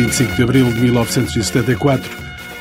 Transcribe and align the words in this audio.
Muito 0.00 0.12
antes 0.12 0.18
do 0.18 0.28
25 0.30 0.36
de 0.36 0.42
abril 0.42 0.72
de 0.72 0.80
1974, 0.80 2.10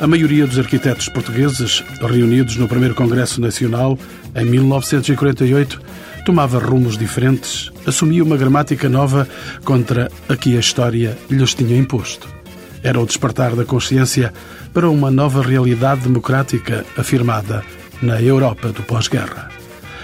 a 0.02 0.08
maioria 0.08 0.46
dos 0.46 0.60
arquitetos 0.60 1.08
portugueses, 1.08 1.84
reunidos 2.02 2.58
no 2.58 2.68
primeiro 2.68 2.94
Congresso 2.94 3.40
Nacional, 3.40 3.98
em 4.36 4.46
1948, 4.46 5.82
tomava 6.26 6.60
rumos 6.60 6.98
diferentes, 6.98 7.72
assumia 7.88 8.24
uma 8.24 8.36
gramática 8.36 8.90
nova 8.90 9.28
contra 9.64 10.12
a 10.28 10.36
que 10.36 10.58
a 10.58 10.60
história 10.60 11.18
lhes 11.30 11.54
tinha 11.54 11.78
imposto. 11.78 12.28
Era 12.84 13.00
o 13.00 13.06
despertar 13.06 13.56
da 13.56 13.64
consciência 13.64 14.34
para 14.74 14.90
uma 14.90 15.10
nova 15.10 15.42
realidade 15.42 16.02
democrática 16.02 16.86
afirmada 16.98 17.64
na 18.02 18.22
Europa 18.22 18.70
do 18.70 18.84
pós-guerra. 18.84 19.50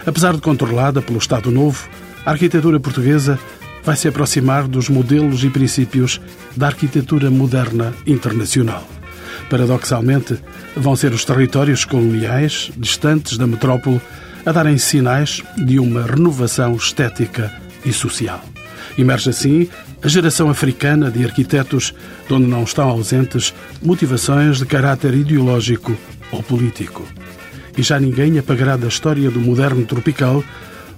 Apesar 0.05 0.35
de 0.35 0.41
controlada 0.41 1.01
pelo 1.01 1.19
Estado 1.19 1.51
Novo, 1.51 1.87
a 2.25 2.31
arquitetura 2.31 2.79
portuguesa 2.79 3.37
vai 3.85 3.95
se 3.95 4.07
aproximar 4.07 4.67
dos 4.67 4.89
modelos 4.89 5.43
e 5.43 5.49
princípios 5.49 6.19
da 6.55 6.67
arquitetura 6.67 7.29
moderna 7.29 7.93
internacional. 8.07 8.85
Paradoxalmente, 9.49 10.39
vão 10.75 10.95
ser 10.95 11.13
os 11.13 11.23
territórios 11.23 11.85
coloniais, 11.85 12.71
distantes 12.75 13.37
da 13.37 13.45
metrópole, 13.45 14.01
a 14.43 14.51
darem 14.51 14.77
sinais 14.77 15.43
de 15.55 15.79
uma 15.79 16.03
renovação 16.03 16.75
estética 16.75 17.53
e 17.85 17.93
social. 17.93 18.43
Emerge 18.97 19.29
assim 19.29 19.69
a 20.01 20.07
geração 20.07 20.49
africana 20.49 21.11
de 21.11 21.23
arquitetos, 21.23 21.93
onde 22.29 22.47
não 22.47 22.63
estão 22.63 22.89
ausentes 22.89 23.53
motivações 23.83 24.57
de 24.57 24.65
caráter 24.65 25.13
ideológico 25.13 25.95
ou 26.31 26.41
político. 26.41 27.05
E 27.77 27.83
já 27.83 27.99
ninguém 27.99 28.39
apagará 28.39 28.77
da 28.77 28.87
história 28.87 29.29
do 29.29 29.39
moderno 29.39 29.85
tropical 29.85 30.43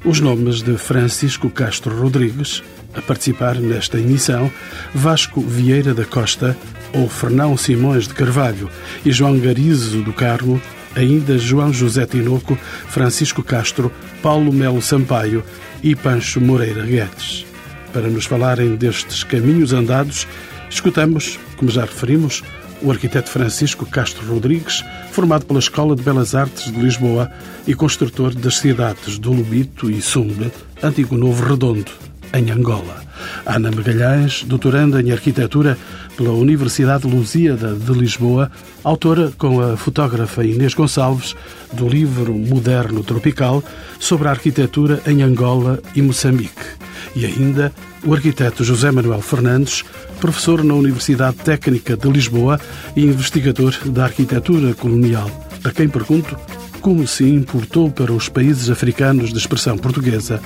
os 0.06 0.20
nomes 0.20 0.62
de 0.62 0.78
Francisco 0.78 1.50
Castro 1.50 2.00
Rodrigues, 2.00 2.64
a 2.98 3.02
participar 3.02 3.56
nesta 3.56 4.00
emissão, 4.00 4.52
Vasco 4.94 5.40
Vieira 5.42 5.94
da 5.94 6.04
Costa 6.04 6.58
ou 6.94 7.08
Fernão 7.08 7.56
Simões 7.56 8.08
de 8.08 8.14
Carvalho 8.14 8.70
e 9.06 9.12
João 9.12 9.38
Garizo 9.40 10.02
do 10.02 10.12
Carmo, 10.12 10.62
ainda 10.96 11.38
João 11.38 11.72
José 11.72 12.06
Tinoco, 12.06 12.58
Francisco 12.90 13.44
Castro, 13.44 13.92
Paulo 14.22 14.52
Melo 14.52 14.82
Sampaio 14.82 15.44
e 15.84 15.96
Pancho 15.96 16.42
Moreira 16.42 16.84
Guedes. 16.86 17.46
Para 17.94 18.10
nos 18.10 18.26
falarem 18.26 18.76
destes 18.76 19.24
caminhos 19.24 19.74
andados, 19.74 20.28
escutamos, 20.70 21.40
como 21.56 21.70
já 21.70 21.82
referimos, 21.82 22.44
o 22.82 22.92
arquiteto 22.92 23.30
Francisco 23.30 23.86
Castro 23.86 24.26
Rodrigues, 24.28 24.84
formado 25.12 25.46
pela 25.46 25.60
Escola 25.60 25.96
de 25.96 26.04
Belas 26.04 26.36
Artes 26.36 26.72
de 26.72 26.80
Lisboa 26.80 27.32
e 27.66 27.74
construtor 27.74 28.34
das 28.36 28.58
cidades 28.58 29.18
do 29.18 29.32
Lubito 29.32 29.90
e 29.90 30.02
Sumbe, 30.02 30.52
antigo 30.84 31.18
Novo 31.18 31.44
Redondo, 31.44 31.92
em 32.34 32.52
Angola. 32.52 33.02
Ana 33.46 33.72
Magalhães, 33.72 34.44
doutoranda 34.44 35.02
em 35.02 35.12
arquitetura 35.12 35.78
pela 36.16 36.32
Universidade 36.32 37.08
Lusíada 37.08 37.74
de 37.74 37.92
Lisboa, 37.94 38.52
autora 38.84 39.32
com 39.38 39.62
a 39.62 39.78
fotógrafa 39.78 40.44
Inês 40.44 40.74
Gonçalves 40.74 41.36
do 41.74 41.88
livro 41.88 42.34
Moderno 42.34 43.04
Tropical 43.04 43.64
sobre 44.00 44.28
a 44.28 44.32
arquitetura 44.32 45.02
em 45.06 45.22
Angola 45.22 45.80
e 45.96 46.02
Moçambique. 46.02 46.78
E 47.16 47.26
ainda 47.26 47.72
o 48.04 48.14
arquiteto 48.14 48.64
José 48.64 48.92
Manuel 48.92 49.22
Fernandes, 49.22 49.84
professor 50.20 50.64
na 50.64 50.74
Universidade 50.74 51.38
Técnica 51.38 51.96
de 51.96 52.10
Lisboa 52.10 52.60
e 52.96 53.04
investigador 53.04 53.76
da 53.86 54.06
arquitetura 54.06 54.74
colonial, 54.74 55.30
a 55.64 55.72
quem 55.72 55.88
pergunto 55.88 56.38
como 56.82 57.06
se 57.08 57.24
importou 57.26 57.92
para 57.92 58.14
os 58.14 58.30
países 58.30 58.70
africanos 58.70 59.32
de 59.32 59.38
expressão 59.38 59.78
portuguesa 59.78 60.42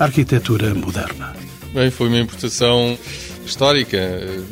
arquitetura 0.00 0.74
moderna. 0.74 1.34
Bem, 1.72 1.90
foi 1.90 2.08
uma 2.08 2.18
importação 2.18 2.98
histórica. 3.46 3.98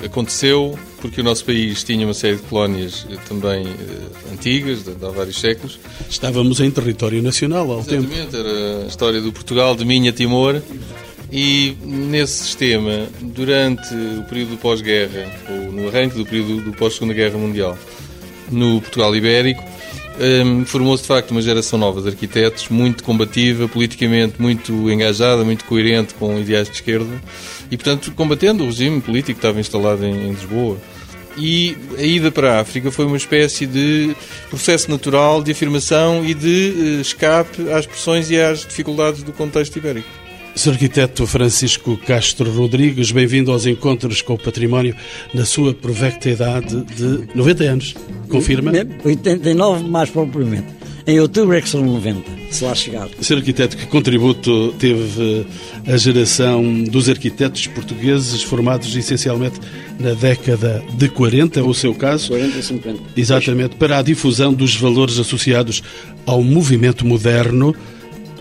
Aconteceu 0.04 0.78
porque 1.00 1.20
o 1.20 1.25
nosso 1.25 1.44
país 1.44 1.82
tinha 1.82 2.06
uma 2.06 2.14
série 2.14 2.36
de 2.36 2.42
colónias 2.42 3.06
eh, 3.10 3.16
também 3.28 3.66
eh, 3.66 4.32
antigas, 4.32 4.84
de, 4.84 4.94
de 4.94 5.04
há 5.04 5.09
vários 5.10 5.41
séculos. 5.41 5.78
Estávamos 6.09 6.60
em 6.60 6.70
território 6.70 7.22
nacional 7.22 7.70
ao 7.70 7.81
Exatamente, 7.81 8.26
tempo. 8.26 8.36
era 8.36 8.84
a 8.84 8.86
história 8.86 9.20
do 9.20 9.32
Portugal, 9.32 9.75
de 9.75 9.84
Minha 9.84 10.12
Timor. 10.12 10.60
E 11.31 11.76
nesse 11.82 12.44
sistema, 12.44 13.06
durante 13.20 13.94
o 13.94 14.25
período 14.28 14.50
do 14.53 14.56
pós-guerra, 14.56 15.30
ou 15.50 15.72
no 15.72 15.88
arranque 15.88 16.16
do 16.16 16.25
período 16.25 16.62
do 16.62 16.72
pós-segunda 16.72 17.12
guerra 17.12 17.36
mundial, 17.36 17.76
no 18.50 18.80
Portugal 18.80 19.15
Ibérico, 19.15 19.62
um, 20.21 20.65
formou-se 20.65 21.03
de 21.03 21.09
facto 21.09 21.31
uma 21.31 21.43
geração 21.43 21.79
nova 21.79 22.03
de 22.03 22.09
arquitetos, 22.09 22.69
muito 22.69 23.03
combativa, 23.05 23.69
politicamente 23.69 24.41
muito 24.41 24.91
engajada, 24.91 25.45
muito 25.45 25.65
coerente 25.65 26.15
com 26.15 26.39
ideais 26.39 26.69
de 26.69 26.75
esquerda 26.75 27.21
e, 27.71 27.77
portanto, 27.77 28.12
combatendo 28.12 28.65
o 28.65 28.67
regime 28.67 29.01
político 29.01 29.39
que 29.39 29.47
estava 29.47 29.61
instalado 29.61 30.05
em, 30.05 30.28
em 30.28 30.31
Lisboa. 30.31 30.78
E 31.37 31.77
a 31.97 32.03
ida 32.03 32.33
para 32.33 32.55
a 32.55 32.61
África 32.61 32.91
foi 32.91 33.05
uma 33.05 33.17
espécie 33.17 33.65
de 33.65 34.15
processo 34.51 34.91
natural 34.91 35.41
de 35.41 35.53
afirmação 35.53 36.25
e 36.25 36.34
de 36.34 36.75
uh, 36.77 37.01
escape 37.01 37.71
às 37.71 37.87
pressões 37.87 38.28
e 38.28 38.41
às 38.41 38.67
dificuldades 38.67 39.23
do 39.23 39.33
contexto 39.33 39.77
ibérico. 39.77 40.18
Sr. 40.59 40.71
Arquiteto 40.71 41.25
Francisco 41.25 41.97
Castro 41.97 42.51
Rodrigues, 42.51 43.13
bem-vindo 43.13 43.53
aos 43.53 43.65
encontros 43.65 44.21
com 44.21 44.35
o 44.35 44.39
património 44.39 44.93
na 45.33 45.45
sua 45.45 45.73
provecta 45.73 46.29
idade 46.29 46.85
de 46.97 47.29
90 47.33 47.63
anos. 47.63 47.95
Confirma? 48.29 48.73
89 49.05 49.89
mais 49.89 50.11
propriamente. 50.11 50.67
Em 51.07 51.21
outubro 51.21 51.55
é 51.55 51.61
que 51.61 51.69
são 51.69 51.81
90, 51.85 52.29
se 52.51 52.65
lá 52.65 52.75
chegar. 52.75 53.09
Sr. 53.21 53.37
Arquiteto, 53.37 53.77
que 53.77 53.87
contributo 53.87 54.75
teve 54.81 55.47
a 55.87 55.97
geração 55.97 56.83
dos 56.83 57.09
arquitetos 57.09 57.69
portugueses 57.69 58.43
formados 58.43 58.97
essencialmente 58.97 59.61
na 59.97 60.15
década 60.15 60.83
de 60.93 61.09
40, 61.09 61.63
o 61.63 61.73
seu 61.73 61.95
caso? 61.95 62.31
40 62.31 62.61
50. 62.61 63.01
Exatamente, 63.17 63.77
para 63.77 63.99
a 63.99 64.03
difusão 64.03 64.53
dos 64.53 64.75
valores 64.75 65.21
associados 65.21 65.85
ao 66.27 66.43
movimento 66.43 67.07
moderno 67.07 67.73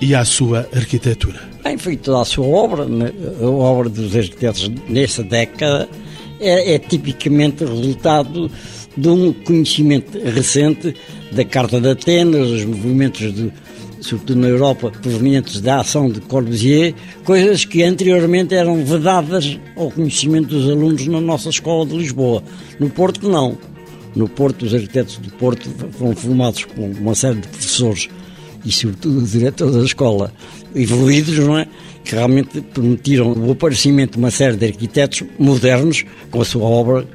e 0.01 0.15
à 0.15 0.25
sua 0.25 0.67
arquitetura. 0.73 1.56
Bem, 1.67 1.77
foi 1.77 1.97
toda 1.97 2.21
a 2.21 2.23
sua 2.23 2.45
obra, 2.45 2.85
né? 2.85 3.11
a 3.41 3.45
obra 3.45 3.89
dos 3.89 4.15
arquitetos 4.15 4.71
nessa 4.87 5.21
década 5.21 5.89
é, 6.39 6.75
é 6.75 6.79
tipicamente 6.79 7.65
resultado 7.65 8.49
de 8.95 9.09
um 9.09 9.33
conhecimento 9.33 10.17
recente 10.17 10.95
da 11.29 11.43
Carta 11.43 11.81
de 11.81 11.89
Atenas, 11.89 12.49
os 12.51 12.63
movimentos 12.63 13.33
de, 13.33 13.51
sobretudo 13.99 14.39
na 14.39 14.47
Europa, 14.47 14.91
provenientes 14.91 15.59
da 15.59 15.81
ação 15.81 16.09
de 16.09 16.21
Corbusier, 16.21 16.95
coisas 17.25 17.65
que 17.65 17.83
anteriormente 17.83 18.55
eram 18.55 18.85
vedadas 18.85 19.59
ao 19.75 19.91
conhecimento 19.91 20.47
dos 20.47 20.69
alunos 20.69 21.05
na 21.05 21.19
nossa 21.19 21.49
escola 21.49 21.85
de 21.85 21.97
Lisboa. 21.97 22.41
No 22.79 22.89
Porto, 22.89 23.27
não. 23.27 23.57
No 24.15 24.29
Porto, 24.29 24.63
os 24.63 24.73
arquitetos 24.73 25.17
do 25.17 25.31
Porto 25.33 25.69
foram 25.91 26.15
formados 26.15 26.63
por 26.63 26.81
uma 26.81 27.13
série 27.13 27.41
de 27.41 27.47
professores 27.49 28.07
e, 28.67 28.71
sobretudo, 28.71 29.19
o 29.19 29.23
diretor 29.23 29.71
da 29.71 29.83
escola, 29.83 30.31
evoluídos, 30.77 31.37
não 31.39 31.57
é? 31.57 31.67
Que 32.03 32.15
realmente 32.15 32.61
permitiram 32.61 33.33
o 33.33 33.51
aparecimento 33.51 34.13
de 34.13 34.17
uma 34.17 34.31
série 34.31 34.55
de 34.55 34.65
arquitetos 34.65 35.23
modernos 35.37 36.05
com 36.31 36.41
a 36.41 36.45
sua 36.45 36.63
obra 36.63 37.07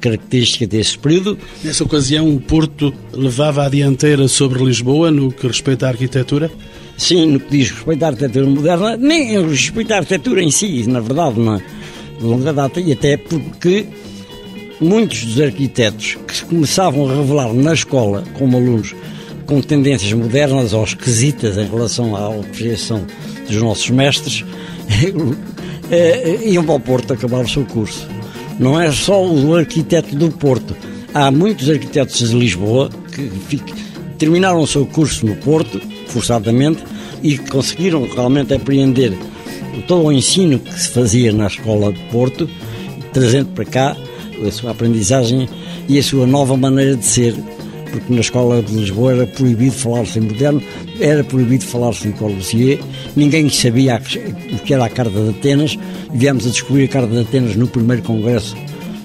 característica 0.00 0.66
desse 0.66 0.98
período. 0.98 1.38
Nessa 1.62 1.84
ocasião, 1.84 2.28
o 2.34 2.40
Porto 2.40 2.92
levava 3.12 3.66
a 3.66 3.68
dianteira 3.68 4.26
sobre 4.28 4.64
Lisboa 4.64 5.10
no 5.10 5.30
que 5.30 5.46
respeita 5.46 5.86
à 5.86 5.90
arquitetura? 5.90 6.50
Sim, 6.96 7.26
no 7.26 7.40
que 7.40 7.50
diz 7.50 7.70
respeito 7.70 8.02
à 8.02 8.08
arquitetura 8.08 8.46
moderna, 8.46 8.96
nem 8.96 9.34
em 9.34 9.48
respeito 9.48 9.92
à 9.92 9.98
arquitetura 9.98 10.42
em 10.42 10.50
si, 10.50 10.86
na 10.88 11.00
verdade, 11.00 11.38
não 11.38 11.56
é? 11.56 11.62
de 12.20 12.26
longa 12.26 12.52
data, 12.52 12.78
e 12.78 12.92
até 12.92 13.16
porque 13.16 13.86
muitos 14.80 15.24
dos 15.24 15.40
arquitetos 15.40 16.18
que 16.26 16.36
se 16.36 16.44
começavam 16.44 17.08
a 17.08 17.14
revelar 17.14 17.52
na 17.54 17.72
escola 17.72 18.22
como 18.34 18.58
alunos 18.58 18.94
com 19.50 19.60
tendências 19.60 20.12
modernas 20.12 20.72
ou 20.72 20.84
esquisitas 20.84 21.58
em 21.58 21.66
relação 21.66 22.14
à 22.14 22.28
apreciação 22.28 23.04
dos 23.48 23.56
nossos 23.56 23.90
mestres, 23.90 24.44
iam 26.46 26.64
para 26.64 26.76
o 26.76 26.80
Porto 26.80 27.12
acabar 27.12 27.44
o 27.44 27.48
seu 27.48 27.64
curso. 27.64 28.06
Não 28.60 28.80
é 28.80 28.92
só 28.92 29.26
o 29.26 29.56
arquiteto 29.56 30.14
do 30.14 30.30
Porto. 30.30 30.76
Há 31.12 31.32
muitos 31.32 31.68
arquitetos 31.68 32.30
de 32.30 32.36
Lisboa 32.36 32.90
que 33.48 33.60
terminaram 34.18 34.60
o 34.60 34.68
seu 34.68 34.86
curso 34.86 35.26
no 35.26 35.34
Porto, 35.34 35.80
forçadamente, 36.06 36.84
e 37.20 37.36
conseguiram 37.36 38.06
realmente 38.06 38.54
apreender 38.54 39.12
todo 39.88 40.04
o 40.04 40.12
ensino 40.12 40.60
que 40.60 40.80
se 40.80 40.90
fazia 40.90 41.32
na 41.32 41.48
escola 41.48 41.92
de 41.92 41.98
Porto, 42.04 42.48
trazendo 43.12 43.48
para 43.48 43.64
cá 43.64 43.96
a 44.46 44.50
sua 44.52 44.70
aprendizagem 44.70 45.48
e 45.88 45.98
a 45.98 46.02
sua 46.04 46.24
nova 46.24 46.56
maneira 46.56 46.94
de 46.94 47.04
ser 47.04 47.34
porque 47.90 48.12
na 48.12 48.20
escola 48.20 48.62
de 48.62 48.74
Lisboa 48.74 49.12
era 49.12 49.26
proibido 49.26 49.72
falar-se 49.72 50.18
em 50.18 50.22
moderno, 50.22 50.62
era 51.00 51.24
proibido 51.24 51.64
falar-se 51.64 52.08
em 52.08 52.12
Corbusier, 52.12 52.80
ninguém 53.16 53.48
sabia 53.48 54.00
o 54.52 54.58
que 54.58 54.74
era 54.74 54.84
a 54.84 54.88
Carta 54.88 55.20
de 55.20 55.30
Atenas, 55.30 55.78
viemos 56.12 56.46
a 56.46 56.50
descobrir 56.50 56.84
a 56.84 56.88
Carta 56.88 57.08
de 57.08 57.20
Atenas 57.20 57.56
no 57.56 57.66
primeiro 57.66 58.02
congresso 58.02 58.56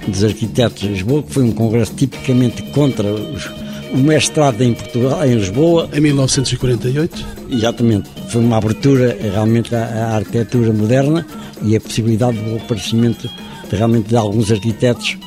dos 0.08 0.24
arquitetos 0.24 0.82
de 0.82 0.90
Lisboa, 0.90 1.24
que 1.24 1.34
foi 1.34 1.44
um 1.44 1.52
congresso 1.52 1.94
tipicamente 1.96 2.62
contra 2.72 3.12
os, 3.12 3.50
o 3.94 3.98
mestrado 3.98 4.62
em 4.62 4.74
Portugal, 4.74 5.26
em 5.26 5.36
Lisboa. 5.36 5.90
Em 5.94 6.02
1948? 6.02 7.26
Exatamente. 7.50 8.10
Foi 8.30 8.42
uma 8.42 8.58
abertura 8.58 9.18
realmente 9.22 9.74
à, 9.76 9.86
à 9.86 10.16
arquitetura 10.18 10.72
moderna 10.74 11.26
e 11.64 11.76
a 11.76 11.82
possibilidade 11.82 12.38
do 12.38 12.58
aparecimento 12.58 13.30
realmente 13.72 14.10
de 14.10 14.16
alguns 14.16 14.52
arquitetos 14.52 15.18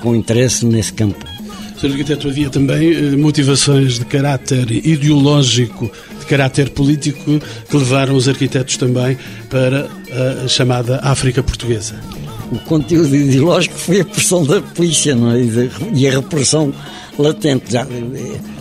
com 0.00 0.14
interesse 0.14 0.64
nesse 0.64 0.92
campo. 0.92 1.37
Sr. 1.80 1.92
Arquiteto, 1.92 2.28
havia 2.28 2.50
também 2.50 2.92
eh, 2.92 3.16
motivações 3.16 4.00
de 4.00 4.04
caráter 4.04 4.68
ideológico, 4.84 5.90
de 6.18 6.26
caráter 6.26 6.70
político, 6.70 7.40
que 7.70 7.76
levaram 7.76 8.16
os 8.16 8.28
arquitetos 8.28 8.76
também 8.76 9.16
para 9.48 9.88
a 10.44 10.48
chamada 10.48 10.98
África 11.02 11.42
Portuguesa. 11.42 11.94
O 12.50 12.58
conteúdo 12.60 13.14
ideológico 13.14 13.76
foi 13.76 14.00
a 14.00 14.04
pressão 14.04 14.44
da 14.44 14.60
polícia 14.60 15.14
não 15.14 15.30
é? 15.30 15.38
e 15.94 16.08
a 16.08 16.10
repressão 16.10 16.74
latente. 17.16 17.76
Eh, 17.76 17.84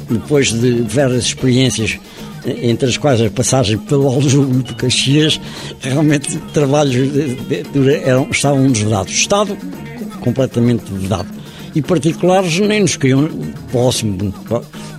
depois 0.10 0.54
de 0.54 0.84
várias 0.84 1.26
experiências 1.26 2.00
entre 2.46 2.88
as 2.88 2.98
quais 2.98 3.20
as 3.20 3.32
passagens 3.32 3.82
pelo 3.90 4.08
Aljube 4.08 4.64
e 4.70 4.74
Caxias, 4.76 5.40
realmente 5.82 6.38
trabalhos 6.54 6.96
eram, 8.06 8.28
estavam 8.30 8.72
desvedados. 8.72 9.12
O 9.12 9.16
Estado, 9.16 9.58
completamente 10.22 10.84
vedado. 10.92 11.37
E 11.78 11.82
particulares 11.84 12.60
nem 12.60 12.82
nos 12.82 12.98
queriam 12.98 13.30
próximo. 13.72 14.34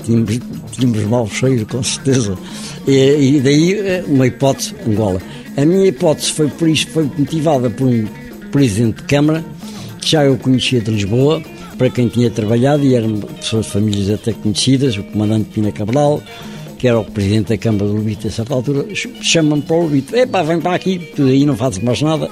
Tínhamos, 0.05 0.39
tínhamos 0.71 1.03
mal 1.07 1.27
cheiro, 1.27 1.67
com 1.67 1.83
certeza. 1.83 2.39
E, 2.87 2.93
e, 2.93 3.41
daí 3.41 3.73
eh, 3.75 4.05
uma 4.07 4.29
hipótese 4.29 4.77
Angola. 4.87 5.21
A 5.57 5.67
minha 5.67 5.89
hipótese 5.89 6.33
foi 6.33 6.47
por 6.47 6.69
isso, 6.69 6.87
foi 6.91 7.11
motivada 7.19 7.69
por 7.69 7.89
um 7.89 8.07
presidente 8.53 8.99
de 8.99 9.09
Câmara, 9.09 9.45
que 10.01 10.09
já 10.09 10.25
eu 10.25 10.37
conhecia 10.37 10.81
de 10.81 10.93
Lisboa, 10.93 11.43
para 11.77 11.91
quem 11.91 12.07
tinha 12.07 12.31
trabalhado, 12.31 12.85
e 12.85 12.95
eram 12.95 13.19
pessoas 13.23 13.67
de 13.67 13.73
famílias 13.73 14.09
até 14.09 14.33
conhecidas, 14.33 14.97
o 14.97 15.03
comandante 15.03 15.51
Pina 15.53 15.73
Cabral, 15.73 16.23
que 16.79 16.87
era 16.87 17.01
o 17.01 17.05
presidente 17.05 17.49
da 17.49 17.59
Câmara 17.59 17.87
do 17.87 17.95
Lubito 17.95 18.29
a 18.29 18.31
certa 18.31 18.55
altura, 18.55 18.87
chama-me 19.21 19.63
para 19.63 19.75
o 19.75 19.83
Lubito. 19.83 20.15
Epá, 20.15 20.45
vem 20.45 20.61
para 20.61 20.77
aqui, 20.77 21.11
tu 21.17 21.25
aí 21.25 21.45
não 21.45 21.57
fazes 21.57 21.81
mais 21.81 22.01
nada 22.01 22.31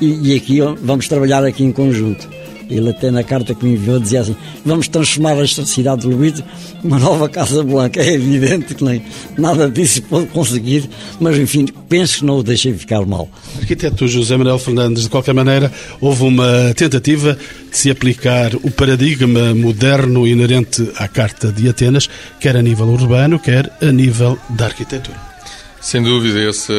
e, 0.00 0.32
e 0.32 0.36
aqui 0.36 0.58
vamos 0.82 1.06
trabalhar 1.06 1.44
aqui 1.44 1.62
em 1.62 1.70
conjunto. 1.70 2.28
Ele 2.70 2.90
até 2.90 3.10
na 3.10 3.22
carta 3.22 3.54
que 3.54 3.64
me 3.64 3.74
enviou 3.74 4.00
dizia 4.00 4.20
assim, 4.20 4.36
vamos 4.64 4.88
transformar 4.88 5.36
esta 5.42 5.64
cidade 5.64 6.02
de 6.02 6.08
Lubito 6.08 6.42
numa 6.82 6.98
nova 6.98 7.28
Casa 7.28 7.62
Blanca. 7.62 8.02
É 8.04 8.14
evidente 8.14 8.74
que 8.74 8.84
nem 8.84 9.02
nada 9.38 9.68
disso 9.68 10.02
pode 10.02 10.26
conseguir, 10.26 10.88
mas 11.18 11.38
enfim, 11.38 11.66
penso 11.88 12.18
que 12.18 12.24
não 12.24 12.38
o 12.38 12.42
deixei 12.42 12.74
ficar 12.74 13.04
mal. 13.06 13.28
Arquiteto 13.58 14.06
José 14.06 14.36
Manuel 14.36 14.58
Fernandes, 14.58 15.04
de 15.04 15.08
qualquer 15.08 15.32
maneira, 15.32 15.72
houve 16.00 16.22
uma 16.24 16.74
tentativa 16.76 17.36
de 17.70 17.76
se 17.76 17.90
aplicar 17.90 18.54
o 18.56 18.70
paradigma 18.70 19.54
moderno 19.54 20.26
inerente 20.26 20.88
à 20.96 21.08
Carta 21.08 21.50
de 21.50 21.68
Atenas, 21.68 22.08
quer 22.38 22.56
a 22.56 22.62
nível 22.62 22.86
urbano, 22.86 23.38
quer 23.38 23.72
a 23.80 23.90
nível 23.90 24.38
da 24.50 24.66
arquitetura. 24.66 25.34
Sem 25.80 26.02
dúvida, 26.02 26.40
essa 26.40 26.72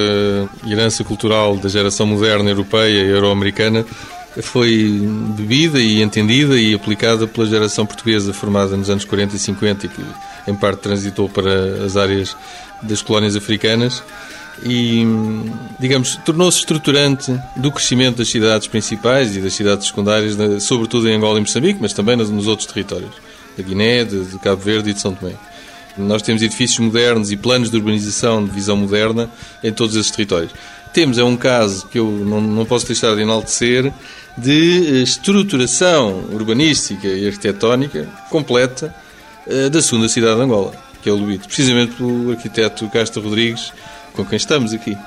herança 0.68 1.04
cultural 1.04 1.58
da 1.58 1.70
geração 1.70 2.08
moderna 2.08 2.50
europeia 2.50 3.04
e 3.04 3.10
euro-americana 3.12 3.86
foi 4.42 5.00
bebida 5.36 5.80
e 5.80 6.02
entendida 6.02 6.60
e 6.60 6.74
aplicada 6.74 7.28
pela 7.28 7.48
geração 7.48 7.86
portuguesa 7.86 8.34
formada 8.34 8.76
nos 8.76 8.90
anos 8.90 9.06
40 9.06 9.36
e 9.36 9.40
50 9.40 9.86
e 9.86 9.90
que 9.90 10.06
em 10.48 10.56
parte 10.56 10.80
transitou 10.80 11.30
para 11.30 11.86
as 11.86 11.96
áreas 11.96 12.36
das 12.82 13.02
colónias 13.02 13.36
africanas 13.36 14.04
e, 14.64 15.06
digamos, 15.80 16.16
tornou-se 16.18 16.60
estruturante 16.60 17.38
do 17.58 17.72
crescimento 17.72 18.18
das 18.18 18.30
cidades 18.30 18.68
principais 18.68 19.36
e 19.36 19.42
das 19.42 19.54
cidades 19.54 19.88
secundárias, 19.88 20.38
sobretudo 20.64 21.10
em 21.10 21.16
Angola 21.16 21.38
e 21.38 21.42
Moçambique, 21.42 21.80
mas 21.82 21.94
também 21.94 22.16
nos 22.16 22.48
outros 22.48 22.68
territórios, 22.68 23.12
da 23.58 23.64
Guiné, 23.64 24.04
de, 24.04 24.38
Cabo 24.40 24.62
Verde 24.62 24.92
e 24.92 24.94
de 24.94 25.02
São 25.02 25.14
Tomé. 25.14 25.34
Nós 25.98 26.22
temos 26.22 26.42
edifícios 26.42 26.80
modernos 26.80 27.32
e 27.32 27.38
planos 27.38 27.70
de 27.70 27.78
urbanização 27.78 28.44
de 28.44 28.52
visão 28.52 28.76
moderna 28.76 29.30
em 29.64 29.72
todos 29.72 29.96
esses 29.96 30.12
territórios. 30.12 30.52
Temos 30.94 31.18
é 31.18 31.24
um 31.24 31.38
caso 31.38 31.88
que 31.88 32.00
eu 32.00 32.10
não, 32.10 32.42
não 32.42 32.66
posso 32.66 32.86
deixar 32.86 33.16
de 33.16 33.22
enaltecer 33.22 33.92
de 34.38 35.02
estruturação 35.02 36.26
urbanística 36.32 37.08
e 37.08 37.28
arquitetónica 37.28 38.08
completa 38.30 38.94
uh, 39.48 39.70
da 39.70 39.82
segunda 39.82 40.10
cidade 40.10 40.36
de 40.36 40.42
Angola, 40.42 40.74
que 41.02 41.10
é 41.10 41.12
o 41.12 41.16
Luíto, 41.16 41.48
precisamente 41.48 41.96
pelo 41.96 42.32
arquiteto 42.32 42.90
Castro 42.90 43.22
Rodrigues, 43.22 43.72
com 44.14 44.26
quem 44.26 44.38
estamos 44.38 44.74
aqui. 44.74 44.98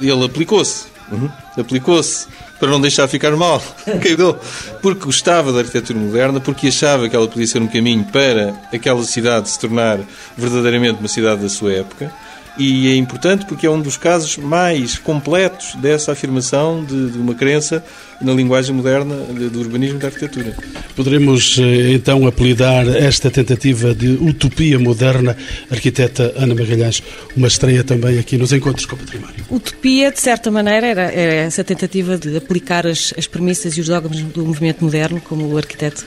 Ele 0.00 0.24
aplicou-se, 0.24 0.86
uhum. 1.10 1.30
aplicou-se 1.56 2.26
para 2.58 2.68
não 2.70 2.80
deixar 2.80 3.08
ficar 3.08 3.34
mal, 3.36 3.62
porque 4.82 5.04
gostava 5.04 5.52
da 5.52 5.60
arquitetura 5.60 5.98
moderna, 5.98 6.40
porque 6.40 6.68
achava 6.68 7.08
que 7.08 7.16
ela 7.16 7.28
podia 7.28 7.46
ser 7.46 7.60
um 7.60 7.66
caminho 7.66 8.04
para 8.04 8.54
aquela 8.72 9.02
cidade 9.04 9.48
se 9.48 9.58
tornar 9.58 10.00
verdadeiramente 10.36 10.98
uma 10.98 11.08
cidade 11.08 11.42
da 11.42 11.48
sua 11.48 11.72
época 11.72 12.12
e 12.56 12.88
é 12.88 12.96
importante 12.96 13.44
porque 13.46 13.66
é 13.66 13.70
um 13.70 13.80
dos 13.80 13.96
casos 13.96 14.36
mais 14.36 14.96
completos 14.96 15.74
dessa 15.76 16.12
afirmação 16.12 16.84
de, 16.84 17.10
de 17.10 17.18
uma 17.18 17.34
crença 17.34 17.84
na 18.20 18.32
linguagem 18.32 18.74
moderna 18.74 19.16
do 19.16 19.58
urbanismo 19.60 19.96
e 19.96 20.00
da 20.00 20.06
arquitetura. 20.08 20.56
Poderemos 20.94 21.58
eh, 21.58 21.92
então 21.92 22.26
apelidar 22.26 22.86
esta 22.88 23.30
tentativa 23.30 23.92
de 23.94 24.12
utopia 24.20 24.78
moderna, 24.78 25.36
arquiteta 25.70 26.32
Ana 26.36 26.54
Magalhães, 26.54 27.02
uma 27.36 27.48
estreia 27.48 27.82
também 27.82 28.18
aqui 28.18 28.38
nos 28.38 28.52
Encontros 28.52 28.86
com 28.86 28.94
o 28.94 28.98
Património. 28.98 29.44
Utopia, 29.50 30.12
de 30.12 30.20
certa 30.20 30.50
maneira, 30.50 30.86
era, 30.86 31.02
era 31.12 31.32
essa 31.32 31.64
tentativa 31.64 32.16
de 32.16 32.36
aplicar 32.36 32.86
as, 32.86 33.12
as 33.18 33.26
premissas 33.26 33.76
e 33.76 33.80
os 33.80 33.88
dogmas 33.88 34.20
do 34.20 34.46
movimento 34.46 34.84
moderno, 34.84 35.20
como 35.20 35.44
o 35.46 35.58
arquiteto 35.58 36.04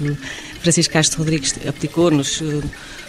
Francisco 0.61 0.93
Castro 0.93 1.19
Rodrigues 1.19 1.55
aplicou 1.67 2.09
nos, 2.09 2.41
eh, 2.41 2.61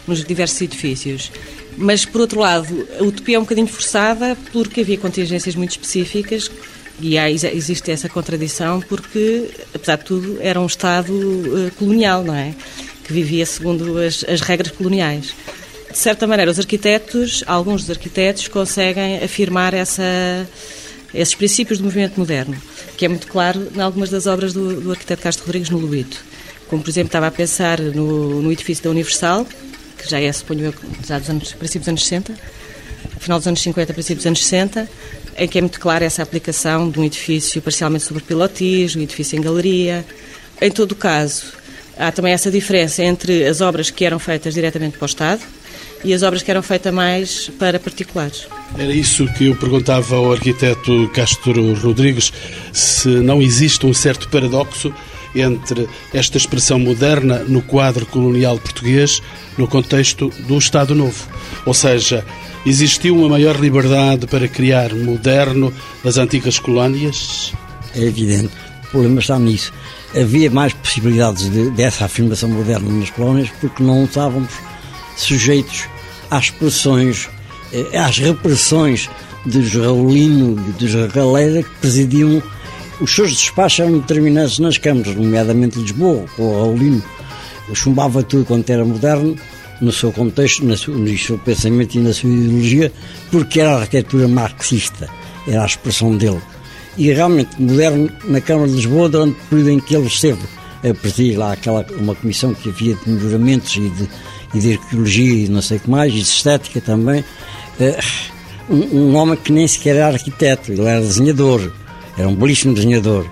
nos 0.06 0.25
diversos 0.25 0.61
edifícios. 0.61 1.31
Mas, 1.79 2.05
por 2.05 2.21
outro 2.21 2.41
lado, 2.41 2.89
a 2.99 3.05
utopia 3.05 3.37
é 3.37 3.39
um 3.39 3.43
bocadinho 3.43 3.69
forçada 3.69 4.37
porque 4.53 4.81
havia 4.81 4.99
contingências 4.99 5.55
muito 5.55 5.71
específicas 5.71 6.51
e 7.01 7.17
há, 7.17 7.31
existe 7.31 7.93
essa 7.93 8.09
contradição 8.09 8.81
porque, 8.81 9.49
apesar 9.73 9.97
de 9.97 10.05
tudo, 10.05 10.39
era 10.41 10.61
um 10.61 10.67
Estado 10.67 11.13
uh, 11.13 11.71
colonial, 11.77 12.25
não 12.25 12.35
é? 12.35 12.53
Que 13.05 13.13
vivia 13.13 13.47
segundo 13.47 13.97
as, 13.97 14.25
as 14.25 14.41
regras 14.41 14.73
coloniais. 14.73 15.33
De 15.89 15.97
certa 15.97 16.27
maneira, 16.27 16.51
os 16.51 16.59
arquitetos, 16.59 17.45
alguns 17.47 17.83
dos 17.83 17.91
arquitetos, 17.91 18.49
conseguem 18.49 19.23
afirmar 19.23 19.73
essa, 19.73 20.03
esses 21.15 21.37
princípios 21.37 21.79
do 21.79 21.85
movimento 21.85 22.19
moderno, 22.19 22.61
que 22.97 23.05
é 23.05 23.09
muito 23.09 23.29
claro 23.29 23.69
em 23.75 23.81
algumas 23.81 24.11
das 24.11 24.27
obras 24.27 24.53
do, 24.53 24.81
do 24.81 24.91
arquiteto 24.91 25.23
Castro 25.23 25.47
Rodrigues 25.47 25.71
no 25.71 25.79
Luíto. 25.79 26.25
Como, 26.67 26.83
por 26.83 26.91
exemplo, 26.91 27.07
estava 27.09 27.29
a 27.29 27.31
pensar 27.31 27.81
no, 27.81 28.43
no 28.43 28.51
edifício 28.51 28.82
da 28.82 28.91
Universal, 28.91 29.47
que 29.98 30.08
já 30.08 30.20
é, 30.20 30.32
suponho 30.32 30.72
já 31.06 31.19
dos 31.19 31.28
anos, 31.28 31.52
princípios 31.52 31.84
dos 31.84 31.88
anos 31.88 32.05
60, 32.05 32.34
final 33.19 33.38
dos 33.38 33.46
anos 33.46 33.60
50, 33.60 33.93
princípios 33.93 34.19
dos 34.19 34.26
anos 34.26 34.44
60, 34.44 34.88
em 35.36 35.48
que 35.48 35.58
é 35.58 35.60
muito 35.60 35.78
clara 35.81 36.05
essa 36.05 36.22
aplicação 36.22 36.90
de 36.90 36.98
um 36.98 37.05
edifício 37.05 37.60
parcialmente 37.60 38.05
sobre 38.05 38.22
pilotis, 38.22 38.96
um 38.96 39.00
edifício 39.00 39.38
em 39.38 39.43
galeria. 39.43 40.05
Em 40.60 40.70
todo 40.70 40.93
o 40.93 40.96
caso, 40.96 41.52
há 41.96 42.10
também 42.10 42.32
essa 42.32 42.50
diferença 42.50 43.02
entre 43.02 43.46
as 43.46 43.60
obras 43.60 43.90
que 43.90 44.05
eram 44.05 44.19
feitas 44.19 44.55
diretamente 44.55 44.96
para 44.96 45.05
o 45.05 45.06
Estado 45.06 45.43
e 46.05 46.14
as 46.14 46.22
obras 46.22 46.43
que 46.43 46.50
eram 46.50 46.62
feitas 46.62 46.93
mais 46.93 47.48
para 47.58 47.78
particulares. 47.78 48.46
Era 48.76 48.93
isso 48.93 49.26
que 49.34 49.46
eu 49.46 49.56
perguntava 49.56 50.17
ao 50.17 50.32
arquiteto 50.32 51.10
Castro 51.14 51.74
Rodrigues, 51.74 52.32
se 52.72 53.08
não 53.08 53.43
existe 53.43 53.86
um 53.86 53.94
certo 53.94 54.28
paradoxo 54.28 54.93
entre 55.41 55.89
esta 56.13 56.37
expressão 56.37 56.79
moderna 56.79 57.45
no 57.47 57.63
quadro 57.63 58.07
colonial 58.07 58.59
português 58.59 59.23
no 59.57 59.67
contexto 59.67 60.31
do 60.47 60.59
Estado 60.59 60.95
Novo. 60.95 61.27
Ou 61.67 61.75
seja, 61.75 62.25
existiu 62.65 63.17
uma 63.17 63.29
maior 63.29 63.57
liberdade 63.57 64.27
para 64.27 64.49
criar 64.49 64.95
moderno 64.95 65.73
das 66.03 66.17
antigas 66.17 66.59
colónias? 66.59 67.53
É 67.95 68.03
evidente. 68.03 68.51
O 68.85 68.91
problema 68.91 69.21
está 69.21 69.39
nisso. 69.39 69.73
Havia 70.15 70.51
mais 70.51 70.73
possibilidades 70.73 71.51
de, 71.51 71.71
dessa 71.71 72.07
afirmação 72.07 72.49
moderna 72.49 72.89
nas 72.91 73.11
colónias 73.11 73.51
porque 73.61 73.83
não 73.83 74.05
estávamos 74.05 74.53
sujeitos 75.17 75.85
às 76.31 76.51
pressões, 76.51 77.29
eh, 77.73 77.99
às 77.99 78.19
repressões 78.19 79.11
dos 79.45 79.75
Raulino 79.75 80.57
e 80.69 80.73
dos 80.73 80.95
Galera 81.13 81.63
que 81.63 81.71
presidiam 81.81 82.43
os 83.00 83.14
seus 83.14 83.31
despachos 83.31 83.81
eram 83.81 83.98
determinantes 83.98 84.58
nas 84.58 84.78
câmaras, 84.78 85.14
nomeadamente 85.14 85.78
Lisboa, 85.78 86.24
com 86.36 86.43
o 86.43 86.60
Raulino. 86.60 87.02
Chumbava 87.74 88.22
tudo 88.22 88.44
quanto 88.44 88.70
era 88.70 88.84
moderno, 88.84 89.36
no 89.81 89.93
seu 89.93 90.10
contexto, 90.10 90.64
no 90.64 90.76
seu, 90.76 90.94
no 90.94 91.19
seu 91.19 91.38
pensamento 91.38 91.94
e 91.94 91.98
na 92.00 92.12
sua 92.12 92.31
ideologia, 92.31 92.93
porque 93.31 93.60
era 93.60 93.72
a 93.72 93.81
arquitetura 93.81 94.26
marxista, 94.26 95.08
era 95.46 95.62
a 95.62 95.67
expressão 95.67 96.17
dele. 96.17 96.40
E 96.96 97.12
realmente, 97.12 97.60
moderno, 97.60 98.10
na 98.24 98.40
Câmara 98.40 98.69
de 98.69 98.74
Lisboa, 98.74 99.08
durante 99.08 99.32
o 99.32 99.48
período 99.48 99.70
em 99.70 99.81
que 99.81 99.94
ele 99.94 100.06
esteve 100.06 100.43
a 100.82 100.94
presidir 100.94 101.38
lá 101.38 101.52
aquela, 101.52 101.84
uma 101.98 102.14
comissão 102.14 102.55
que 102.55 102.70
havia 102.70 102.94
de 102.94 103.08
melhoramentos 103.08 103.76
e 103.76 103.88
de, 103.90 104.08
e 104.55 104.58
de 104.58 104.72
arqueologia 104.72 105.44
e 105.44 105.48
não 105.48 105.62
sei 105.62 105.76
o 105.76 105.81
que 105.81 105.90
mais, 105.90 106.12
e 106.12 106.17
de 106.17 106.22
estética 106.22 106.81
também, 106.81 107.20
uh, 107.20 108.72
um, 108.72 108.98
um 108.98 109.17
homem 109.17 109.36
que 109.36 109.52
nem 109.52 109.67
sequer 109.67 109.96
era 109.96 110.08
arquiteto, 110.08 110.72
ele 110.72 110.82
era 110.82 111.00
desenhador 111.00 111.72
era 112.19 112.29
um 112.29 112.34
belíssimo 112.34 112.75
desenhador. 112.75 113.27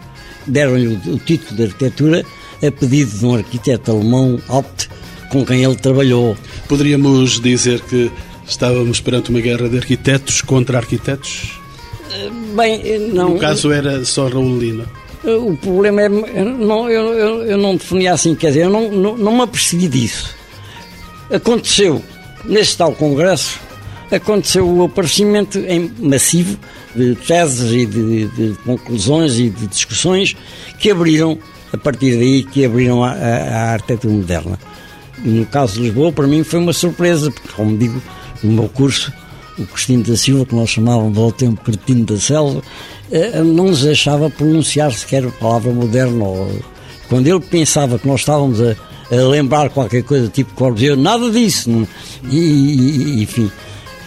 Deram-lhe 0.47 0.87
o, 0.87 1.19
título 1.19 1.57
de 1.57 1.65
arquitetura 1.65 2.25
a 2.65 2.71
pedido 2.71 3.19
de 3.19 3.27
um 3.27 3.35
arquiteto 3.35 3.91
alemão, 3.91 4.41
Abt, 4.49 4.89
com 5.31 5.45
quem 5.45 5.65
ele 5.65 5.75
trabalhou. 5.75 6.37
Poderíamos 6.69 7.41
dizer 7.41 7.81
que 7.81 8.11
estávamos 8.47 9.01
perante 9.01 9.31
uma 9.31 9.41
guerra 9.41 9.69
de 9.69 9.77
arquitetos 9.77 10.41
contra 10.41 10.79
arquitetos? 10.79 11.59
Bem, 12.55 13.11
não. 13.13 13.31
No 13.31 13.39
caso 13.39 13.73
era 13.73 14.05
só 14.05 14.29
Raul 14.29 14.59
Lima. 14.59 14.87
O 15.25 15.57
problema 15.57 16.03
é. 16.03 16.09
Não, 16.09 16.89
eu, 16.89 17.13
eu, 17.13 17.43
eu 17.43 17.59
não 17.59 17.77
definia 17.77 18.13
assim, 18.13 18.35
quer 18.35 18.49
dizer, 18.49 18.65
eu 18.65 18.71
não, 18.71 18.91
não, 18.91 19.17
não 19.17 19.37
me 19.37 19.43
apercebi 19.43 19.89
disso. 19.89 20.35
Aconteceu, 21.31 22.01
nesse 22.45 22.77
tal 22.77 22.93
congresso, 22.93 23.59
aconteceu 24.11 24.69
o 24.69 24.85
aparecimento 24.85 25.59
em 25.59 25.91
massivo 25.99 26.59
de 26.95 27.15
teses 27.15 27.73
e 27.73 27.87
de, 27.87 28.29
de, 28.29 28.55
conclusões 28.65 29.39
e 29.39 29.51
de 29.51 29.67
discussões 29.67 30.37
que 30.79 30.91
abriram, 30.91 31.39
a 31.73 31.77
partir 31.77 32.17
daí, 32.17 32.45
que 32.45 32.65
abriram 32.65 33.03
a, 33.03 33.13
a, 33.13 33.37
a 33.37 33.73
arquitetura 33.73 34.15
moderna. 34.15 34.59
No 35.19 35.47
caso 35.47 35.75
de 35.75 35.81
Lisboa, 35.83 36.13
para 36.13 36.27
mim 36.27 36.45
foi 36.45 36.61
uma 36.61 36.73
surpresa, 36.73 37.31
porque, 37.31 37.49
como 37.49 37.77
digo, 37.77 38.01
no 38.43 38.53
meu 38.53 38.69
curso, 38.69 39.13
o 39.59 39.65
Cristino 39.67 40.05
da 40.05 40.17
Silva, 40.17 40.45
que 40.45 40.55
nós 40.55 40.71
chamávamos 40.71 41.17
ao 41.19 41.33
tempo 41.33 41.63
Cretino 41.63 42.05
da 42.05 42.19
Selva, 42.19 42.63
eh, 43.11 43.43
não 43.43 43.69
nos 43.69 43.83
deixava 43.83 44.29
pronunciar 44.29 44.93
sequer 44.93 45.25
a 45.25 45.31
palavra 45.31 45.73
moderna. 45.73 46.25
Quando 47.09 47.27
ele 47.27 47.41
pensava 47.41 47.99
que 47.99 48.07
nós 48.07 48.21
estávamos 48.21 48.61
a, 48.61 48.77
a 49.11 49.29
lembrar 49.29 49.71
qualquer 49.71 50.03
coisa 50.03 50.29
tipo 50.29 50.55
Corbusier, 50.55 50.97
nada 50.97 51.31
disso. 51.31 51.89
E, 52.31 52.37
e, 52.37 53.23
enfim, 53.23 53.51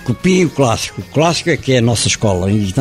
copiem 0.09 0.45
o 0.45 0.49
clássico. 0.49 1.01
O 1.01 1.03
clássico 1.03 1.51
é 1.51 1.57
que 1.57 1.73
é 1.73 1.77
a 1.77 1.81
nossa 1.81 2.07
escola. 2.07 2.51
E, 2.51 2.73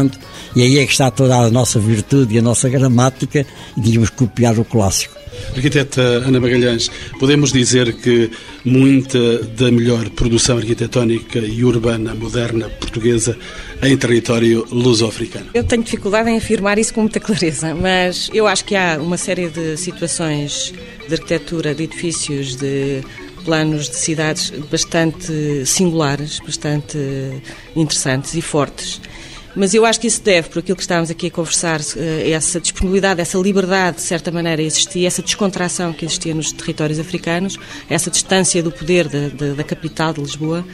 e 0.56 0.62
aí 0.62 0.78
é 0.78 0.87
que 0.87 0.92
está 0.92 1.11
toda 1.11 1.37
a 1.37 1.50
nossa 1.50 1.78
virtude 1.78 2.35
e 2.35 2.38
a 2.38 2.42
nossa 2.42 2.68
gramática, 2.70 3.47
e 3.76 3.80
devíamos 3.80 4.08
copiar 4.08 4.58
o 4.58 4.64
clássico. 4.64 5.18
Arquiteta 5.54 6.00
Ana 6.00 6.40
Magalhães, 6.40 6.90
podemos 7.20 7.52
dizer 7.52 7.92
que 7.92 8.30
muita 8.64 9.38
da 9.40 9.70
melhor 9.70 10.08
produção 10.11 10.56
arquitetónica 10.56 11.38
e 11.38 11.64
urbana 11.64 12.14
moderna 12.14 12.68
portuguesa 12.68 13.37
é 13.80 13.88
em 13.88 13.97
território 13.97 14.66
luso-africano? 14.73 15.50
Eu 15.54 15.62
tenho 15.62 15.82
dificuldade 15.82 16.28
em 16.30 16.38
afirmar 16.38 16.78
isso 16.78 16.92
com 16.92 17.02
muita 17.02 17.20
clareza, 17.20 17.75
mas 17.75 18.30
eu 18.32 18.49
acho 18.49 18.64
que 18.64 18.75
há 18.75 18.99
uma 19.00 19.16
série 19.16 19.49
de 19.49 19.76
situações 19.76 20.75
de 21.06 21.14
arquitetura, 21.14 21.73
de 21.75 21.85
edifícios, 21.85 22.56
de 22.56 23.02
planos 23.49 23.88
de 23.88 23.97
cidades 23.97 24.50
bastante 24.71 25.64
singulares, 25.64 26.38
bastante 26.40 26.99
interessantes 27.75 28.35
e 28.35 28.43
fortes 28.43 29.00
mas 29.59 29.75
eu 29.75 29.85
acho 29.85 29.99
que 29.99 30.07
isso 30.07 30.23
deve, 30.23 30.49
por 30.49 30.61
aquilo 30.61 30.76
que 30.76 30.83
estávamos 30.83 31.11
aqui 31.11 31.26
a 31.26 31.31
conversar, 31.33 31.81
eh, 31.97 32.31
essa 32.31 32.61
disponibilidade, 32.61 33.21
essa 33.21 33.37
liberdade, 33.38 33.97
de 33.97 34.02
certa 34.02 34.31
maneira, 34.31 34.62
existia, 34.62 35.09
essa 35.09 35.21
descontração 35.21 35.93
que 35.93 36.05
existia 36.05 36.33
nos 36.33 36.52
territórios 36.52 37.00
africanos, 37.00 37.59
essa 37.90 38.09
distância 38.09 38.62
do 38.62 38.71
poder 38.71 39.09
da, 39.09 39.55
da, 39.55 39.64
capital 39.64 40.12
de 40.12 40.21
Lisboa, 40.21 40.64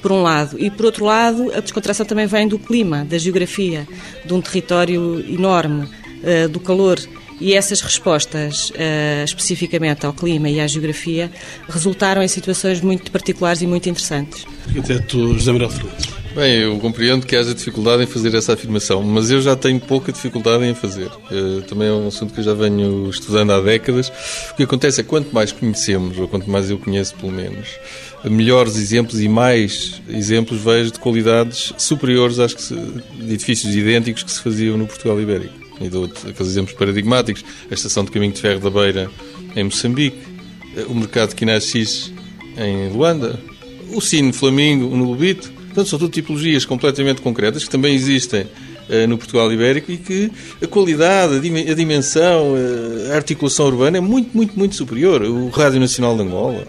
por 0.00 0.12
um 0.12 0.22
lado. 0.22 0.58
E, 0.58 0.70
por 0.70 0.86
outro 0.86 1.04
lado, 1.04 1.52
a 1.54 1.60
descontração 1.60 2.06
também 2.06 2.26
vem 2.26 2.48
do 2.48 2.58
clima, 2.58 3.04
da 3.04 3.18
geografia, 3.18 3.86
de 4.24 4.32
um 4.32 4.40
território 4.40 5.22
enorme, 5.28 5.86
eh, 6.24 6.48
do 6.48 6.58
calor. 6.58 6.98
E 7.40 7.54
essas 7.54 7.80
respostas, 7.80 8.70
uh, 8.70 9.24
especificamente 9.24 10.06
ao 10.06 10.12
clima 10.12 10.48
e 10.48 10.60
à 10.60 10.66
geografia, 10.66 11.30
resultaram 11.68 12.22
em 12.22 12.28
situações 12.28 12.80
muito 12.80 13.10
particulares 13.10 13.62
e 13.62 13.66
muito 13.66 13.88
interessantes. 13.88 14.44
Arquiteto 14.66 15.34
José 15.34 15.52
Manuel 15.52 15.70
Fernandes. 15.70 16.22
Bem, 16.34 16.60
eu 16.60 16.78
compreendo 16.78 17.26
que 17.26 17.36
haja 17.36 17.54
dificuldade 17.54 18.02
em 18.04 18.06
fazer 18.06 18.34
essa 18.34 18.54
afirmação, 18.54 19.02
mas 19.02 19.30
eu 19.30 19.42
já 19.42 19.54
tenho 19.54 19.78
pouca 19.78 20.10
dificuldade 20.10 20.64
em 20.64 20.74
fazer. 20.74 21.08
Uh, 21.30 21.60
também 21.68 21.88
é 21.88 21.92
um 21.92 22.08
assunto 22.08 22.32
que 22.32 22.40
eu 22.40 22.44
já 22.44 22.54
venho 22.54 23.10
estudando 23.10 23.52
há 23.52 23.60
décadas. 23.60 24.10
O 24.50 24.54
que 24.54 24.62
acontece 24.62 25.00
é 25.00 25.04
que 25.04 25.10
quanto 25.10 25.34
mais 25.34 25.52
conhecemos, 25.52 26.18
ou 26.18 26.26
quanto 26.26 26.48
mais 26.48 26.70
eu 26.70 26.78
conheço 26.78 27.14
pelo 27.16 27.32
menos, 27.32 27.68
melhores 28.24 28.76
exemplos 28.76 29.20
e 29.20 29.28
mais 29.28 30.00
exemplos 30.08 30.58
vejo 30.60 30.92
de 30.92 30.98
qualidades 30.98 31.74
superiores 31.76 32.38
às 32.38 32.54
que 32.54 32.62
se, 32.62 32.74
de 32.74 33.34
edifícios 33.34 33.74
idênticos 33.74 34.22
que 34.22 34.30
se 34.30 34.40
faziam 34.40 34.78
no 34.78 34.86
Portugal 34.86 35.20
Ibérico. 35.20 35.61
E 35.82 35.88
dou 35.88 36.04
aqueles 36.04 36.52
exemplos 36.52 36.74
paradigmáticos. 36.76 37.44
A 37.70 37.74
estação 37.74 38.04
de 38.04 38.10
caminho 38.10 38.32
de 38.32 38.40
ferro 38.40 38.60
da 38.60 38.70
Beira 38.70 39.10
em 39.56 39.64
Moçambique, 39.64 40.18
eh, 40.76 40.84
o 40.88 40.94
mercado 40.94 41.30
de 41.30 41.34
Quinaxis 41.34 42.12
em 42.56 42.88
Luanda, 42.90 43.38
o 43.92 44.00
Cine 44.00 44.32
Flamingo 44.32 44.94
no 44.96 45.04
Lubito, 45.04 45.52
Portanto, 45.72 45.88
são 45.88 45.98
tudo 45.98 46.10
tipologias 46.10 46.66
completamente 46.66 47.22
concretas 47.22 47.64
que 47.64 47.70
também 47.70 47.94
existem 47.94 48.42
uh, 48.42 49.08
no 49.08 49.16
Portugal 49.16 49.50
Ibérico 49.50 49.90
e 49.90 49.96
que 49.96 50.30
a 50.62 50.66
qualidade, 50.66 51.36
a 51.36 51.74
dimensão, 51.74 52.52
uh, 52.52 53.12
a 53.12 53.16
articulação 53.16 53.66
urbana 53.66 53.96
é 53.96 54.00
muito, 54.00 54.36
muito, 54.36 54.58
muito 54.58 54.74
superior. 54.74 55.22
O 55.22 55.48
Rádio 55.48 55.80
Nacional 55.80 56.14
de 56.14 56.22
Angola. 56.22 56.66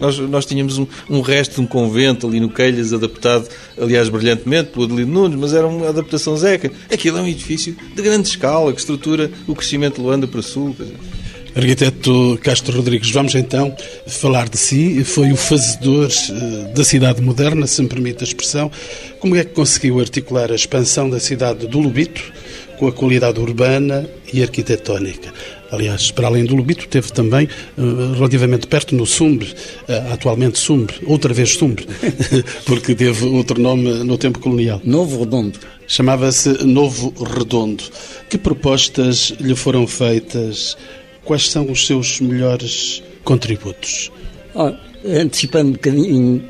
Nós, 0.00 0.18
nós 0.18 0.46
tínhamos 0.46 0.78
um, 0.78 0.86
um, 1.08 1.20
resto 1.20 1.56
de 1.56 1.60
um 1.60 1.66
convento 1.66 2.26
ali 2.26 2.40
no 2.40 2.48
Queilhas, 2.48 2.92
adaptado, 2.92 3.46
aliás, 3.78 4.08
brilhantemente 4.08 4.70
pelo 4.70 4.86
Adelino 4.86 5.12
Nunes, 5.12 5.38
mas 5.38 5.52
era 5.52 5.66
uma 5.66 5.88
adaptação 5.88 6.36
zeca. 6.36 6.72
Aquilo 6.90 7.18
é 7.18 7.22
um 7.22 7.28
edifício 7.28 7.76
de 7.94 8.02
grande 8.02 8.28
escala, 8.28 8.72
que 8.72 8.80
estrutura 8.80 9.30
o 9.46 9.54
crescimento 9.54 9.96
de 9.96 10.00
Luanda 10.00 10.26
para 10.26 10.42
sul. 10.42 10.74
Arquiteto 11.54 12.38
Castro 12.42 12.76
Rodrigues, 12.76 13.10
vamos 13.10 13.34
então 13.34 13.74
falar 14.06 14.48
de 14.48 14.56
si. 14.56 15.02
Foi 15.02 15.32
o 15.32 15.36
fazedor 15.36 16.08
eh, 16.08 16.72
da 16.72 16.84
cidade 16.84 17.20
moderna, 17.20 17.66
se 17.66 17.82
me 17.82 17.88
permite 17.88 18.22
a 18.22 18.26
expressão. 18.26 18.70
Como 19.18 19.34
é 19.34 19.44
que 19.44 19.52
conseguiu 19.52 19.98
articular 19.98 20.52
a 20.52 20.54
expansão 20.54 21.10
da 21.10 21.18
cidade 21.18 21.66
do 21.66 21.80
Lubito 21.80 22.22
com 22.80 22.88
a 22.88 22.92
qualidade 22.92 23.38
urbana 23.38 24.08
e 24.32 24.42
arquitetónica? 24.42 25.30
Aliás, 25.70 26.10
para 26.10 26.28
além 26.28 26.46
do 26.46 26.56
Lubito, 26.56 26.88
teve 26.88 27.12
também, 27.12 27.46
eh, 27.46 27.82
relativamente 28.16 28.66
perto, 28.66 28.94
no 28.96 29.04
Sumbre, 29.04 29.52
eh, 29.86 30.02
atualmente 30.10 30.58
Sumbre, 30.58 30.96
outra 31.04 31.34
vez 31.34 31.50
Sumbre, 31.50 31.86
porque 32.64 32.94
teve 32.94 33.26
outro 33.26 33.60
nome 33.60 34.02
no 34.02 34.16
tempo 34.16 34.38
colonial. 34.38 34.80
Novo 34.82 35.20
Redondo. 35.20 35.58
Chamava-se 35.86 36.64
Novo 36.64 37.12
Redondo. 37.22 37.84
Que 38.30 38.38
propostas 38.38 39.34
lhe 39.38 39.54
foram 39.54 39.86
feitas 39.86 40.74
quais 41.22 41.50
são 41.50 41.70
os 41.70 41.86
seus 41.86 42.18
melhores 42.18 43.02
contributos? 43.22 44.10
Oh, 44.54 44.72
antecipando 45.04 45.68
um 45.68 45.72
bocadinho 45.72 46.42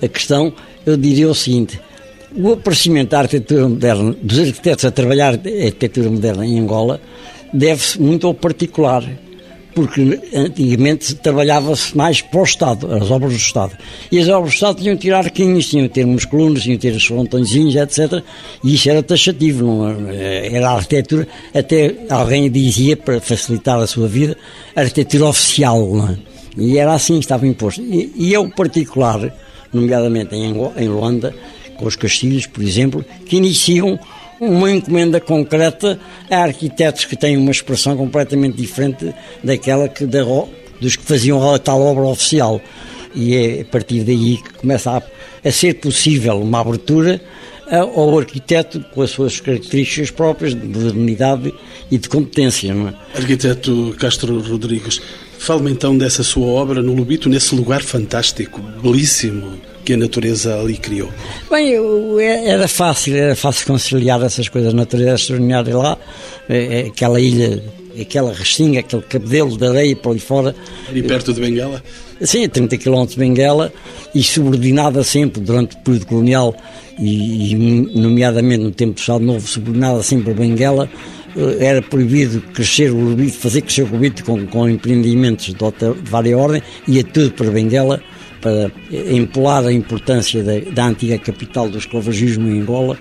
a 0.00 0.06
questão, 0.06 0.54
eu 0.86 0.96
diria 0.96 1.28
o 1.28 1.34
seguinte: 1.34 1.80
o 2.36 2.52
aparecimento 2.52 3.10
da 3.10 3.20
arquitetura 3.20 3.68
moderna, 3.68 4.16
dos 4.22 4.38
arquitetos 4.38 4.84
a 4.84 4.90
trabalhar 4.90 5.34
a 5.34 5.64
arquitetura 5.64 6.10
moderna 6.10 6.46
em 6.46 6.58
Angola, 6.58 7.00
deve-se 7.52 8.00
muito 8.00 8.26
ao 8.26 8.34
particular 8.34 9.04
porque 9.74 10.20
antigamente 10.34 11.14
trabalhava-se 11.14 11.96
mais 11.96 12.20
para 12.20 12.40
o 12.40 12.44
Estado, 12.44 12.92
as 12.94 13.10
obras 13.10 13.32
do 13.32 13.38
Estado. 13.38 13.76
E 14.10 14.18
as 14.18 14.28
obras 14.28 14.52
do 14.52 14.54
Estado 14.54 14.82
tinham 14.82 14.96
que 14.96 15.02
tirar 15.02 15.18
arquinhos, 15.18 15.68
tinham 15.68 15.88
que 15.88 15.94
ter 15.94 16.04
umas 16.04 16.24
colunas, 16.24 16.62
tinham 16.62 16.76
que 16.76 16.88
ter 16.88 16.94
os 16.94 17.04
frontõezinhos, 17.04 17.74
etc. 17.76 18.22
E 18.62 18.74
isso 18.74 18.90
era 18.90 19.02
taxativo, 19.02 19.64
não 19.64 20.10
é? 20.10 20.54
era 20.54 20.70
a 20.70 20.74
arquitetura, 20.74 21.26
até 21.54 21.94
alguém 22.08 22.50
dizia, 22.50 22.96
para 22.96 23.20
facilitar 23.20 23.78
a 23.78 23.86
sua 23.86 24.08
vida, 24.08 24.36
arquitetura 24.74 25.26
oficial, 25.26 25.94
não 25.94 26.08
é? 26.08 26.16
E 26.56 26.76
era 26.76 26.92
assim 26.92 27.14
que 27.14 27.20
estava 27.20 27.46
imposto. 27.46 27.80
E, 27.80 28.12
e 28.14 28.34
é 28.34 28.38
o 28.38 28.50
particular, 28.50 29.34
nomeadamente 29.72 30.34
em, 30.34 30.54
em 30.76 30.88
Luanda, 30.88 31.34
com 31.82 31.88
os 31.88 31.96
castilhos, 31.96 32.46
por 32.46 32.62
exemplo, 32.62 33.04
que 33.26 33.36
iniciam 33.36 33.98
uma 34.40 34.70
encomenda 34.70 35.20
concreta 35.20 35.98
a 36.30 36.36
arquitetos 36.36 37.04
que 37.04 37.16
têm 37.16 37.36
uma 37.36 37.50
expressão 37.50 37.96
completamente 37.96 38.56
diferente 38.56 39.12
daquela 39.42 39.88
que 39.88 40.06
da, 40.06 40.22
dos 40.80 40.96
que 40.96 41.02
faziam 41.02 41.52
a 41.52 41.58
tal 41.58 41.80
obra 41.80 42.04
oficial. 42.04 42.60
E 43.14 43.36
é 43.36 43.60
a 43.60 43.64
partir 43.64 44.04
daí 44.04 44.38
que 44.38 44.54
começa 44.54 44.90
a, 44.90 45.02
a 45.48 45.52
ser 45.52 45.74
possível 45.74 46.40
uma 46.40 46.60
abertura 46.60 47.20
ao 47.70 48.18
arquiteto 48.18 48.84
com 48.92 49.02
as 49.02 49.10
suas 49.10 49.40
características 49.40 50.10
próprias 50.10 50.54
de 50.54 50.66
modernidade 50.66 51.54
e 51.90 51.98
de 51.98 52.08
competência. 52.08 52.74
Não 52.74 52.88
é? 52.88 52.94
Arquiteto 53.14 53.94
Castro 53.98 54.40
Rodrigues, 54.40 55.00
fale-me 55.38 55.70
então 55.70 55.96
dessa 55.96 56.22
sua 56.22 56.46
obra 56.46 56.82
no 56.82 56.94
Lubito, 56.94 57.28
nesse 57.28 57.54
lugar 57.54 57.82
fantástico, 57.82 58.60
belíssimo, 58.82 59.58
que 59.84 59.94
a 59.94 59.96
natureza 59.96 60.58
ali 60.60 60.76
criou? 60.76 61.10
Bem, 61.50 61.74
é, 62.20 62.48
era 62.48 62.68
fácil, 62.68 63.16
era 63.16 63.34
fácil 63.34 63.66
conciliar 63.66 64.22
essas 64.22 64.48
coisas, 64.48 64.72
a 64.72 64.76
natureza 64.76 65.14
extraordinária 65.14 65.76
lá, 65.76 65.98
é, 66.48 66.82
é 66.82 66.86
aquela 66.86 67.20
ilha, 67.20 67.62
aquela 68.00 68.32
restinga, 68.32 68.80
aquele 68.80 69.02
cabedelo 69.02 69.56
de 69.56 69.66
areia 69.66 69.96
por 69.96 70.10
ali 70.10 70.20
fora. 70.20 70.54
Ali 70.88 71.02
perto 71.02 71.32
de 71.32 71.40
Benguela? 71.40 71.82
Sim, 72.20 72.44
a 72.44 72.48
30 72.48 72.78
km 72.78 73.06
de 73.06 73.16
Benguela 73.16 73.72
e 74.14 74.22
subordinada 74.22 75.02
sempre 75.02 75.40
durante 75.40 75.76
o 75.76 75.78
período 75.80 76.06
colonial 76.06 76.54
e, 76.98 77.52
e 77.52 77.54
nomeadamente 77.98 78.62
no 78.62 78.70
tempo 78.70 78.94
do 78.94 79.00
Estado 79.00 79.24
Novo, 79.24 79.46
subordinada 79.46 80.02
sempre 80.02 80.30
a 80.30 80.34
Benguela, 80.34 80.88
eh, 81.36 81.64
era 81.64 81.82
proibido 81.82 82.40
crescer 82.52 82.92
o 82.92 82.96
Lubito, 82.96 83.38
fazer 83.38 83.62
crescer 83.62 83.82
o 83.82 83.88
Lubito 83.90 84.24
com, 84.24 84.46
com 84.46 84.68
empreendimentos 84.68 85.52
de, 85.52 85.64
outra, 85.64 85.92
de 85.92 86.10
várias 86.10 86.38
ordens, 86.38 86.62
ia 86.86 87.02
tudo 87.02 87.32
para 87.32 87.50
Benguela 87.50 88.00
para 88.42 88.70
empolar 88.90 89.64
a 89.64 89.72
importância 89.72 90.42
da, 90.42 90.58
da 90.70 90.86
antiga 90.86 91.16
capital 91.18 91.68
do 91.68 91.78
esclavagismo 91.78 92.48
em 92.48 92.60
Angola. 92.60 92.98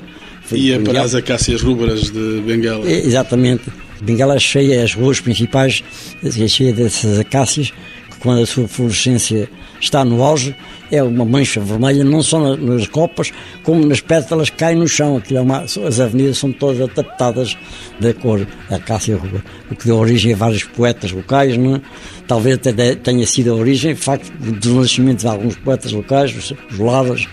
Ia 0.54 0.80
para 0.80 1.02
as 1.02 1.16
acácias 1.16 1.62
rubras 1.62 2.12
de 2.12 2.42
Bengala. 2.46 2.88
É, 2.88 3.06
exatamente. 3.06 3.64
Bengala 4.02 4.36
é 4.36 4.40
cheia, 4.40 4.84
as 4.84 4.94
ruas 4.94 5.20
principais, 5.20 5.84
é 6.24 6.48
cheia 6.48 6.74
dessas 6.74 7.20
acácias, 7.20 7.74
quando 8.22 8.42
a 8.42 8.46
sua 8.46 8.68
fluorescência 8.68 9.50
está 9.80 10.06
no 10.06 10.22
auge, 10.24 10.56
é 10.92 11.01
uma 11.01 11.25
mancha 11.25 11.60
vermelha, 11.60 12.04
não 12.04 12.22
só 12.22 12.56
nas 12.56 12.88
copas, 12.88 13.32
como 13.63 13.86
nas 13.86 14.00
pétalas 14.00 14.50
que 14.50 14.58
caem 14.58 14.78
no 14.78 14.88
chão. 14.88 15.18
Aquilo 15.18 15.40
é 15.40 15.42
uma, 15.42 15.62
as 15.62 16.00
avenidas 16.00 16.38
são 16.38 16.51
todas 16.51 16.82
adaptadas 16.82 17.58
da 18.00 18.13
cor 18.13 18.46
da 18.70 18.80
Cássia 18.80 19.18
Ruba, 19.18 19.44
o 19.70 19.75
que 19.75 19.86
deu 19.86 19.98
origem 19.98 20.34
a 20.34 20.38
vários 20.38 20.63
poetas 20.63 21.12
locais, 21.12 21.58
não 21.58 21.75
é? 21.75 21.82
talvez 22.28 22.56
até 22.56 22.96
tenha 22.96 23.25
sido 23.25 23.51
a 23.51 23.56
origem, 23.56 23.94
de 23.94 24.00
facto, 24.00 24.32
do 24.32 24.75
nascimento 24.75 25.20
de 25.20 25.28
alguns 25.28 25.56
poetas 25.56 25.92
locais, 25.92 26.36
os, 26.36 26.54
os 26.72 26.80
Laras, 26.80 27.28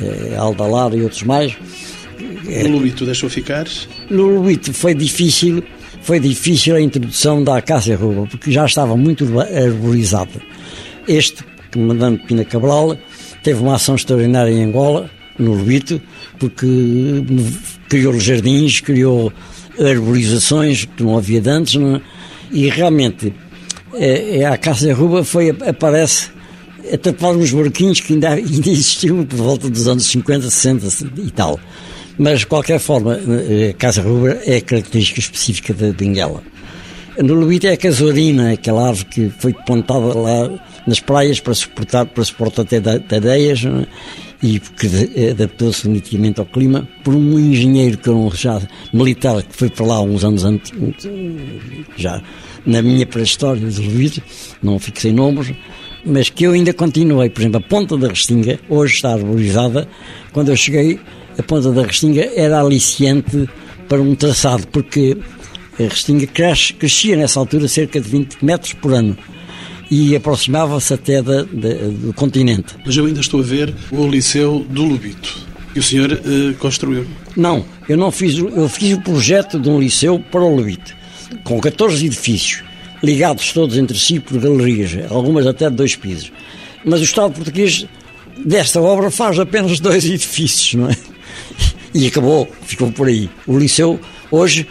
eh, 0.00 0.34
Aldalar 0.36 0.92
e 0.94 1.02
outros 1.02 1.22
mais. 1.22 1.56
O 2.20 2.68
Lubito 2.68 3.04
deixou 3.04 3.30
ficar? 3.30 3.66
No 4.10 4.26
Lubito 4.26 4.72
foi 4.72 4.94
difícil, 4.94 5.62
foi 6.02 6.20
difícil 6.20 6.76
a 6.76 6.80
introdução 6.80 7.42
da 7.42 7.56
acácia 7.56 7.96
ruba, 7.96 8.26
porque 8.26 8.50
já 8.50 8.64
estava 8.64 8.96
muito 8.96 9.26
arborizada. 9.40 10.40
Este, 11.06 11.44
comandante 11.72 12.26
Pina 12.26 12.44
Cabral, 12.44 12.96
teve 13.42 13.60
uma 13.60 13.74
ação 13.74 13.94
extraordinária 13.94 14.50
em 14.50 14.64
Angola, 14.64 15.10
no 15.38 15.54
Lubito, 15.54 16.00
porque 16.38 16.66
criou 17.88 18.18
jardins, 18.18 18.80
criou 18.80 19.32
arborizações 19.78 20.84
que 20.84 21.02
não 21.02 21.16
havia 21.16 21.42
antes, 21.50 21.74
não 21.74 21.96
é? 21.96 22.00
e 22.50 22.68
realmente 22.68 23.32
é, 23.94 24.44
a 24.44 24.54
acácia 24.54 24.94
ruba 24.94 25.24
foi, 25.24 25.50
aparece 25.50 26.30
a 26.92 26.98
tapar 26.98 27.34
uns 27.34 27.52
barquinhos 27.52 28.00
que 28.00 28.14
ainda, 28.14 28.30
ainda 28.34 28.68
existiam 28.68 29.24
por 29.24 29.36
volta 29.36 29.70
dos 29.70 29.86
anos 29.86 30.06
50, 30.06 30.50
60 30.50 30.86
e 31.18 31.30
tal. 31.30 31.58
Mas, 32.22 32.40
de 32.40 32.48
qualquer 32.48 32.78
forma, 32.78 33.14
a 33.14 33.72
Casa 33.78 34.02
Rubra 34.02 34.42
é 34.44 34.60
característica 34.60 35.20
específica 35.20 35.72
da 35.72 35.90
benguela. 35.90 36.42
No 37.16 37.32
Lubito 37.32 37.66
é 37.66 37.72
a 37.72 37.76
casuarina, 37.78 38.52
aquela 38.52 38.88
árvore 38.88 39.06
que 39.06 39.30
foi 39.38 39.54
plantada 39.54 40.18
lá 40.18 40.50
nas 40.86 41.00
praias 41.00 41.40
para 41.40 41.54
suportar, 41.54 42.04
para 42.04 42.22
suportar 42.22 42.60
até 42.60 42.78
de 42.78 43.28
areias 43.28 43.64
é? 43.64 43.86
e 44.42 44.60
que 44.60 45.30
adaptou-se 45.30 45.88
definitivamente 45.88 46.40
ao 46.40 46.44
clima 46.44 46.86
por 47.02 47.14
um 47.14 47.38
engenheiro 47.38 47.96
que 47.96 48.10
um 48.10 48.30
já 48.30 48.60
militar 48.92 49.42
que 49.42 49.56
foi 49.56 49.70
para 49.70 49.86
lá 49.86 50.02
uns 50.02 50.22
anos 50.22 50.44
antes, 50.44 50.72
já 51.96 52.22
na 52.66 52.82
minha 52.82 53.06
pré-história 53.06 53.66
de 53.66 53.80
Lubito, 53.80 54.22
não 54.62 54.78
fixei 54.78 55.10
nomes, 55.10 55.54
mas 56.04 56.28
que 56.28 56.44
eu 56.44 56.52
ainda 56.52 56.74
continuei. 56.74 57.30
Por 57.30 57.40
exemplo, 57.40 57.62
a 57.64 57.66
Ponta 57.66 57.96
da 57.96 58.08
Restinga, 58.08 58.58
hoje 58.68 58.96
está 58.96 59.14
arborizada. 59.14 59.88
Quando 60.32 60.50
eu 60.50 60.56
cheguei, 60.56 60.98
a 61.38 61.42
ponta 61.42 61.70
da 61.72 61.82
Restinga 61.82 62.30
era 62.34 62.60
aliciante 62.60 63.48
para 63.88 64.00
um 64.00 64.14
traçado, 64.14 64.66
porque 64.68 65.16
a 65.78 65.82
Restinga 65.84 66.26
cresce, 66.26 66.72
crescia 66.74 67.16
nessa 67.16 67.40
altura 67.40 67.66
cerca 67.68 68.00
de 68.00 68.08
20 68.08 68.44
metros 68.44 68.72
por 68.74 68.92
ano 68.92 69.16
e 69.90 70.14
aproximava-se 70.14 70.94
até 70.94 71.20
da, 71.20 71.42
da, 71.42 71.68
do 71.90 72.12
continente. 72.14 72.76
Mas 72.86 72.96
eu 72.96 73.06
ainda 73.06 73.20
estou 73.20 73.40
a 73.40 73.42
ver 73.42 73.74
o 73.90 74.06
Liceu 74.06 74.64
do 74.70 74.84
Lubito. 74.84 75.46
que 75.72 75.80
o 75.80 75.82
senhor 75.82 76.12
uh, 76.12 76.54
construiu? 76.58 77.06
Não, 77.36 77.64
eu 77.88 77.96
não 77.96 78.12
fiz, 78.12 78.38
eu 78.38 78.68
fiz 78.68 78.96
o 78.96 79.00
projeto 79.00 79.58
de 79.58 79.68
um 79.68 79.80
liceu 79.80 80.18
para 80.18 80.42
o 80.42 80.54
Lubito, 80.54 80.94
com 81.42 81.60
14 81.60 82.06
edifícios, 82.06 82.62
ligados 83.02 83.52
todos 83.52 83.76
entre 83.76 83.98
si 83.98 84.20
por 84.20 84.38
galerias, 84.38 85.10
algumas 85.10 85.46
até 85.46 85.68
de 85.68 85.76
dois 85.76 85.96
pisos. 85.96 86.32
Mas 86.84 87.00
o 87.00 87.04
Estado 87.04 87.32
português 87.32 87.86
desta 88.44 88.80
obra 88.80 89.10
faz 89.10 89.38
apenas 89.38 89.80
dois 89.80 90.04
edifícios, 90.08 90.74
não 90.74 90.88
é? 90.88 90.96
E 91.94 92.06
acabou, 92.06 92.48
ficou 92.62 92.90
por 92.92 93.08
aí. 93.08 93.28
O 93.46 93.58
liceu, 93.58 93.98
hoje, 94.30 94.66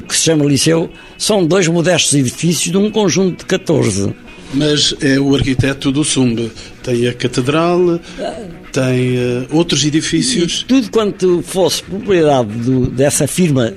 que 0.00 0.16
se 0.16 0.24
chama 0.24 0.44
liceu, 0.44 0.90
são 1.18 1.44
dois 1.44 1.68
modestos 1.68 2.14
edifícios 2.14 2.70
de 2.70 2.76
um 2.76 2.90
conjunto 2.90 3.40
de 3.40 3.46
14. 3.46 4.14
Mas 4.54 4.94
é 5.00 5.18
o 5.18 5.34
arquiteto 5.34 5.90
do 5.90 6.04
SUMB. 6.04 6.50
Tem 6.82 7.08
a 7.08 7.14
catedral, 7.14 8.00
tem 8.72 9.16
uh, 9.16 9.46
outros 9.50 9.84
edifícios. 9.84 10.62
E 10.62 10.64
tudo 10.66 10.90
quanto 10.90 11.42
fosse 11.42 11.82
propriedade 11.82 12.50
do, 12.58 12.86
dessa 12.86 13.26
firma 13.26 13.74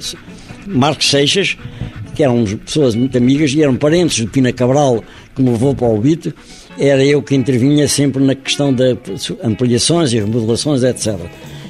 Marcos 0.67 1.09
Seixas, 1.09 1.57
que 2.13 2.23
eram 2.23 2.43
pessoas 2.65 2.95
muito 2.95 3.17
amigas 3.17 3.53
e 3.53 3.61
eram 3.61 3.75
parentes 3.75 4.17
de 4.17 4.27
Pina 4.27 4.51
Cabral, 4.51 5.03
que 5.35 5.41
me 5.41 5.51
levou 5.51 5.75
para 5.75 5.87
o 5.87 5.99
Bito, 5.99 6.33
era 6.77 7.03
eu 7.05 7.21
que 7.21 7.35
intervinha 7.35 7.87
sempre 7.87 8.23
na 8.23 8.35
questão 8.35 8.73
de 8.73 8.97
ampliações 9.43 10.11
e 10.11 10.19
remodelações, 10.19 10.83
etc. 10.83 11.19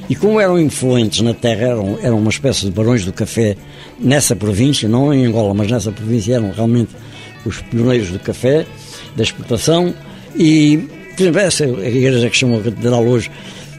E 0.10 0.16
como 0.16 0.40
eram 0.40 0.60
influentes 0.60 1.22
na 1.22 1.34
terra, 1.34 1.68
eram, 1.68 2.00
eram 2.02 2.20
uma 2.20 2.30
espécie 2.30 2.66
de 2.66 2.72
barões 2.72 3.04
do 3.04 3.12
café 3.12 3.58
nessa 4.00 4.36
província, 4.36 4.88
não 4.88 5.14
em 5.14 5.26
Angola, 5.26 5.54
mas 5.54 5.70
nessa 5.70 5.92
província 5.92 6.36
eram 6.36 6.52
realmente 6.52 6.92
os 7.44 7.62
pioneiros 7.62 8.10
do 8.10 8.20
café, 8.20 8.66
da 9.16 9.24
exportação. 9.24 9.94
E, 10.36 10.78
por 11.16 11.24
exemplo, 11.24 11.40
essa 11.40 11.66
igreja 11.66 12.30
que 12.30 12.38
chamam 12.38 12.60
a 12.60 12.64
Catedral 12.64 13.06
hoje 13.06 13.32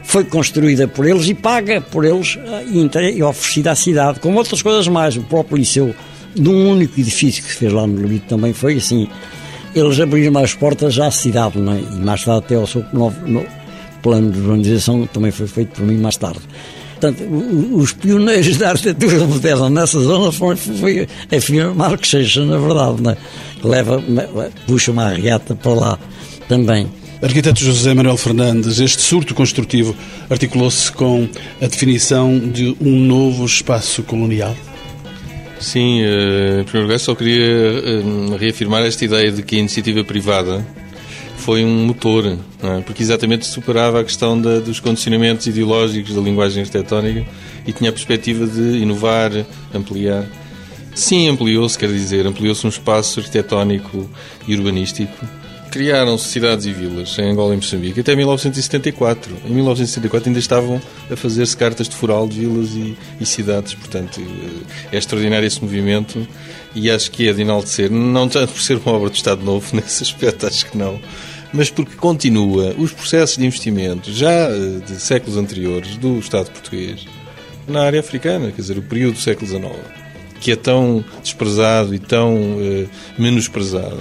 foi 0.03 0.25
construída 0.25 0.87
por 0.87 1.05
eles 1.05 1.27
e 1.27 1.33
paga 1.33 1.79
por 1.79 2.03
eles 2.03 2.37
e, 2.71 3.23
oferecida 3.23 3.71
à 3.71 3.75
cidade, 3.75 4.19
como 4.19 4.37
outras 4.37 4.61
coisas 4.61 4.87
mais. 4.87 5.15
O 5.15 5.21
próprio 5.21 5.57
liceu, 5.57 5.95
de 6.35 6.49
um 6.49 6.71
único 6.71 6.99
edifício 6.99 7.43
que 7.43 7.49
se 7.49 7.55
fez 7.57 7.71
lá 7.71 7.87
no 7.87 8.01
Lubito, 8.01 8.27
também 8.27 8.51
foi 8.51 8.75
assim. 8.77 9.07
Eles 9.73 9.99
abriram 9.99 10.37
as 10.41 10.53
portas 10.53 10.97
à 10.99 11.11
cidade, 11.11 11.57
é? 11.59 11.93
e 11.93 11.99
mais 11.99 12.23
tarde 12.23 12.45
até 12.45 12.55
ao 12.55 12.65
seu 12.65 12.83
novo, 12.91 13.15
plano 14.01 14.31
de 14.31 14.39
urbanização 14.39 15.05
também 15.07 15.31
foi 15.31 15.47
feito 15.47 15.69
por 15.69 15.85
mim 15.85 15.97
mais 15.97 16.17
tarde. 16.17 16.41
Portanto, 16.99 17.23
os 17.73 17.93
pioneiros 17.93 18.57
da 18.57 18.69
arquitetura 18.69 19.25
moderna 19.25 19.69
nessa 19.69 19.99
zona 19.99 20.31
foram, 20.31 20.57
foi 20.57 21.07
a 21.31 21.41
firma 21.41 21.73
Marcos 21.73 22.09
Seixas, 22.09 22.47
na 22.47 22.57
verdade, 22.57 23.03
né? 23.03 23.15
leva, 23.63 24.03
puxa 24.65 24.91
uma 24.91 25.09
regata 25.09 25.55
para 25.55 25.73
lá 25.73 25.99
também. 26.47 26.87
Arquiteto 27.21 27.63
José 27.63 27.93
Manuel 27.93 28.17
Fernandes, 28.17 28.79
este 28.79 29.01
surto 29.01 29.33
construtivo 29.33 29.95
articulou-se 30.29 30.91
com 30.91 31.27
a 31.61 31.65
definição 31.67 32.37
de 32.37 32.75
um 32.79 32.99
novo 32.99 33.45
espaço 33.45 34.03
colonial? 34.03 34.55
Sim, 35.59 36.01
eh, 36.01 36.61
em 36.61 36.63
primeiro 36.63 36.87
lugar 36.87 36.99
só 36.99 37.15
queria 37.15 37.43
eh, 37.43 38.03
reafirmar 38.39 38.83
esta 38.83 39.03
ideia 39.03 39.31
de 39.31 39.41
que 39.41 39.55
a 39.55 39.59
iniciativa 39.59 40.03
privada 40.03 40.63
foi 41.37 41.63
um 41.63 41.85
motor, 41.85 42.25
é? 42.25 42.81
porque 42.81 43.01
exatamente 43.01 43.45
superava 43.45 44.01
a 44.01 44.03
questão 44.03 44.39
da, 44.39 44.59
dos 44.59 44.79
condicionamentos 44.79 45.47
ideológicos 45.47 46.13
da 46.13 46.21
linguagem 46.21 46.61
arquitetónica 46.61 47.25
e 47.65 47.71
tinha 47.71 47.89
a 47.89 47.93
perspectiva 47.93 48.45
de 48.45 48.77
inovar, 48.79 49.31
ampliar. 49.73 50.25
Sim, 50.93 51.29
ampliou-se, 51.29 51.77
quer 51.77 51.89
dizer, 51.89 52.25
ampliou-se 52.25 52.65
um 52.65 52.69
espaço 52.69 53.19
arquitetónico 53.19 54.09
e 54.47 54.55
urbanístico. 54.55 55.25
Criaram-se 55.71 56.29
cidades 56.29 56.65
e 56.65 56.71
vilas 56.71 57.17
em 57.19 57.29
Angola 57.29 57.53
e 57.53 57.57
Moçambique 57.57 57.99
até 57.99 58.15
1974. 58.15 59.35
Em 59.45 59.53
1974 59.53 60.29
ainda 60.29 60.39
estavam 60.39 60.81
a 61.11 61.15
fazer-se 61.15 61.55
cartas 61.55 61.87
de 61.89 61.95
foral 61.95 62.27
de 62.27 62.39
vilas 62.39 62.71
e, 62.71 62.97
e, 63.19 63.25
cidades. 63.25 63.73
Portanto, 63.73 64.21
é 64.91 64.97
extraordinário 64.97 65.45
esse 65.45 65.61
movimento 65.61 66.27
e 66.73 66.89
acho 66.89 67.11
que 67.11 67.27
é 67.27 67.33
de 67.33 67.41
enaltecer. 67.41 67.91
Não 67.91 68.27
tanto 68.27 68.53
por 68.53 68.61
ser 68.61 68.77
uma 68.77 68.95
obra 68.95 69.09
de 69.09 69.17
Estado 69.17 69.43
Novo, 69.43 69.67
nesse 69.75 70.03
aspecto, 70.03 70.47
acho 70.47 70.65
que 70.69 70.77
não 70.77 70.99
mas 71.53 71.69
porque 71.69 71.95
continua 71.95 72.75
os 72.77 72.91
processos 72.91 73.37
de 73.37 73.45
investimento 73.45 74.11
já 74.11 74.49
eh, 74.49 74.81
de 74.85 74.99
séculos 74.99 75.37
anteriores 75.37 75.95
do 75.95 76.19
Estado 76.19 76.51
português 76.51 77.05
na 77.67 77.83
área 77.83 77.99
africana, 77.99 78.51
quer 78.51 78.61
dizer, 78.61 78.77
o 78.77 78.81
período 78.81 79.15
do 79.15 79.19
século 79.19 79.47
XIX, 79.47 79.75
que 80.39 80.51
é 80.51 80.55
tão 80.55 81.03
desprezado 81.21 81.93
e 81.93 81.99
tão 81.99 82.35
uh, 82.35 82.89
menosprezado, 83.17 83.99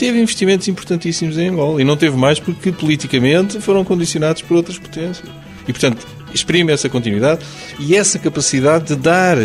teve 0.00 0.18
investimentos 0.18 0.66
importantíssimos 0.66 1.36
em 1.36 1.50
Angola 1.50 1.78
e 1.78 1.84
não 1.84 1.94
teve 1.94 2.16
mais 2.16 2.40
porque 2.40 2.72
politicamente 2.72 3.60
foram 3.60 3.84
condicionados 3.84 4.40
por 4.40 4.56
outras 4.56 4.78
potências. 4.78 5.28
E, 5.68 5.72
portanto, 5.74 6.06
exprime 6.32 6.72
essa 6.72 6.88
continuidade 6.88 7.44
e 7.78 7.94
essa 7.94 8.18
capacidade 8.18 8.86
de 8.86 8.96
dar 8.96 9.36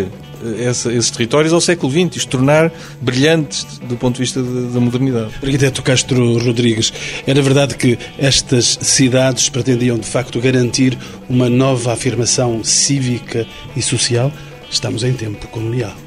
essa, 0.57 0.93
esses 0.93 1.11
territórios 1.11 1.51
ao 1.51 1.59
século 1.59 1.91
XX, 1.91 2.15
os 2.15 2.25
tornar 2.25 2.71
brilhantes 3.01 3.65
do 3.81 3.97
ponto 3.97 4.15
de 4.15 4.21
vista 4.21 4.41
da 4.41 4.79
modernidade. 4.79 5.33
Arquiteto 5.43 5.83
Castro 5.83 6.37
Rodrigues, 6.37 6.93
era 7.27 7.41
verdade 7.41 7.75
que 7.75 7.99
estas 8.17 8.79
cidades 8.81 9.49
pretendiam 9.49 9.97
de 9.97 10.07
facto 10.07 10.39
garantir 10.39 10.97
uma 11.27 11.49
nova 11.49 11.91
afirmação 11.91 12.63
cívica 12.63 13.45
e 13.75 13.81
social? 13.81 14.31
Estamos 14.71 15.03
em 15.03 15.11
tempo 15.11 15.47
colonial. 15.47 16.04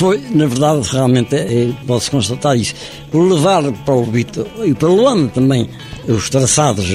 Foi, 0.00 0.18
na 0.30 0.46
verdade, 0.46 0.88
realmente, 0.90 1.36
é, 1.36 1.70
posso 1.86 2.10
constatar 2.10 2.56
isso. 2.56 2.74
Por 3.10 3.20
levar 3.20 3.70
para 3.70 3.94
o 3.94 4.06
Bito 4.06 4.46
e 4.64 4.72
para 4.72 4.88
Luanda 4.88 5.28
também 5.28 5.68
os 6.08 6.30
traçados 6.30 6.86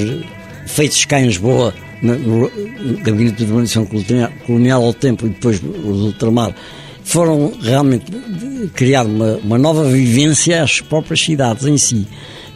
feitos 0.66 1.06
cá 1.06 1.22
em 1.22 1.28
Lisboa 1.28 1.72
no 2.02 2.50
Gabinete 3.04 3.38
de 3.38 3.44
Urbanização 3.44 3.88
Colonial 4.48 4.84
ao 4.84 4.92
tempo 4.92 5.28
e 5.28 5.30
depois 5.30 5.60
o 5.60 5.68
do 5.68 6.06
ultramar, 6.08 6.56
foram 7.04 7.54
realmente 7.62 8.06
criar 8.74 9.06
uma, 9.06 9.36
uma 9.36 9.60
nova 9.60 9.84
vivência 9.84 10.64
às 10.64 10.82
próprias 10.82 11.22
cidades 11.22 11.64
em 11.68 11.78
si. 11.78 12.08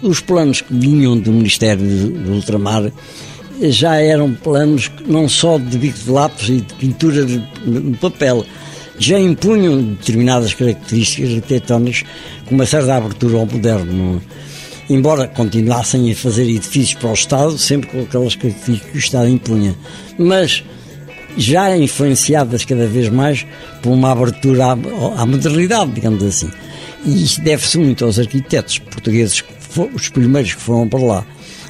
Os 0.02 0.20
planos 0.20 0.62
que 0.62 0.74
vinham 0.74 1.16
do 1.16 1.32
Ministério 1.32 1.86
do 2.10 2.32
Ultramar 2.32 2.92
já 3.62 3.98
eram 3.98 4.34
planos 4.34 4.90
não 5.06 5.30
só 5.30 5.60
de 5.60 5.78
bico 5.78 6.00
de 6.00 6.10
lápis 6.10 6.50
e 6.50 6.62
de 6.62 6.74
pintura 6.74 7.24
de 7.24 7.40
papel, 8.02 8.44
já 9.00 9.18
impunham 9.18 9.82
determinadas 9.82 10.54
características 10.54 11.36
arquitetónicas 11.36 12.04
com 12.46 12.56
uma 12.56 12.66
certa 12.66 12.96
abertura 12.96 13.38
ao 13.38 13.46
moderno. 13.46 14.22
embora 14.90 15.28
continuassem 15.28 16.12
a 16.12 16.16
fazer 16.16 16.44
edifícios 16.44 16.96
para 16.96 17.10
o 17.10 17.14
Estado, 17.14 17.58
sempre 17.58 17.90
com 17.90 18.02
aquelas 18.02 18.36
características 18.36 18.92
que 18.92 18.98
o 18.98 19.00
Estado 19.00 19.30
impunha. 19.30 19.76
Mas 20.18 20.64
já 21.38 21.76
influenciadas 21.78 22.66
cada 22.66 22.88
vez 22.88 23.08
mais 23.10 23.46
por 23.82 23.92
uma 23.92 24.12
abertura 24.12 24.66
à, 24.66 24.72
à 24.72 25.26
modernidade, 25.26 25.92
digamos 25.92 26.24
assim. 26.24 26.50
E 27.06 27.24
isso 27.24 27.42
deve-se 27.42 27.78
muito 27.78 28.04
aos 28.04 28.20
arquitetos 28.20 28.80
portugueses, 28.80 29.44
os 29.94 30.10
primeiros 30.10 30.54
que 30.54 30.62
foram 30.62 30.90
para 30.90 31.00
lá. 31.00 31.26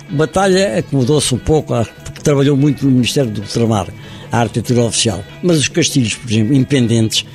Batalha 0.10 0.80
acomodou-se 0.80 1.36
um 1.36 1.38
pouco, 1.38 1.74
porque 2.04 2.22
trabalhou 2.22 2.58
muito 2.58 2.84
no 2.86 2.92
Ministério 2.92 3.30
do 3.30 3.42
Ultramar, 3.42 3.88
a 4.32 4.40
arquitetura 4.42 4.84
oficial. 4.84 5.24
Mas 5.42 5.58
os 5.58 5.68
castilhos, 5.68 6.16
por 6.16 6.32
exemplo, 6.32 6.54
independentes, 6.54 7.26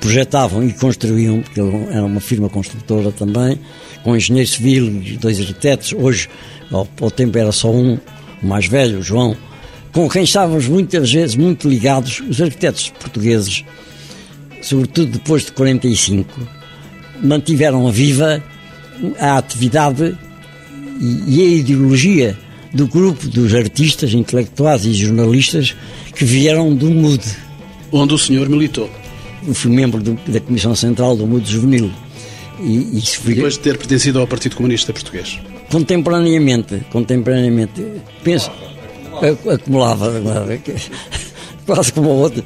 projetavam 0.00 0.66
e 0.66 0.72
construíam, 0.72 1.40
porque 1.42 1.60
era 1.90 2.04
uma 2.04 2.20
firma 2.20 2.48
construtora 2.48 3.12
também, 3.12 3.58
com 4.02 4.16
engenheiro 4.16 4.48
civil 4.48 4.86
e 4.86 5.16
dois 5.16 5.40
arquitetos. 5.40 5.92
Hoje, 5.92 6.28
ao, 6.70 6.86
ao 7.00 7.10
tempo, 7.10 7.38
era 7.38 7.52
só 7.52 7.70
um, 7.70 7.98
o 8.42 8.46
mais 8.46 8.66
velho, 8.66 8.98
o 8.98 9.02
João, 9.02 9.36
com 9.92 10.08
quem 10.08 10.24
estávamos 10.24 10.68
muitas 10.68 11.10
vezes 11.12 11.36
muito 11.36 11.68
ligados, 11.68 12.20
os 12.28 12.40
arquitetos 12.40 12.90
portugueses, 12.90 13.64
sobretudo 14.60 15.12
depois 15.12 15.44
de 15.44 15.52
45, 15.52 16.48
mantiveram 17.22 17.90
viva 17.90 18.42
a 19.18 19.38
atividade 19.38 20.16
e 21.26 21.40
a 21.40 21.44
ideologia 21.46 22.36
do 22.76 22.86
grupo 22.86 23.26
dos 23.26 23.54
artistas, 23.54 24.12
intelectuais 24.12 24.84
e 24.84 24.92
jornalistas 24.92 25.74
que 26.14 26.24
vieram 26.24 26.74
do 26.74 26.90
MUD. 26.90 27.24
Onde 27.90 28.14
o 28.14 28.18
senhor 28.18 28.48
militou? 28.48 28.90
Eu 29.46 29.54
fui 29.54 29.70
membro 29.70 30.02
do, 30.02 30.18
da 30.26 30.40
Comissão 30.40 30.76
Central 30.76 31.16
do 31.16 31.26
MUD 31.26 31.50
Juvenil. 31.50 31.90
E, 32.60 32.98
e 32.98 33.00
fui... 33.00 33.34
Depois 33.34 33.54
de 33.54 33.60
ter 33.60 33.78
pertencido 33.78 34.20
ao 34.20 34.26
Partido 34.26 34.56
Comunista 34.56 34.92
Português? 34.92 35.40
Contemporaneamente, 35.70 36.82
contemporaneamente. 36.90 37.84
Penso, 38.22 38.50
acumulava, 39.52 40.12
quase 41.66 41.92
como 41.92 42.10
o 42.10 42.18
outro. 42.20 42.44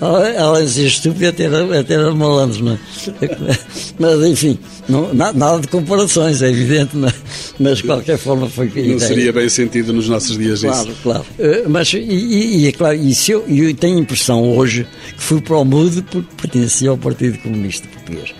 Além 0.00 0.64
de 0.64 0.70
ser 0.70 0.86
estúpido, 0.86 1.28
até 1.28 1.44
era, 1.44 1.80
até 1.80 1.94
era 1.94 2.14
malandro, 2.14 2.64
não 2.64 2.72
é? 2.72 2.78
Mas, 3.98 4.20
enfim, 4.24 4.58
não, 4.88 5.14
nada 5.14 5.60
de 5.60 5.68
comparações, 5.68 6.42
é 6.42 6.50
evidente, 6.50 6.96
não 6.96 7.08
é? 7.08 7.14
Mas 7.58 7.78
de 7.78 7.84
qualquer 7.84 8.18
forma 8.18 8.48
foi. 8.48 8.70
Não 8.86 8.98
seria 8.98 9.32
bem 9.32 9.48
sentido 9.48 9.92
nos 9.92 10.08
nossos 10.08 10.36
dias 10.36 10.60
claro, 10.60 10.90
isso. 10.90 10.98
Claro, 11.02 11.24
claro. 11.36 11.70
Mas, 11.70 11.92
e, 11.94 12.66
é 12.66 12.72
claro, 12.72 12.96
e 12.96 13.14
eu, 13.28 13.44
eu 13.48 13.74
tenho 13.74 13.98
a 13.98 14.00
impressão 14.00 14.56
hoje 14.56 14.86
que 15.16 15.22
fui 15.22 15.40
para 15.40 15.56
o 15.56 15.64
MUD 15.64 16.02
porque 16.02 16.28
pertencia 16.36 16.90
ao 16.90 16.98
Partido 16.98 17.38
Comunista 17.38 17.86
Português. 17.88 18.34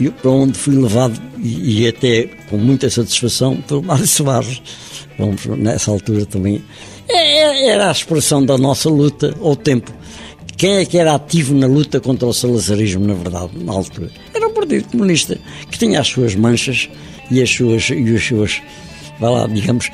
E 0.00 0.10
para 0.10 0.30
onde 0.30 0.56
fui 0.56 0.76
levado, 0.76 1.20
e, 1.38 1.82
e 1.82 1.88
até 1.88 2.28
com 2.48 2.56
muita 2.56 2.88
satisfação, 2.88 3.56
pelo 3.62 3.82
Mário 3.82 4.06
Soares. 4.06 4.62
Vamos, 5.18 5.44
nessa 5.46 5.90
altura 5.90 6.24
também 6.24 6.62
é, 7.08 7.38
é, 7.38 7.68
era 7.70 7.88
a 7.88 7.92
expressão 7.92 8.44
da 8.44 8.58
nossa 8.58 8.88
luta 8.88 9.34
ao 9.40 9.56
tempo. 9.56 9.92
Quem 10.56 10.76
é 10.76 10.84
que 10.84 10.98
era 10.98 11.14
ativo 11.14 11.54
na 11.54 11.66
luta 11.66 12.00
contra 12.00 12.26
o 12.26 12.34
salazarismo, 12.34 13.06
na 13.06 13.14
verdade, 13.14 13.52
na 13.56 13.72
altura? 13.72 14.10
Era 14.34 14.48
o 14.48 14.50
Partido 14.50 14.88
Comunista, 14.88 15.38
que 15.70 15.78
tinha 15.78 16.00
as 16.00 16.08
suas 16.08 16.34
manchas 16.34 16.90
e 17.30 17.42
as 17.42 17.50
suas, 17.50 17.90
e 17.90 18.10
os 18.12 18.26
seus, 18.26 18.62
vai 19.18 19.30
lá, 19.30 19.46
digamos, 19.46 19.90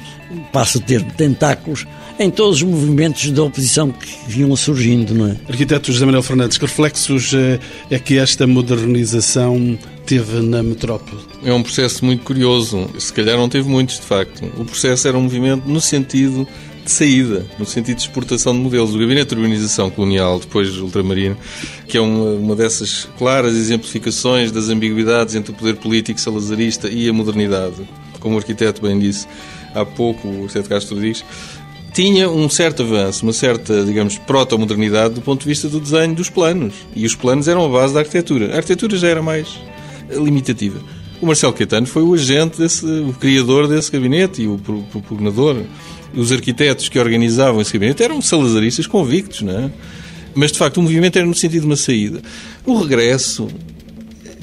passo 0.52 0.78
o 0.78 0.80
termo, 0.80 1.10
tentáculos, 1.16 1.86
em 2.18 2.30
todos 2.30 2.56
os 2.56 2.62
movimentos 2.62 3.30
da 3.30 3.42
oposição 3.42 3.90
que 3.90 4.08
vinham 4.28 4.54
surgindo, 4.54 5.14
não 5.14 5.28
é? 5.28 5.36
Arquiteto 5.48 5.92
José 5.92 6.04
Manuel 6.04 6.22
Fernandes, 6.22 6.58
que 6.58 6.64
reflexos 6.64 7.32
eh, 7.34 7.58
é 7.90 7.98
que 7.98 8.18
esta 8.18 8.46
modernização 8.46 9.76
teve 10.06 10.40
na 10.40 10.62
metrópole? 10.62 11.20
É 11.44 11.52
um 11.52 11.62
processo 11.62 12.04
muito 12.04 12.22
curioso, 12.22 12.88
se 12.98 13.12
calhar 13.12 13.36
não 13.36 13.48
teve 13.48 13.68
muitos, 13.68 13.96
de 13.96 14.06
facto. 14.06 14.44
O 14.56 14.64
processo 14.64 15.08
era 15.08 15.18
um 15.18 15.22
movimento 15.22 15.68
no 15.68 15.80
sentido 15.80 16.46
de 16.84 16.90
saída, 16.90 17.46
no 17.58 17.64
sentido 17.64 17.96
de 17.96 18.02
exportação 18.02 18.52
de 18.52 18.58
modelos. 18.58 18.94
O 18.94 18.98
Gabinete 18.98 19.30
de 19.30 19.34
Urbanização 19.34 19.90
Colonial, 19.90 20.38
depois 20.38 20.76
ultramarino, 20.78 21.36
que 21.88 21.96
é 21.96 22.00
uma, 22.00 22.30
uma 22.32 22.56
dessas 22.56 23.08
claras 23.18 23.54
exemplificações 23.54 24.52
das 24.52 24.68
ambiguidades 24.68 25.34
entre 25.34 25.52
o 25.52 25.54
poder 25.54 25.76
político 25.76 26.20
salazarista 26.20 26.88
e 26.88 27.08
a 27.08 27.12
modernidade, 27.12 27.76
como 28.20 28.34
o 28.34 28.38
arquiteto 28.38 28.82
bem 28.82 28.98
disse 28.98 29.26
há 29.74 29.84
pouco, 29.84 30.28
o 30.28 30.42
arquiteto 30.42 30.68
Castro 30.68 30.94
Rodrigues, 30.94 31.24
tinha 31.92 32.28
um 32.28 32.48
certo 32.48 32.82
avanço, 32.82 33.24
uma 33.24 33.32
certa, 33.32 33.84
digamos, 33.84 34.18
proto-modernidade 34.18 35.14
do 35.14 35.20
ponto 35.20 35.42
de 35.42 35.46
vista 35.46 35.68
do 35.68 35.78
desenho 35.78 36.14
dos 36.14 36.28
planos. 36.28 36.74
E 36.94 37.06
os 37.06 37.14
planos 37.14 37.46
eram 37.46 37.64
a 37.64 37.68
base 37.68 37.94
da 37.94 38.00
arquitetura. 38.00 38.52
A 38.52 38.56
arquitetura 38.56 38.96
já 38.96 39.08
era 39.08 39.22
mais 39.22 39.46
limitativa. 40.10 40.80
O 41.20 41.26
Marcelo 41.26 41.52
Caetano 41.52 41.86
foi 41.86 42.02
o 42.02 42.12
agente, 42.12 42.58
desse, 42.58 42.84
o 42.84 43.12
criador 43.12 43.68
desse 43.68 43.92
gabinete 43.92 44.42
e 44.42 44.48
o 44.48 44.58
propugnador 44.90 45.62
os 46.16 46.32
arquitetos 46.32 46.88
que 46.88 46.98
organizavam 46.98 47.60
esse 47.60 47.72
gabinete 47.72 48.02
eram 48.02 48.20
salazaristas 48.20 48.86
convictos, 48.86 49.42
não 49.42 49.58
é? 49.58 49.70
Mas, 50.34 50.50
de 50.50 50.58
facto, 50.58 50.78
o 50.78 50.82
movimento 50.82 51.16
era 51.16 51.26
no 51.26 51.34
sentido 51.34 51.60
de 51.60 51.66
uma 51.66 51.76
saída. 51.76 52.20
O 52.66 52.76
regresso 52.78 53.48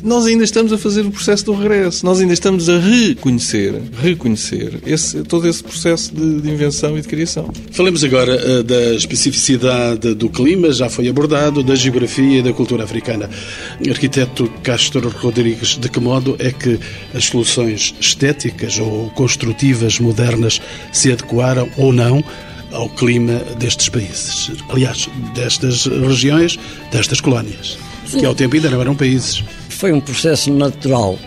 nós 0.04 0.26
ainda 0.26 0.44
estamos 0.44 0.74
a 0.74 0.78
fazer 0.78 1.06
o 1.06 1.12
processo 1.12 1.46
do 1.46 1.54
regresso, 1.54 2.06
nós 2.06 2.20
ainda 2.20 2.34
estamos 2.34 2.70
a 2.70 2.80
reconhecer, 2.80 3.82
reconhecer 4.02 4.80
esse, 4.86 5.24
todo 5.24 5.48
esse 5.48 5.64
processo 5.64 6.14
de, 6.14 6.42
de, 6.42 6.50
invenção 6.50 6.98
e 6.98 7.02
de 7.02 7.08
criação. 7.08 7.50
Falemos 7.72 8.04
agora 8.04 8.36
uh, 8.36 8.64
da 8.64 8.94
especificidade 8.96 10.14
do 10.16 10.30
clima, 10.30 10.72
já 10.72 10.90
foi 10.90 11.08
abordado, 11.08 11.64
da 11.64 11.76
geografia 11.76 12.40
e 12.40 12.44
da 12.44 12.54
cultura 12.54 12.84
africana. 12.84 13.30
Arquiteto 13.88 14.52
Castro 14.64 15.10
Rodrigues, 15.10 15.78
de 15.78 15.90
que 15.90 16.00
modo 16.00 16.36
é 16.40 16.52
que 16.52 16.80
as 17.14 17.26
soluções 17.26 17.94
estéticas 18.00 18.80
ou 18.80 19.10
construtivas 19.12 20.00
modernas 20.00 20.62
se 20.92 21.12
adequaram 21.12 21.70
ou 21.78 21.94
não 21.94 22.24
ao 22.72 22.90
clima 22.90 23.40
destes 23.60 23.90
países? 23.90 24.52
Aliás, 24.70 25.10
destas 25.36 25.86
regiões, 25.86 26.58
destas 26.92 27.22
colónias, 27.22 27.78
que 28.10 28.26
ao 28.26 28.34
tempo 28.34 28.56
ainda 28.56 28.70
não 28.70 28.82
eram 28.82 28.96
países 28.96 29.44
foi 29.82 29.92
um 29.92 30.00
processo 30.00 30.54
natural. 30.54 31.18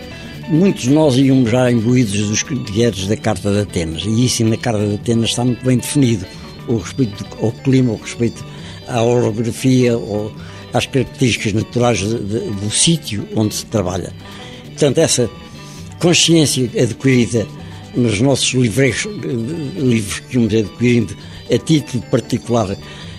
Muitos 0.47 0.83
de 0.83 0.91
nós 0.91 1.17
íamos 1.17 1.51
já 1.51 1.69
imbuídos 1.69 2.29
dos 2.29 2.41
critérios 2.41 3.05
da 3.05 3.17
Carta 3.17 3.51
de 3.51 3.59
Atenas, 3.59 4.03
e 4.05 4.25
isso 4.25 4.45
na 4.45 4.55
Carta 4.55 4.87
de 4.87 4.95
Atenas 4.95 5.31
está 5.31 5.43
muito 5.43 5.65
bem 5.65 5.75
definido, 5.75 6.25
o 6.69 6.77
respeito 6.77 7.25
ao 7.41 7.51
clima, 7.51 7.91
o 7.91 7.97
respeito 7.97 8.45
à 8.87 9.03
orografia, 9.03 9.97
ou 9.97 10.31
às 10.71 10.85
características 10.85 11.51
naturais 11.51 11.99
de, 11.99 12.17
de, 12.17 12.39
do 12.39 12.71
sítio 12.71 13.27
onde 13.35 13.55
se 13.55 13.65
trabalha. 13.65 14.13
Portanto, 14.67 14.99
essa 14.99 15.29
consciência 15.99 16.71
adquirida 16.81 17.45
nos 17.93 18.21
nossos 18.21 18.53
livros, 18.53 19.05
livros 19.75 20.19
que 20.21 20.37
íamos 20.37 20.53
adquirindo 20.53 21.13
a 21.53 21.57
título 21.57 22.01
particular, 22.09 22.77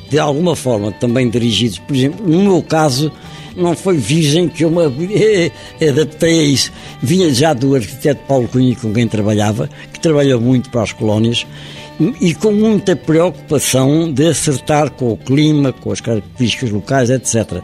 de 0.08 0.18
alguma 0.18 0.56
forma 0.56 0.92
também 0.92 1.28
dirigidos, 1.28 1.78
por 1.80 1.94
exemplo, 1.94 2.26
no 2.26 2.42
meu 2.42 2.62
caso, 2.62 3.12
não 3.56 3.74
foi 3.74 3.96
virgem 3.96 4.48
que 4.48 4.64
eu 4.64 4.70
me 4.70 4.82
adaptei 5.88 6.40
a 6.40 6.42
isso. 6.42 6.72
Vinha 7.02 7.32
já 7.32 7.54
do 7.54 7.74
arquiteto 7.74 8.20
Paulo 8.28 8.48
Cunha, 8.48 8.76
com 8.76 8.92
quem 8.92 9.08
trabalhava, 9.08 9.68
que 9.92 9.98
trabalhou 9.98 10.40
muito 10.40 10.70
para 10.70 10.82
as 10.82 10.92
colónias, 10.92 11.46
e 12.20 12.34
com 12.34 12.52
muita 12.52 12.94
preocupação 12.94 14.12
de 14.12 14.28
acertar 14.28 14.90
com 14.90 15.12
o 15.12 15.16
clima, 15.16 15.72
com 15.72 15.90
as 15.90 16.00
características 16.00 16.70
locais, 16.70 17.10
etc. 17.10 17.62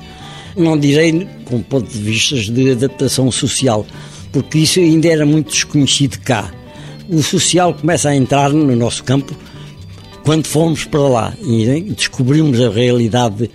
Não 0.57 0.79
direi 0.79 1.29
com 1.45 1.61
ponto 1.61 1.91
de 1.91 1.99
vista 1.99 2.37
de 2.37 2.71
adaptação 2.71 3.31
social, 3.31 3.87
porque 4.33 4.59
isso 4.59 4.81
ainda 4.81 5.09
era 5.09 5.27
muito 5.27 5.53
desconhecido 5.53 6.19
cá. 6.21 6.51
O 7.09 7.23
social 7.23 7.75
começa 7.75 8.09
a 8.09 8.17
entrar 8.17 8.51
no 8.51 8.75
nosso 8.75 9.05
campo 9.05 9.37
quando 10.25 10.47
fomos 10.47 10.85
para 10.85 11.01
lá 11.01 11.35
e 11.43 11.81
descobrimos 11.95 12.61
a 12.61 12.71
realidade 12.71 13.51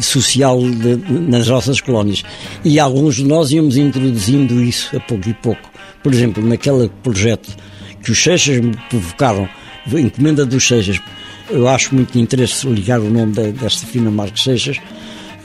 social 0.00 0.60
de, 0.60 0.96
nas 1.12 1.48
nossas 1.48 1.80
colónias. 1.80 2.22
E 2.64 2.78
alguns 2.80 3.16
de 3.16 3.24
nós 3.24 3.50
íamos 3.50 3.76
introduzindo 3.76 4.62
isso 4.62 4.96
a 4.96 5.00
pouco 5.00 5.28
e 5.28 5.34
pouco. 5.34 5.70
Por 6.02 6.12
exemplo, 6.12 6.44
naquele 6.44 6.90
projeto 7.02 7.56
que 8.02 8.10
os 8.10 8.22
Seixas 8.22 8.60
me 8.60 8.76
provocaram, 8.88 9.48
encomenda 9.92 10.44
dos 10.44 10.66
Seixas, 10.66 11.00
eu 11.50 11.66
acho 11.68 11.94
muito 11.94 12.18
interesse 12.18 12.66
ligar 12.66 13.00
o 13.00 13.10
nome 13.10 13.32
desta 13.52 13.86
firma 13.86 14.10
Marcos 14.10 14.42
Seixas 14.42 14.78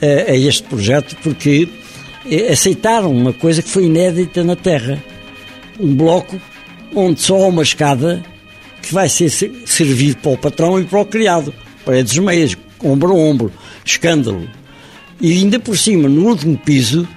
a, 0.02 0.30
a 0.30 0.36
este 0.36 0.64
projeto, 0.64 1.16
porque 1.22 1.68
aceitaram 2.50 3.12
uma 3.12 3.32
coisa 3.32 3.62
que 3.62 3.68
foi 3.68 3.84
inédita 3.84 4.42
na 4.42 4.56
Terra. 4.56 5.02
Um 5.78 5.94
bloco 5.94 6.40
onde 6.94 7.20
só 7.20 7.42
há 7.42 7.48
uma 7.48 7.62
escada 7.62 8.22
que 8.84 8.94
vai 8.94 9.08
ser 9.08 9.30
servido 9.30 10.18
para 10.18 10.32
o 10.32 10.38
patrão 10.38 10.80
e 10.80 10.84
para 10.84 11.00
o 11.00 11.06
criado. 11.06 11.52
Paredes 11.84 12.16
meias, 12.18 12.56
ombro 12.82 13.12
a 13.12 13.14
ombro, 13.14 13.52
escândalo. 13.84 14.48
E 15.20 15.32
ainda 15.32 15.58
por 15.58 15.76
cima, 15.76 16.08
no 16.08 16.26
último 16.26 16.56
piso, 16.58 17.08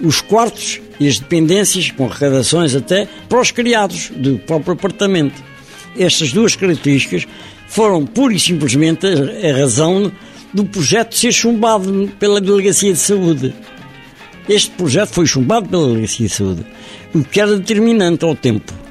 os 0.00 0.20
quartos 0.20 0.80
e 0.98 1.08
as 1.08 1.18
dependências, 1.18 1.90
com 1.90 2.06
arrecadações 2.06 2.74
até, 2.74 3.08
para 3.28 3.40
os 3.40 3.50
criados 3.50 4.10
do 4.14 4.38
próprio 4.40 4.74
apartamento. 4.74 5.42
Estas 5.98 6.32
duas 6.32 6.56
características 6.56 7.26
foram 7.68 8.04
pura 8.04 8.34
e 8.34 8.40
simplesmente 8.40 9.06
a 9.06 9.56
razão 9.56 10.10
do 10.52 10.64
projeto 10.64 11.16
ser 11.16 11.32
chumbado 11.32 12.10
pela 12.18 12.40
Delegacia 12.40 12.92
de 12.92 12.98
Saúde. 12.98 13.54
Este 14.48 14.70
projeto 14.72 15.10
foi 15.10 15.26
chumbado 15.26 15.68
pela 15.68 15.98
licitude, 15.98 16.64
o 17.14 17.24
que 17.24 17.40
era 17.40 17.56
determinante 17.56 18.24
ao 18.24 18.34
tempo. 18.34 18.83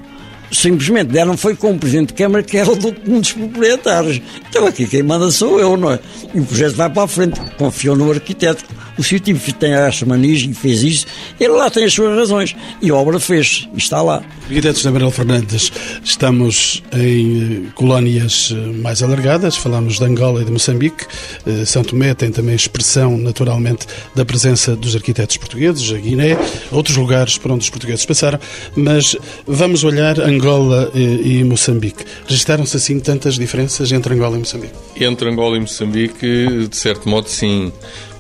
Simplesmente 0.54 1.08
deram 1.08 1.36
foi 1.36 1.56
com 1.56 1.72
o 1.72 1.80
Presidente 1.80 2.10
de 2.10 2.14
Câmara 2.14 2.44
que 2.44 2.58
era 2.58 2.70
o 2.70 2.76
um 3.08 3.20
dos 3.20 3.34
proprietários. 3.34 4.22
Então 4.48 4.68
aqui 4.68 4.86
quem 4.86 5.02
manda 5.02 5.32
sou 5.32 5.60
eu, 5.60 5.76
não 5.76 5.92
é? 5.92 6.00
E 6.34 6.40
o 6.40 6.46
projeto 6.46 6.76
vai 6.76 6.90
para 6.90 7.04
a 7.04 7.08
frente, 7.08 7.42
confiou 7.58 7.96
no 7.96 8.12
arquiteto. 8.12 8.64
O 8.98 9.04
científico 9.04 9.58
tem 9.60 9.74
essa 9.74 10.06
manias 10.06 10.42
e 10.42 10.54
fez 10.54 10.84
isso, 10.84 11.06
ele 11.40 11.54
lá 11.54 11.70
tem 11.70 11.84
as 11.84 11.94
suas 11.94 12.16
razões. 12.16 12.56
E 12.82 12.90
a 12.90 12.96
obra 12.96 13.20
fez, 13.20 13.68
e 13.74 13.78
está 13.78 14.02
lá. 14.02 14.24
Arquitetos 14.44 14.84
da 14.84 14.92
Manuel 14.92 15.12
Fernandes, 15.12 15.72
estamos 16.04 16.84
em 16.94 17.66
eh, 17.68 17.70
colónias 17.74 18.54
eh, 18.54 18.78
mais 18.78 19.02
alargadas, 19.02 19.56
falamos 19.56 19.98
de 19.98 20.06
Angola 20.06 20.42
e 20.42 20.46
de 20.46 20.52
Moçambique. 20.52 21.06
Eh, 21.46 21.66
São 21.66 21.84
Tomé 21.84 22.14
tem 22.14 22.32
também 22.32 22.54
expressão, 22.54 23.18
naturalmente, 23.18 23.88
da 24.14 24.24
presença 24.26 24.76
dos 24.76 24.96
arquitetos 24.96 25.38
portugueses, 25.38 25.92
a 25.92 25.98
Guiné, 25.98 26.38
outros 26.72 26.98
lugares 26.98 27.38
por 27.38 27.52
onde 27.52 27.64
os 27.64 27.70
portugueses 27.70 28.06
passaram, 28.06 28.40
mas 28.76 29.16
vamos 29.48 29.84
olhar 29.84 30.20
Angola 30.20 30.92
e 30.94 31.44
Moçambique. 31.44 32.04
Registaram-se 32.28 32.78
assim 32.78 33.00
tantas 33.00 33.36
diferenças 33.36 33.92
entre 33.92 34.14
Angola 34.14 34.36
e 34.36 34.40
Moçambique? 34.40 34.74
Entre 35.00 35.30
Angola 35.30 35.58
e 35.58 35.62
Moçambique, 35.62 36.68
de 36.70 36.76
certo 36.76 37.08
modo, 37.10 37.30
sim 37.30 37.72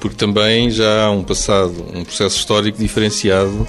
porque 0.03 0.17
também 0.17 0.69
já 0.69 1.05
há 1.05 1.11
um 1.11 1.23
passado, 1.23 1.73
um 1.95 2.03
processo 2.03 2.35
histórico 2.35 2.77
diferenciado 2.77 3.65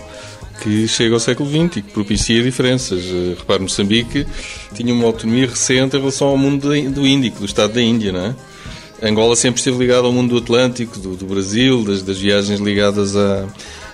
que 0.61 0.88
chega 0.88 1.14
ao 1.14 1.20
século 1.20 1.49
XX 1.49 1.77
e 1.77 1.83
que 1.83 1.92
propicia 1.92 2.42
diferenças. 2.42 3.05
Eh, 3.05 3.37
repare, 3.38 3.62
Moçambique 3.62 4.27
tinha 4.75 4.92
uma 4.92 5.05
autonomia 5.07 5.47
recente 5.47 5.97
em 5.97 6.01
relação 6.01 6.27
ao 6.27 6.37
mundo 6.37 6.68
do 6.90 7.07
Índico, 7.07 7.38
do 7.38 7.47
Estado 7.47 7.75
da 7.75 7.81
Índia, 7.81 8.11
não 8.11 8.27
é? 8.27 8.35
Angola 9.01 9.37
sempre 9.37 9.61
esteve 9.61 9.79
ligada 9.79 10.09
ao 10.09 10.12
mundo 10.12 10.31
do 10.31 10.38
Atlântico, 10.38 10.99
do, 10.99 11.14
do 11.14 11.25
Brasil, 11.25 11.85
das, 11.85 12.03
das, 12.03 12.18
viagens 12.18 12.59
ligadas 12.59 13.14
a, 13.14 13.47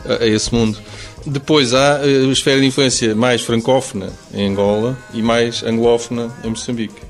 a, 0.07 0.22
a, 0.22 0.26
esse 0.26 0.55
mundo. 0.55 0.79
Depois 1.26 1.74
há 1.74 1.98
a 1.98 2.07
esfera 2.33 2.59
de 2.59 2.64
influência 2.64 3.14
mais 3.14 3.42
francófona 3.42 4.11
em 4.33 4.48
Angola 4.48 4.98
e 5.12 5.20
mais 5.20 5.62
anglófona 5.62 6.35
em 6.42 6.48
Moçambique. 6.48 7.03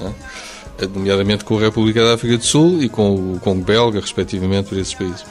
É? 0.00 0.10
Nomeadamente 0.94 1.44
com 1.44 1.56
a 1.56 1.60
República 1.60 2.04
da 2.04 2.14
África 2.14 2.36
do 2.36 2.44
Sul 2.44 2.82
e 2.82 2.88
com 2.88 3.14
o 3.14 3.40
Congo 3.40 3.64
Belga, 3.64 4.00
respectivamente, 4.00 4.68
por 4.68 4.78
esses 4.78 4.94
países. 4.94 5.24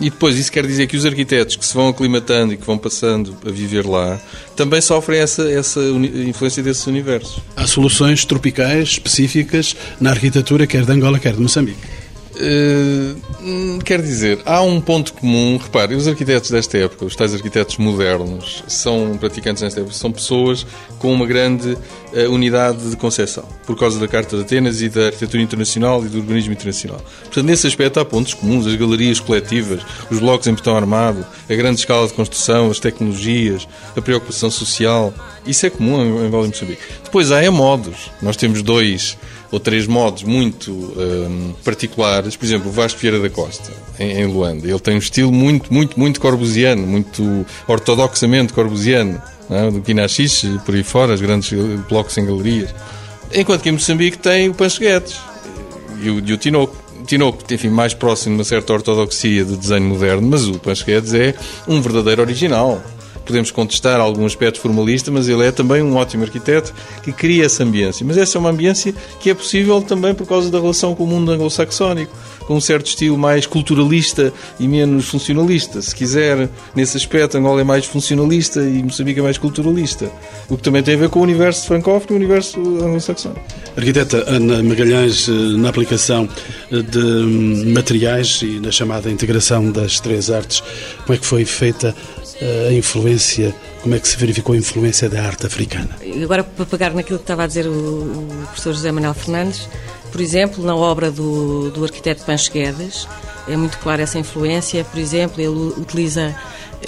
E 0.00 0.10
depois, 0.10 0.38
isso 0.38 0.50
quer 0.50 0.66
dizer 0.66 0.86
que 0.86 0.96
os 0.96 1.04
arquitetos 1.04 1.56
que 1.56 1.64
se 1.64 1.74
vão 1.74 1.88
aclimatando 1.88 2.54
e 2.54 2.56
que 2.56 2.66
vão 2.66 2.78
passando 2.78 3.36
a 3.46 3.50
viver 3.50 3.86
lá 3.86 4.18
também 4.56 4.80
sofrem 4.80 5.20
essa, 5.20 5.50
essa 5.50 5.80
influência 5.80 6.62
desses 6.62 6.86
universos. 6.86 7.40
Há 7.56 7.66
soluções 7.66 8.24
tropicais 8.24 8.90
específicas 8.90 9.76
na 10.00 10.10
arquitetura, 10.10 10.66
quer 10.66 10.84
de 10.84 10.92
Angola, 10.92 11.18
quer 11.18 11.34
de 11.34 11.40
Moçambique. 11.40 12.01
Uh, 12.34 13.78
quer 13.84 14.00
dizer, 14.00 14.40
há 14.46 14.62
um 14.62 14.80
ponto 14.80 15.12
comum. 15.12 15.58
Repare, 15.62 15.94
os 15.94 16.08
arquitetos 16.08 16.50
desta 16.50 16.78
época, 16.78 17.04
os 17.04 17.14
tais 17.14 17.34
arquitetos 17.34 17.76
modernos, 17.76 18.64
são 18.66 19.16
praticantes 19.18 19.62
nesta 19.62 19.80
época, 19.80 19.94
são 19.94 20.10
pessoas 20.10 20.66
com 20.98 21.12
uma 21.12 21.26
grande 21.26 21.72
uh, 21.72 22.30
unidade 22.30 22.90
de 22.90 22.96
concepção, 22.96 23.44
por 23.66 23.78
causa 23.78 23.98
da 23.98 24.08
Carta 24.08 24.36
de 24.36 24.42
Atenas 24.42 24.80
e 24.80 24.88
da 24.88 25.06
arquitetura 25.06 25.42
internacional 25.42 26.04
e 26.04 26.08
do 26.08 26.18
urbanismo 26.18 26.52
internacional. 26.52 27.00
Portanto, 27.24 27.44
nesse 27.44 27.66
aspecto 27.66 28.00
há 28.00 28.04
pontos 28.04 28.32
comuns, 28.34 28.66
as 28.66 28.74
galerias 28.76 29.20
coletivas, 29.20 29.82
os 30.10 30.18
blocos 30.18 30.46
em 30.46 30.54
betão 30.54 30.74
armado, 30.74 31.26
a 31.48 31.54
grande 31.54 31.80
escala 31.80 32.06
de 32.06 32.14
construção, 32.14 32.70
as 32.70 32.80
tecnologias, 32.80 33.68
a 33.96 34.00
preocupação 34.00 34.50
social. 34.50 35.12
Isso 35.46 35.66
é 35.66 35.70
comum 35.70 36.02
em 36.02 36.26
Angola 36.26 36.46
e 36.46 36.48
Moçambique. 36.48 36.82
Depois 37.04 37.30
há 37.30 37.42
é 37.42 37.50
modos. 37.50 38.10
Nós 38.22 38.36
temos 38.36 38.62
dois 38.62 39.18
ou 39.52 39.60
três 39.60 39.86
modos 39.86 40.22
muito 40.22 40.72
um, 40.72 41.52
particulares. 41.62 42.34
Por 42.34 42.46
exemplo, 42.46 42.70
o 42.70 42.72
Vasco 42.72 42.98
Vieira 42.98 43.20
da 43.20 43.28
Costa, 43.28 43.70
em, 44.00 44.22
em, 44.22 44.26
Luanda. 44.26 44.66
Ele 44.66 44.80
tem 44.80 44.94
um 44.94 44.98
estilo 44.98 45.30
muito, 45.30 45.72
muito, 45.72 46.00
muito 46.00 46.18
corbusiano, 46.18 46.84
muito 46.86 47.46
ortodoxamente 47.68 48.54
corbusiano. 48.54 49.20
É? 49.50 49.70
Do 49.70 49.82
Quinaxixe, 49.82 50.58
por 50.64 50.74
aí 50.74 50.82
fora, 50.82 51.12
os 51.12 51.20
grandes 51.20 51.52
blocos 51.86 52.16
em 52.16 52.24
galerias. 52.24 52.74
Enquanto 53.34 53.62
que 53.62 53.68
em 53.68 53.72
Moçambique 53.72 54.16
tem 54.16 54.48
o 54.48 54.54
Pancho 54.54 54.80
Guedes 54.80 55.20
e 56.02 56.08
o, 56.08 56.18
e 56.26 56.32
o 56.32 56.36
Tinoco. 56.38 56.80
Tinoco, 57.06 57.42
enfim, 57.52 57.68
mais 57.68 57.92
próximo 57.92 58.36
de 58.36 58.40
uma 58.40 58.44
certa 58.44 58.72
ortodoxia 58.72 59.44
de 59.44 59.56
desenho 59.56 59.82
moderno, 59.82 60.28
mas 60.28 60.46
o 60.46 60.58
Pancho 60.58 60.86
Guedes 60.86 61.12
é 61.12 61.34
um 61.66 61.82
verdadeiro 61.82 62.22
original 62.22 62.80
podemos 63.22 63.50
contestar 63.50 64.00
algum 64.00 64.26
aspecto 64.26 64.60
formalista, 64.60 65.10
mas 65.10 65.28
ele 65.28 65.44
é 65.44 65.52
também 65.52 65.82
um 65.82 65.96
ótimo 65.96 66.24
arquiteto 66.24 66.74
que 67.02 67.12
cria 67.12 67.46
essa 67.46 67.62
ambiência. 67.62 68.04
Mas 68.06 68.16
essa 68.16 68.36
é 68.36 68.38
uma 68.38 68.50
ambiência 68.50 68.94
que 69.20 69.30
é 69.30 69.34
possível 69.34 69.80
também 69.80 70.14
por 70.14 70.26
causa 70.26 70.50
da 70.50 70.60
relação 70.60 70.94
com 70.94 71.04
o 71.04 71.06
mundo 71.06 71.30
anglo-saxónico, 71.30 72.14
com 72.46 72.56
um 72.56 72.60
certo 72.60 72.86
estilo 72.86 73.16
mais 73.16 73.46
culturalista 73.46 74.32
e 74.58 74.68
menos 74.68 75.08
funcionalista. 75.08 75.80
Se 75.80 75.94
quiser, 75.94 76.48
nesse 76.74 76.96
aspecto, 76.96 77.36
Angola 77.36 77.60
é 77.60 77.64
mais 77.64 77.84
funcionalista 77.84 78.60
e 78.60 78.82
Moçambique 78.82 79.20
é 79.20 79.22
mais 79.22 79.38
culturalista. 79.38 80.10
O 80.48 80.56
que 80.56 80.62
também 80.62 80.82
tem 80.82 80.94
a 80.94 80.98
ver 80.98 81.08
com 81.08 81.20
o 81.20 81.22
universo 81.22 81.66
francófono 81.66 82.12
e 82.12 82.14
o 82.14 82.16
universo 82.16 82.60
anglo-saxónico. 82.60 83.40
Arquiteta 83.76 84.24
Ana 84.26 84.62
Magalhães, 84.62 85.28
eh, 85.28 85.32
na 85.32 85.68
aplicação 85.68 86.28
eh, 86.70 86.82
de 86.82 86.98
hum, 86.98 87.72
materiais 87.72 88.40
e 88.42 88.60
na 88.60 88.70
chamada 88.70 89.10
integração 89.10 89.70
das 89.70 90.00
três 90.00 90.30
artes, 90.30 90.62
como 91.04 91.14
é 91.14 91.18
que 91.18 91.26
foi 91.26 91.44
feita 91.44 91.94
a 92.68 92.72
influência, 92.72 93.54
como 93.82 93.94
é 93.94 93.98
que 93.98 94.08
se 94.08 94.16
verificou 94.16 94.54
a 94.54 94.58
influência 94.58 95.08
da 95.08 95.22
arte 95.22 95.46
africana? 95.46 95.90
Agora, 96.22 96.42
para 96.42 96.66
pegar 96.66 96.90
naquilo 96.90 97.18
que 97.18 97.24
estava 97.24 97.44
a 97.44 97.46
dizer 97.46 97.66
o, 97.66 97.70
o 97.72 98.46
professor 98.46 98.72
José 98.72 98.90
Manuel 98.90 99.14
Fernandes, 99.14 99.68
por 100.12 100.20
exemplo, 100.20 100.62
na 100.62 100.76
obra 100.76 101.10
do, 101.10 101.70
do 101.70 101.82
arquiteto 101.82 102.22
Pancho 102.24 102.52
Guedes, 102.52 103.08
é 103.48 103.56
muito 103.56 103.78
clara 103.78 104.02
essa 104.02 104.18
influência. 104.18 104.84
Por 104.84 105.00
exemplo, 105.00 105.40
ele 105.40 105.72
utiliza 105.80 106.34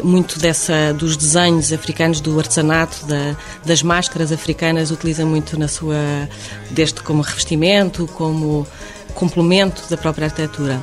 muito 0.02 0.38
dessa 0.38 0.92
dos 0.92 1.16
desenhos 1.16 1.72
africanos 1.72 2.20
do 2.20 2.38
artesanato 2.38 3.06
da, 3.06 3.36
das 3.64 3.82
máscaras 3.82 4.32
africanas 4.32 4.90
utiliza 4.90 5.24
muito 5.24 5.58
na 5.58 5.68
sua 5.68 6.28
desde 6.70 7.00
como 7.00 7.22
revestimento 7.22 8.04
como 8.08 8.66
complemento 9.14 9.82
da 9.88 9.96
própria 9.96 10.24
arquitetura 10.26 10.80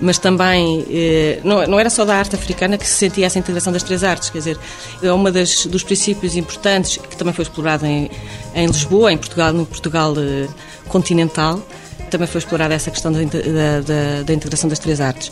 mas 0.00 0.18
também 0.18 0.84
eh, 0.90 1.40
não, 1.42 1.78
era 1.78 1.88
só 1.88 2.04
da 2.04 2.16
arte 2.16 2.36
africana 2.36 2.76
que 2.76 2.86
se 2.86 2.94
sentia 2.94 3.26
essa 3.26 3.38
integração 3.38 3.72
das 3.72 3.82
três 3.82 4.04
artes, 4.04 4.30
quer 4.30 4.38
dizer, 4.38 4.58
é 5.02 5.30
das 5.30 5.66
dos 5.66 5.82
princípios 5.82 6.36
importantes 6.36 6.98
que 6.98 7.16
também 7.16 7.32
foi 7.32 7.44
explorado 7.44 7.86
em, 7.86 8.10
em 8.54 8.66
Lisboa, 8.66 9.12
em 9.12 9.16
Portugal, 9.16 9.52
no 9.52 9.64
Portugal 9.64 10.14
eh, 10.18 10.48
continental, 10.88 11.62
também 12.10 12.26
foi 12.26 12.38
explorada 12.38 12.74
essa 12.74 12.90
questão 12.90 13.12
da, 13.12 13.20
da, 13.20 14.22
da, 14.24 14.32
integração 14.32 14.68
das 14.68 14.78
três 14.78 15.00
artes. 15.00 15.30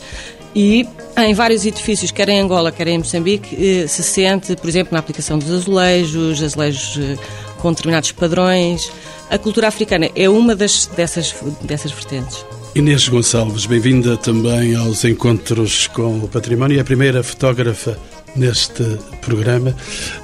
E 0.55 0.87
em 1.17 1.33
vários 1.33 1.65
edifícios, 1.65 2.11
quer 2.11 2.29
em 2.29 2.39
Angola, 2.39 2.71
quer 2.71 2.87
em 2.87 2.97
Moçambique, 2.97 3.55
eh, 3.55 3.87
se 3.87 4.03
sente, 4.03 4.55
por 4.55 4.69
exemplo, 4.69 4.93
na 4.93 4.99
aplicação 4.99 5.37
dos 5.37 5.51
azulejos, 5.51 6.41
azulejos 6.41 6.97
eh, 6.97 7.17
com 7.57 7.71
determinados 7.71 8.11
padrões. 8.13 8.89
A 9.29 9.37
cultura 9.37 9.67
africana 9.67 10.09
é 10.15 10.29
uma 10.29 10.55
das, 10.55 10.85
dessas, 10.95 11.35
dessas 11.61 11.91
vertentes. 11.91 12.45
Inês 12.73 13.07
Gonçalves, 13.07 13.65
bem-vinda 13.65 14.17
também 14.17 14.75
aos 14.75 15.03
Encontros 15.03 15.87
com 15.87 16.19
o 16.19 16.27
Património. 16.27 16.77
É 16.77 16.81
a 16.81 16.85
primeira 16.85 17.23
fotógrafa 17.23 17.97
neste 18.35 18.83
programa. 19.21 19.75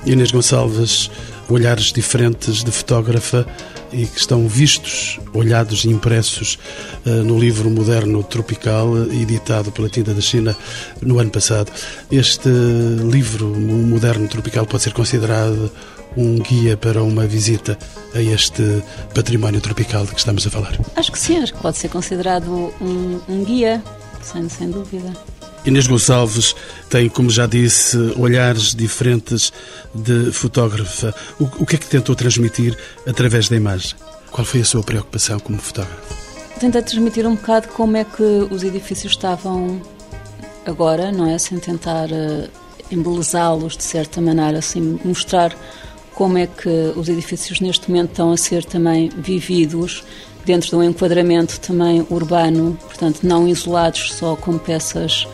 Inês 0.05 0.31
Gonçalves, 0.31 1.09
olhares 1.49 1.91
diferentes 1.91 2.63
de 2.63 2.71
fotógrafa 2.71 3.45
e 3.91 4.05
que 4.05 4.19
estão 4.19 4.47
vistos, 4.47 5.19
olhados 5.33 5.85
e 5.85 5.89
impressos 5.89 6.57
uh, 7.05 7.09
no 7.23 7.39
livro 7.39 7.69
Moderno 7.69 8.23
Tropical, 8.23 8.97
editado 9.05 9.71
pela 9.71 9.89
Tinta 9.89 10.13
da 10.13 10.21
China 10.21 10.55
no 11.01 11.19
ano 11.19 11.29
passado. 11.29 11.71
Este 12.11 12.49
livro 12.49 13.47
Moderno 13.47 14.27
Tropical 14.27 14.65
pode 14.65 14.83
ser 14.83 14.93
considerado 14.93 15.71
um 16.15 16.39
guia 16.39 16.75
para 16.75 17.01
uma 17.03 17.25
visita 17.25 17.77
a 18.13 18.21
este 18.21 18.83
património 19.13 19.61
tropical 19.61 20.05
de 20.05 20.11
que 20.11 20.19
estamos 20.19 20.45
a 20.45 20.49
falar? 20.49 20.77
Acho 20.95 21.11
que 21.11 21.19
sim, 21.19 21.37
acho 21.37 21.53
que 21.53 21.61
pode 21.61 21.77
ser 21.77 21.89
considerado 21.89 22.73
um, 22.81 23.19
um 23.29 23.43
guia, 23.43 23.81
sem, 24.21 24.47
sem 24.49 24.69
dúvida. 24.69 25.13
Inês 25.63 25.85
Gonçalves 25.85 26.55
tem, 26.89 27.07
como 27.07 27.29
já 27.29 27.45
disse, 27.45 27.97
olhares 28.17 28.73
diferentes 28.73 29.53
de 29.93 30.31
fotógrafa. 30.31 31.13
O, 31.39 31.43
o 31.59 31.65
que 31.65 31.75
é 31.75 31.79
que 31.79 31.87
tentou 31.87 32.15
transmitir 32.15 32.75
através 33.05 33.47
da 33.47 33.55
imagem? 33.55 33.95
Qual 34.31 34.43
foi 34.43 34.61
a 34.61 34.65
sua 34.65 34.81
preocupação 34.81 35.39
como 35.39 35.59
fotógrafa? 35.59 36.15
Tentei 36.59 36.81
transmitir 36.81 37.27
um 37.27 37.35
bocado 37.35 37.67
como 37.69 37.95
é 37.97 38.03
que 38.03 38.23
os 38.49 38.63
edifícios 38.63 39.13
estavam 39.13 39.81
agora, 40.65 41.11
não 41.11 41.29
é? 41.29 41.37
Sem 41.37 41.59
tentar 41.59 42.09
uh, 42.09 42.49
embelezá-los 42.91 43.77
de 43.77 43.83
certa 43.83 44.19
maneira, 44.19 44.59
assim, 44.59 44.99
mostrar 45.03 45.55
como 46.13 46.37
é 46.37 46.47
que 46.47 46.69
os 46.95 47.07
edifícios 47.07 47.59
neste 47.59 47.89
momento 47.89 48.11
estão 48.11 48.31
a 48.31 48.37
ser 48.37 48.65
também 48.65 49.09
vividos 49.09 50.03
dentro 50.45 50.69
de 50.69 50.75
um 50.75 50.83
enquadramento 50.83 51.59
também 51.59 52.05
urbano, 52.09 52.77
portanto 52.81 53.19
não 53.23 53.47
isolados 53.47 54.13
só 54.13 54.35
como 54.35 54.59
peças, 54.59 55.27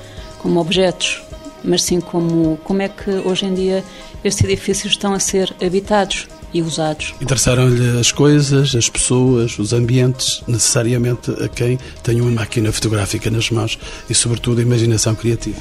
como 0.47 0.61
objetos, 0.61 1.21
mas 1.61 1.83
sim 1.83 1.99
como 1.99 2.57
como 2.63 2.81
é 2.81 2.87
que 2.87 3.11
hoje 3.25 3.45
em 3.45 3.53
dia 3.53 3.83
estes 4.23 4.45
edifícios 4.45 4.93
estão 4.93 5.13
a 5.13 5.19
ser 5.19 5.53
habitados 5.61 6.25
e 6.53 6.61
usados. 6.61 7.13
Interessaram-lhe 7.19 7.99
as 7.99 8.13
coisas, 8.13 8.73
as 8.73 8.89
pessoas, 8.89 9.59
os 9.59 9.73
ambientes, 9.73 10.41
necessariamente 10.47 11.31
a 11.43 11.49
quem 11.49 11.77
tem 12.01 12.21
uma 12.21 12.31
máquina 12.31 12.71
fotográfica 12.71 13.29
nas 13.29 13.51
mãos 13.51 13.77
e, 14.09 14.15
sobretudo, 14.15 14.59
a 14.59 14.61
imaginação 14.61 15.13
criativa. 15.13 15.59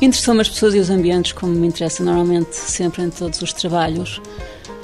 Interessam-me 0.00 0.42
as 0.42 0.48
pessoas 0.48 0.76
e 0.76 0.78
os 0.78 0.88
ambientes, 0.88 1.32
como 1.32 1.52
me 1.52 1.66
interessa 1.66 2.04
normalmente 2.04 2.54
sempre 2.54 3.02
em 3.02 3.10
todos 3.10 3.42
os 3.42 3.52
trabalhos. 3.52 4.22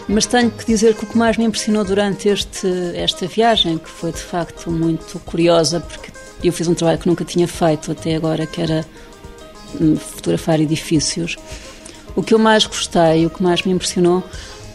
Mas 0.09 0.27
tenho 0.27 0.51
que 0.51 0.67
dizer 0.67 0.95
que 0.95 1.05
o 1.05 1.07
que 1.07 1.17
mais 1.17 1.37
me 1.37 1.45
impressionou 1.45 1.85
durante 1.85 2.29
este, 2.29 2.67
esta 2.97 3.29
viagem, 3.29 3.79
que 3.79 3.89
foi 3.89 4.11
de 4.11 4.21
facto 4.21 4.69
muito 4.69 5.21
curiosa, 5.21 5.79
porque 5.79 6.11
eu 6.43 6.53
fiz 6.53 6.69
um 6.69 6.75
trabalho 6.75 6.99
que 6.99 7.09
nunca 7.09 7.25
tinha 7.25 7.49
feito 7.49 7.91
até 7.93 8.15
agora, 8.15 8.47
que 8.47 8.61
era 8.61 8.87
fotografar 9.99 10.61
edifícios. 10.61 11.37
O 12.15 12.23
que 12.23 12.35
eu 12.35 12.39
mais 12.39 12.67
gostei, 12.67 13.27
o 13.27 13.31
que 13.31 13.43
mais 13.43 13.63
me 13.63 13.73
impressionou, 13.73 14.23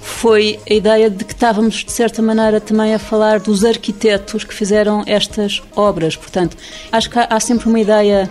foi 0.01 0.60
a 0.69 0.73
ideia 0.73 1.10
de 1.10 1.23
que 1.23 1.34
estávamos, 1.34 1.86
de 1.86 1.91
certa 1.91 2.21
maneira, 2.21 2.60
também 2.60 2.93
a 2.93 2.99
falar 2.99 3.39
dos 3.39 3.63
arquitetos 3.63 4.43
que 4.43 4.53
fizeram 4.53 5.03
estas 5.08 5.62
obras. 5.75 6.15
Portanto, 6.15 6.58
acho 6.91 7.10
que 7.10 7.17
há 7.17 7.39
sempre 7.39 7.67
uma 7.67 7.79
ideia 7.79 8.29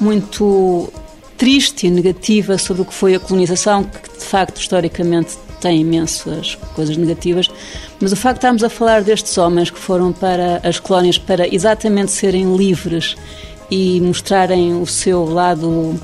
muito 0.00 0.92
triste 1.36 1.86
e 1.86 1.90
negativa 1.90 2.56
sobre 2.56 2.82
o 2.82 2.84
que 2.84 2.94
foi 2.94 3.14
a 3.14 3.20
colonização, 3.20 3.84
que 3.84 4.18
de 4.18 4.24
facto, 4.24 4.58
historicamente, 4.58 5.36
tem 5.60 5.80
imensas 5.80 6.56
coisas 6.74 6.96
negativas, 6.96 7.48
mas 8.00 8.10
o 8.10 8.16
facto 8.16 8.34
de 8.34 8.38
estarmos 8.38 8.64
a 8.64 8.68
falar 8.68 9.02
destes 9.02 9.38
homens 9.38 9.70
que 9.70 9.78
foram 9.78 10.12
para 10.12 10.60
as 10.64 10.80
colónias 10.80 11.18
para 11.18 11.52
exatamente 11.52 12.10
serem 12.10 12.56
livres 12.56 13.16
e 13.72 14.02
mostrarem 14.02 14.78
o 14.78 14.86
seu 14.86 15.24
lado 15.24 15.98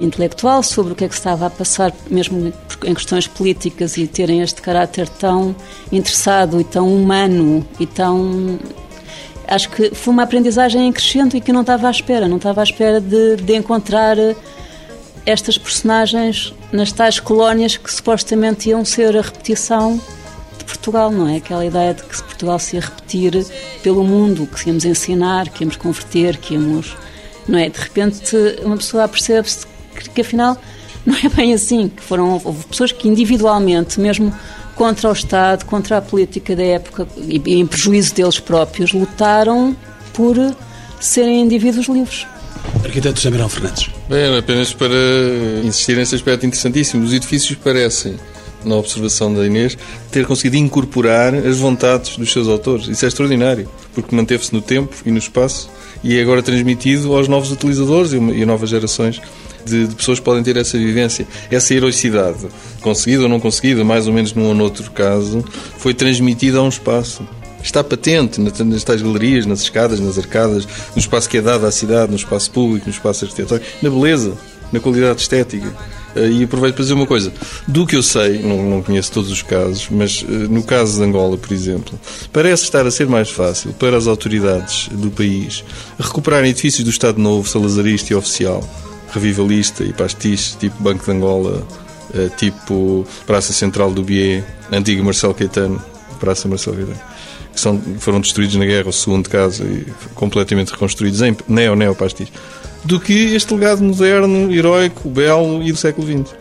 intelectual 0.00 0.60
sobre 0.60 0.92
o 0.92 0.96
que 0.96 1.04
é 1.04 1.08
que 1.08 1.14
estava 1.14 1.46
a 1.46 1.50
passar, 1.50 1.92
mesmo 2.10 2.52
em 2.84 2.94
questões 2.94 3.28
políticas, 3.28 3.96
e 3.96 4.08
terem 4.08 4.42
este 4.42 4.60
caráter 4.60 5.08
tão 5.08 5.54
interessado 5.92 6.60
e 6.60 6.64
tão 6.64 6.92
humano 6.92 7.64
e 7.78 7.86
tão. 7.86 8.58
Acho 9.46 9.70
que 9.70 9.94
foi 9.94 10.12
uma 10.12 10.24
aprendizagem 10.24 10.88
em 10.88 10.92
crescendo 10.92 11.36
e 11.36 11.40
que 11.40 11.52
não 11.52 11.60
estava 11.60 11.86
à 11.86 11.92
espera. 11.92 12.26
Não 12.26 12.38
estava 12.38 12.60
à 12.60 12.64
espera 12.64 13.00
de, 13.00 13.36
de 13.36 13.54
encontrar 13.54 14.16
estas 15.24 15.56
personagens 15.56 16.52
nas 16.72 16.90
tais 16.90 17.20
colónias 17.20 17.76
que 17.76 17.92
supostamente 17.92 18.68
iam 18.68 18.84
ser 18.84 19.16
a 19.16 19.20
repetição 19.20 20.00
Portugal, 20.66 21.10
não 21.10 21.28
é? 21.28 21.36
Aquela 21.36 21.64
ideia 21.64 21.94
de 21.94 22.02
que 22.02 22.22
Portugal 22.22 22.58
se 22.58 22.76
ia 22.76 22.82
repetir 22.82 23.46
pelo 23.82 24.04
mundo, 24.04 24.46
que 24.46 24.68
íamos 24.68 24.84
ensinar, 24.84 25.48
que 25.48 25.64
íamos 25.64 25.76
converter, 25.76 26.36
que 26.36 26.54
íamos. 26.54 26.96
Não 27.48 27.58
é? 27.58 27.68
De 27.68 27.78
repente 27.78 28.36
uma 28.62 28.76
pessoa 28.76 29.08
percebe-se 29.08 29.66
que, 29.94 30.10
que 30.10 30.20
afinal 30.20 30.56
não 31.06 31.14
é 31.14 31.28
bem 31.28 31.54
assim, 31.54 31.88
que 31.88 32.02
foram 32.02 32.40
houve 32.44 32.64
pessoas 32.66 32.92
que 32.92 33.08
individualmente, 33.08 34.00
mesmo 34.00 34.34
contra 34.74 35.08
o 35.08 35.12
Estado, 35.12 35.64
contra 35.64 35.98
a 35.98 36.02
política 36.02 36.54
da 36.54 36.64
época 36.64 37.06
e, 37.16 37.40
e 37.46 37.54
em 37.60 37.66
prejuízo 37.66 38.14
deles 38.14 38.38
próprios, 38.38 38.92
lutaram 38.92 39.74
por 40.12 40.36
serem 41.00 41.42
indivíduos 41.42 41.86
livres. 41.86 42.26
Arquiteto 42.84 43.16
José 43.16 43.30
Mirão 43.30 43.48
Fernandes. 43.48 43.90
Bem, 44.08 44.38
apenas 44.38 44.72
para 44.72 44.94
insistir 45.64 45.96
nesse 45.96 46.14
aspecto 46.14 46.46
interessantíssimo. 46.46 47.04
Os 47.04 47.12
edifícios 47.12 47.58
parecem, 47.62 48.16
na 48.66 48.76
observação 48.76 49.32
da 49.32 49.46
Inês, 49.46 49.78
ter 50.10 50.26
conseguido 50.26 50.56
incorporar 50.56 51.34
as 51.34 51.58
vontades 51.58 52.16
dos 52.16 52.32
seus 52.32 52.48
autores. 52.48 52.88
Isso 52.88 53.04
é 53.04 53.08
extraordinário, 53.08 53.68
porque 53.94 54.14
manteve-se 54.14 54.52
no 54.52 54.60
tempo 54.60 54.94
e 55.04 55.10
no 55.10 55.18
espaço 55.18 55.70
e 56.02 56.18
é 56.18 56.22
agora 56.22 56.42
transmitido 56.42 57.14
aos 57.16 57.28
novos 57.28 57.50
utilizadores 57.50 58.12
e 58.12 58.42
a 58.42 58.46
novas 58.46 58.70
gerações 58.70 59.20
de, 59.64 59.86
de, 59.86 59.94
pessoas 59.94 60.18
que 60.18 60.24
podem 60.24 60.42
ter 60.42 60.56
essa 60.56 60.76
vivência. 60.76 61.26
Essa 61.50 61.74
heroicidade, 61.74 62.46
conseguida 62.80 63.22
ou 63.22 63.28
não 63.28 63.40
conseguida, 63.40 63.82
mais 63.82 64.06
ou 64.06 64.12
menos 64.12 64.32
num 64.32 64.46
ou 64.46 64.54
noutro 64.54 64.90
caso, 64.90 65.44
foi 65.78 65.94
transmitida 65.94 66.58
a 66.58 66.62
um 66.62 66.68
espaço 66.68 67.26
está 67.66 67.82
patente 67.82 68.40
nas 68.40 68.84
tais 68.84 69.02
galerias, 69.02 69.44
nas 69.44 69.60
escadas, 69.60 69.98
nas 69.98 70.16
arcadas, 70.16 70.66
no 70.94 71.00
espaço 71.00 71.28
que 71.28 71.38
é 71.38 71.42
dado 71.42 71.66
à 71.66 71.72
cidade, 71.72 72.10
no 72.10 72.16
espaço 72.16 72.48
público, 72.52 72.86
no 72.86 72.92
espaço 72.92 73.24
arquitetónico, 73.24 73.66
na 73.82 73.90
beleza, 73.90 74.34
na 74.72 74.78
qualidade 74.78 75.20
estética. 75.20 75.72
Eh, 76.16 76.30
e 76.30 76.44
aproveito 76.44 76.74
para 76.74 76.82
dizer 76.82 76.94
uma 76.94 77.06
coisa. 77.06 77.32
Do 77.68 77.86
que 77.86 77.94
eu 77.94 78.02
sei, 78.02 78.42
não, 78.42 78.62
não 78.62 78.82
conheço 78.82 79.12
todos 79.12 79.30
os 79.30 79.42
casos, 79.42 79.88
mas 79.90 80.24
eh, 80.26 80.32
no 80.32 80.62
caso 80.62 80.98
de 80.98 81.04
Angola, 81.04 81.36
por 81.36 81.52
exemplo, 81.52 81.98
parece 82.32 82.64
estar 82.64 82.86
a 82.86 82.90
ser 82.90 83.06
mais 83.06 83.30
fácil 83.30 83.72
para 83.74 83.96
as 83.96 84.06
autoridades 84.06 84.88
do 84.90 85.10
país 85.10 85.64
recuperarem 85.98 86.50
edifícios 86.50 86.84
do 86.84 86.90
Estado 86.90 87.20
Novo, 87.20 87.48
salazarista 87.48 88.12
e 88.12 88.16
oficial, 88.16 88.66
revivalista 89.12 89.84
e 89.84 89.92
pastiche, 89.92 90.56
tipo 90.56 90.82
Banco 90.82 91.04
de 91.04 91.10
Angola, 91.10 91.66
eh, 92.14 92.30
tipo 92.36 93.06
Praça 93.26 93.52
Central 93.52 93.92
do 93.92 94.02
Bié, 94.02 94.44
antiga 94.72 95.02
Marcelo 95.02 95.34
Caetano, 95.34 95.82
Praça 96.18 96.48
Marcelo 96.48 96.76
Caetano 96.76 97.16
que 97.56 97.60
são, 97.62 97.80
foram 97.98 98.20
destruídos 98.20 98.54
na 98.56 98.66
guerra, 98.66 98.90
o 98.90 98.92
segundo 98.92 99.30
caso, 99.30 99.64
e 99.64 99.86
completamente 100.14 100.70
reconstruídos 100.70 101.22
em 101.22 101.34
neo-neopastis, 101.48 102.28
do 102.86 103.00
que 103.00 103.34
este 103.34 103.52
legado 103.52 103.82
moderno, 103.82 104.52
heroico, 104.52 105.08
belo 105.08 105.62
e 105.62 105.72
do 105.72 105.78
século 105.78 106.06
XX. 106.06 106.34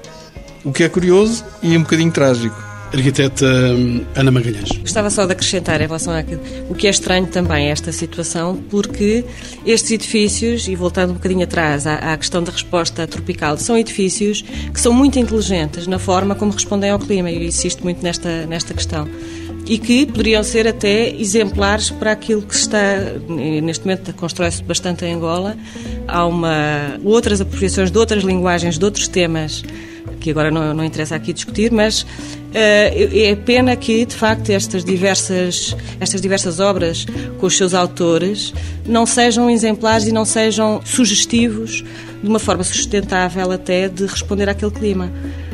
O 0.63 0.71
que 0.71 0.83
é 0.83 0.89
curioso 0.89 1.43
e 1.61 1.75
um 1.75 1.81
bocadinho 1.81 2.11
trágico. 2.11 2.63
Arquiteta 2.93 3.45
hum, 3.45 4.05
Ana 4.15 4.31
Magalhães. 4.31 4.69
Gostava 4.79 5.09
só 5.09 5.25
de 5.25 5.33
acrescentar 5.33 5.81
em 5.81 5.85
relação 5.85 6.13
àquilo. 6.13 6.41
O 6.69 6.75
que 6.75 6.87
é 6.87 6.89
estranho 6.89 7.25
também 7.27 7.67
é 7.67 7.71
esta 7.71 7.91
situação, 7.91 8.63
porque 8.69 9.25
estes 9.65 9.91
edifícios, 9.91 10.67
e 10.67 10.75
voltando 10.75 11.09
um 11.09 11.13
bocadinho 11.15 11.43
atrás 11.43 11.85
à, 11.85 11.95
à, 11.95 12.17
questão 12.17 12.41
da 12.41 12.51
resposta 12.51 13.05
tropical, 13.05 13.57
são 13.57 13.77
edifícios 13.77 14.43
que 14.73 14.79
são 14.79 14.93
muito 14.93 15.19
inteligentes 15.19 15.87
na 15.87 15.99
forma 15.99 16.35
como 16.35 16.53
respondem 16.53 16.89
ao 16.91 16.99
clima, 16.99 17.29
e 17.29 17.35
eu 17.35 17.43
insisto 17.43 17.83
muito 17.83 18.01
nesta, 18.01 18.45
nesta 18.45 18.73
questão 18.73 19.07
e 19.65 19.77
que 19.79 20.05
poderiam 20.05 20.43
ser 20.43 20.67
até 20.67 21.09
exemplares 21.15 21.89
para 21.89 22.11
aquilo 22.11 22.41
que 22.41 22.53
está, 22.53 22.79
neste 23.27 23.85
momento 23.85 24.13
constrói-se 24.13 24.61
bastante 24.63 25.05
em 25.05 25.15
Angola. 25.15 25.57
Há 26.07 26.25
uma, 26.25 26.99
outras 27.03 27.41
apropriações 27.41 27.89
de 27.89 27.97
outras 27.97 28.23
linguagens, 28.23 28.77
de 28.77 28.85
outros 28.85 29.07
temas, 29.07 29.63
que 30.19 30.29
agora 30.29 30.51
não, 30.51 30.73
não 30.73 30.83
interessa 30.83 31.15
aqui 31.15 31.33
discutir, 31.33 31.71
mas 31.71 32.01
uh, 32.01 32.07
é 32.53 33.35
pena 33.35 33.75
que, 33.75 34.05
de 34.05 34.15
facto, 34.15 34.49
estas 34.51 34.83
diversas, 34.83 35.75
estas 35.99 36.21
diversas 36.21 36.59
obras 36.59 37.05
com 37.39 37.47
os 37.47 37.57
seus 37.57 37.73
autores 37.73 38.53
não 38.85 39.05
sejam 39.05 39.49
exemplares 39.49 40.07
e 40.07 40.11
não 40.11 40.25
sejam 40.25 40.81
sugestivos 40.83 41.83
de 42.21 42.29
uma 42.29 42.39
forma 42.39 42.63
sustentável 42.63 43.51
até 43.51 43.89
de 43.89 44.05
responder 44.05 44.47
àquele 44.47 44.71
clima 44.71 45.11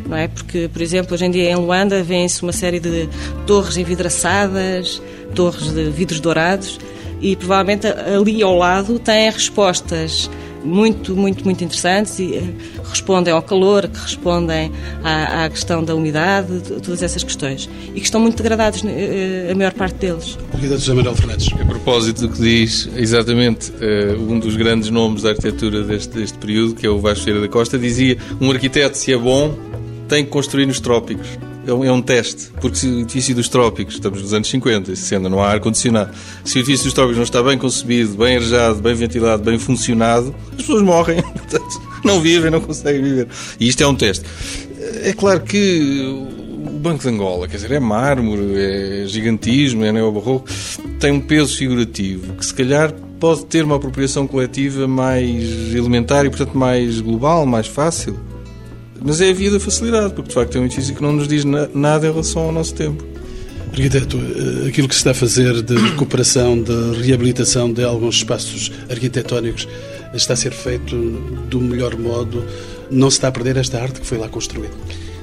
não 0.07 0.17
é? 0.17 0.27
Porque, 0.27 0.69
por 0.71 0.81
exemplo, 0.81 1.13
hoje 1.13 1.25
em 1.25 1.31
dia 1.31 1.51
em 1.51 1.55
Luanda 1.55 2.03
vêem-se 2.03 2.41
uma 2.43 2.53
série 2.53 2.79
de 2.79 3.07
torres 3.45 3.77
envidraçadas, 3.77 5.01
torres 5.35 5.71
de 5.71 5.89
vidros 5.89 6.19
dourados 6.19 6.79
e 7.21 7.35
provavelmente 7.35 7.87
ali 7.87 8.41
ao 8.41 8.57
lado 8.57 8.97
têm 8.99 9.29
respostas 9.29 10.29
muito, 10.63 11.15
muito, 11.15 11.43
muito 11.43 11.63
interessantes 11.63 12.19
e 12.19 12.35
eh, 12.35 12.43
respondem 12.87 13.33
ao 13.33 13.41
calor, 13.41 13.87
que 13.87 13.99
respondem 13.99 14.71
à, 15.03 15.45
à, 15.45 15.49
questão 15.49 15.83
da 15.83 15.95
umidade, 15.95 16.61
todas 16.83 17.01
essas 17.01 17.23
questões. 17.23 17.69
E 17.89 17.99
que 17.99 18.05
estão 18.05 18.21
muito 18.21 18.37
degradados, 18.37 18.83
eh, 18.85 19.49
a 19.51 19.55
maior 19.55 19.73
parte 19.73 19.95
deles. 19.95 20.37
José 20.61 20.93
Manuel 20.93 21.15
Fernandes. 21.15 21.49
A 21.53 21.65
propósito 21.65 22.27
do 22.27 22.29
que 22.29 22.41
diz, 22.41 22.89
exatamente, 22.95 23.71
eh, 23.81 24.15
um 24.17 24.39
dos 24.39 24.55
grandes 24.55 24.89
nomes 24.89 25.23
da 25.23 25.29
arquitetura 25.29 25.83
deste, 25.83 26.13
deste 26.19 26.37
período, 26.37 26.75
que 26.75 26.85
é 26.85 26.89
o 26.89 26.99
Vasco 26.99 27.25
Feira 27.25 27.41
da 27.41 27.47
Costa, 27.47 27.77
dizia 27.77 28.17
um 28.39 28.51
arquiteto, 28.51 28.97
se 28.97 29.11
é 29.11 29.17
bom, 29.17 29.55
tem 30.11 30.25
que 30.25 30.29
construir 30.29 30.65
nos 30.65 30.81
trópicos. 30.81 31.25
É 31.65 31.71
um, 31.71 31.85
é 31.85 31.91
um 31.91 32.01
teste, 32.01 32.51
porque 32.59 32.75
se 32.75 32.85
o 32.85 32.99
edifício 32.99 33.33
dos 33.33 33.47
trópicos, 33.47 33.93
estamos 33.93 34.21
nos 34.21 34.33
anos 34.33 34.49
50 34.49 34.91
e 34.91 34.95
60, 34.95 35.29
não 35.29 35.41
há 35.41 35.51
ar-condicionado, 35.51 36.11
se 36.43 36.57
o 36.57 36.59
edifício 36.59 36.85
dos 36.85 36.93
trópicos 36.93 37.15
não 37.15 37.23
está 37.23 37.41
bem 37.41 37.57
concebido, 37.57 38.17
bem 38.17 38.35
arejado, 38.35 38.81
bem 38.81 38.93
ventilado, 38.93 39.41
bem 39.41 39.57
funcionado, 39.57 40.35
as 40.49 40.57
pessoas 40.57 40.81
morrem, 40.81 41.21
portanto, 41.31 41.81
não 42.03 42.19
vivem, 42.19 42.51
não 42.51 42.59
conseguem 42.59 43.01
viver. 43.01 43.27
E 43.57 43.69
isto 43.69 43.81
é 43.81 43.87
um 43.87 43.95
teste. 43.95 44.25
É 45.03 45.13
claro 45.13 45.39
que 45.41 46.01
o 46.65 46.79
Banco 46.79 47.03
de 47.03 47.07
Angola, 47.07 47.47
quer 47.47 47.55
dizer, 47.55 47.71
é 47.71 47.79
mármore, 47.79 48.53
é 48.57 49.03
gigantismo, 49.07 49.85
é 49.85 49.93
neobarroco, 49.93 50.49
tem 50.99 51.11
um 51.13 51.21
peso 51.21 51.55
figurativo 51.55 52.33
que 52.33 52.45
se 52.45 52.53
calhar 52.53 52.91
pode 53.17 53.45
ter 53.45 53.63
uma 53.63 53.77
apropriação 53.77 54.27
coletiva 54.27 54.87
mais 54.89 55.73
elementar 55.73 56.25
e, 56.25 56.29
portanto, 56.29 56.57
mais 56.57 56.99
global, 56.99 57.45
mais 57.45 57.67
fácil. 57.67 58.30
Mas 59.03 59.19
é 59.19 59.29
a 59.29 59.33
via 59.33 59.49
da 59.49 59.59
facilidade, 59.59 60.13
porque 60.13 60.29
de 60.29 60.35
facto 60.35 60.57
é 60.57 60.61
um 60.61 60.65
edifício 60.65 60.95
que 60.95 61.01
não 61.01 61.11
nos 61.11 61.27
diz 61.27 61.43
nada 61.43 62.07
em 62.07 62.11
relação 62.11 62.43
ao 62.43 62.51
nosso 62.51 62.73
tempo. 62.75 63.03
Arquiteto, 63.71 64.17
eh, 64.17 64.67
aquilo 64.67 64.87
que 64.87 64.93
se 64.93 64.99
está 64.99 65.11
a 65.11 65.13
fazer 65.13 65.61
de 65.61 65.75
recuperação, 65.75 66.61
de 66.61 67.01
reabilitação 67.01 67.71
de 67.71 67.83
alguns 67.83 68.17
espaços 68.17 68.71
arquitetónicos 68.89 69.67
está 70.13 70.33
a 70.33 70.35
ser 70.35 70.51
feito 70.51 70.95
do 71.49 71.59
melhor 71.59 71.97
modo. 71.97 72.45
Não 72.91 73.09
se 73.09 73.17
está 73.17 73.29
a 73.29 73.31
perder 73.31 73.57
esta 73.57 73.81
arte 73.81 74.01
que 74.01 74.05
foi 74.05 74.17
lá 74.17 74.27
construída. 74.27 74.73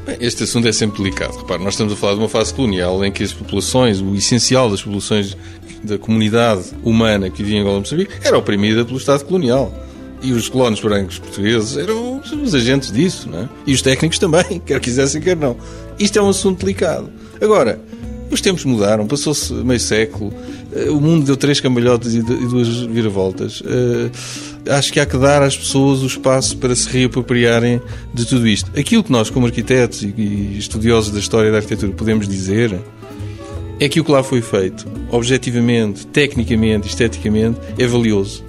Bem, 0.06 0.16
este 0.20 0.44
assunto 0.44 0.66
é 0.66 0.72
sempre 0.72 1.02
delicado. 1.02 1.36
Repare, 1.36 1.62
nós 1.62 1.74
estamos 1.74 1.92
a 1.92 1.96
falar 1.96 2.14
de 2.14 2.20
uma 2.20 2.28
fase 2.28 2.52
colonial 2.54 3.04
em 3.04 3.12
que 3.12 3.22
as 3.22 3.32
populações, 3.32 4.00
o 4.00 4.14
essencial 4.14 4.70
das 4.70 4.80
populações 4.80 5.36
da 5.84 5.98
comunidade 5.98 6.64
humana 6.82 7.28
que 7.28 7.42
vivia 7.42 7.58
em 7.58 7.60
Angola 7.60 7.80
Moçambique, 7.80 8.12
era 8.24 8.36
oprimida 8.36 8.84
pelo 8.84 8.96
Estado 8.96 9.24
colonial. 9.24 9.87
E 10.20 10.32
os 10.32 10.48
colonos 10.48 10.80
brancos 10.80 11.18
portugueses 11.18 11.76
eram 11.76 12.20
os 12.20 12.54
agentes 12.54 12.90
disso, 12.90 13.28
não 13.28 13.42
é? 13.42 13.48
E 13.66 13.72
os 13.72 13.82
técnicos 13.82 14.18
também, 14.18 14.60
quer 14.66 14.80
quisessem, 14.80 15.20
quer 15.20 15.36
não. 15.36 15.56
Isto 15.98 16.18
é 16.18 16.22
um 16.22 16.28
assunto 16.28 16.60
delicado. 16.60 17.08
Agora, 17.40 17.80
os 18.30 18.40
tempos 18.40 18.64
mudaram, 18.64 19.06
passou-se 19.06 19.52
meio 19.52 19.80
século, 19.80 20.32
eh, 20.72 20.90
o 20.90 21.00
mundo 21.00 21.24
deu 21.24 21.36
três 21.36 21.60
cambalhotas 21.60 22.14
e 22.14 22.22
duas 22.22 22.68
viravoltas. 22.68 23.60
Uh, 23.60 24.10
acho 24.70 24.92
que 24.92 25.00
há 25.00 25.06
que 25.06 25.16
dar 25.16 25.42
às 25.42 25.56
pessoas 25.56 26.02
o 26.02 26.06
espaço 26.06 26.56
para 26.58 26.74
se 26.74 26.88
reapropriarem 26.88 27.80
de 28.12 28.26
tudo 28.26 28.46
isto. 28.46 28.70
Aquilo 28.78 29.02
que 29.02 29.10
nós, 29.10 29.30
como 29.30 29.46
arquitetos 29.46 30.02
e 30.02 30.56
estudiosos 30.58 31.10
da 31.10 31.18
história 31.18 31.50
da 31.50 31.58
arquitetura, 31.58 31.92
podemos 31.92 32.28
dizer 32.28 32.78
é 33.80 33.88
que 33.88 34.00
o 34.00 34.04
que 34.04 34.10
lá 34.10 34.22
foi 34.22 34.42
feito, 34.42 34.86
objetivamente, 35.10 36.06
tecnicamente, 36.06 36.88
esteticamente, 36.88 37.58
é 37.78 37.86
valioso. 37.86 38.44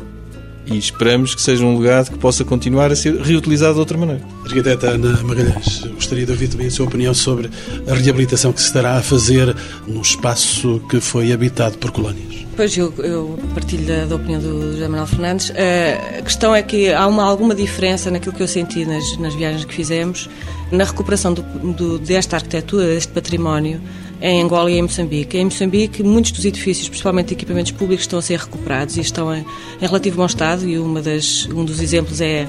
E 0.72 0.78
esperamos 0.78 1.34
que 1.34 1.42
seja 1.42 1.66
um 1.66 1.80
legado 1.80 2.12
que 2.12 2.18
possa 2.18 2.46
continuar 2.46 2.92
a 2.92 2.96
ser 2.96 3.20
reutilizado 3.20 3.74
de 3.74 3.80
outra 3.80 3.98
maneira. 3.98 4.22
Arquiteta 4.46 4.92
Ana 4.92 5.22
Magalhães, 5.24 5.84
gostaria 5.96 6.26
de 6.26 6.32
ouvir 6.32 6.48
também 6.48 6.68
a 6.68 6.72
sua 6.72 6.86
opinião 6.86 7.14
sobre 7.14 7.50
a 7.88 7.94
reabilitação 7.96 8.54
que 8.54 8.62
se 8.62 8.68
estará 8.68 8.98
a 8.98 9.02
fazer 9.02 9.56
num 9.88 10.02
espaço 10.02 10.82
que 10.90 11.00
foi 11.00 11.32
habitado 11.32 11.78
por 11.78 11.92
colónias. 11.92 12.30
Pois, 12.56 12.78
eu, 12.78 12.94
eu 12.98 13.40
partilho 13.54 13.86
da, 13.86 14.06
da, 14.06 14.16
opinião 14.18 14.42
do 14.42 14.74
José 14.74 14.86
Manuel 14.90 15.08
Fernandes. 15.08 15.50
Uh, 15.50 16.20
a 16.20 16.22
questão 16.22 16.54
é 16.54 16.62
que 16.62 16.92
há 16.92 17.08
uma, 17.08 17.24
alguma 17.24 17.56
diferença 17.56 18.12
naquilo 18.12 18.36
que 18.36 18.44
eu 18.44 18.48
senti 18.50 18.86
nas, 18.86 19.18
nas 19.18 19.34
viagens 19.34 19.64
que 19.64 19.74
fizemos, 19.74 20.30
na 20.70 20.84
recuperação 20.84 21.34
do, 21.34 21.42
do, 21.42 21.98
desta 22.00 22.36
arquitetura, 22.36 22.86
deste 22.86 23.14
património, 23.14 23.80
em 24.22 24.42
Angola 24.42 24.70
e 24.70 24.78
em 24.78 24.82
Moçambique. 24.82 25.38
Em 25.38 25.46
Moçambique, 25.46 26.04
muitos 26.04 26.32
dos 26.32 26.46
edifícios, 26.46 26.90
principalmente 26.90 27.34
equipamentos 27.34 27.72
públicos, 27.72 28.04
estão 28.04 28.20
a 28.20 28.22
ser 28.22 28.40
recuperados 28.40 28.98
e 28.98 29.02
estão 29.02 29.34
em, 29.34 29.46
em 29.82 29.86
relativo 29.86 30.18
bom 30.18 30.26
estado. 30.26 30.68
E 30.68 30.78
uma 30.78 31.02
das, 31.02 31.46
um 31.48 31.64
dos 31.64 31.80
exemplos 31.80 32.22
é 32.22 32.48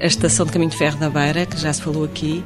a 0.00 0.06
estação 0.06 0.46
de 0.46 0.52
caminho 0.52 0.70
de 0.70 0.76
ferro 0.76 0.98
da 0.98 1.10
Beira, 1.10 1.46
que 1.46 1.58
já 1.58 1.72
se 1.72 1.82
falou 1.82 2.04
aqui, 2.04 2.42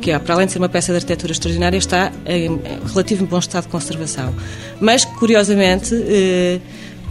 que 0.00 0.10
é, 0.10 0.18
para 0.18 0.34
além 0.34 0.46
de 0.46 0.52
ser 0.52 0.58
uma 0.58 0.68
peça 0.68 0.92
de 0.92 0.96
arquitetura 0.96 1.32
extraordinária, 1.32 1.76
está 1.76 2.12
em 2.26 2.60
relativo 2.86 3.26
bom 3.26 3.38
estado 3.38 3.64
de 3.64 3.70
conservação. 3.70 4.34
Mas, 4.80 5.04
curiosamente, 5.04 5.94
eh, 5.94 6.60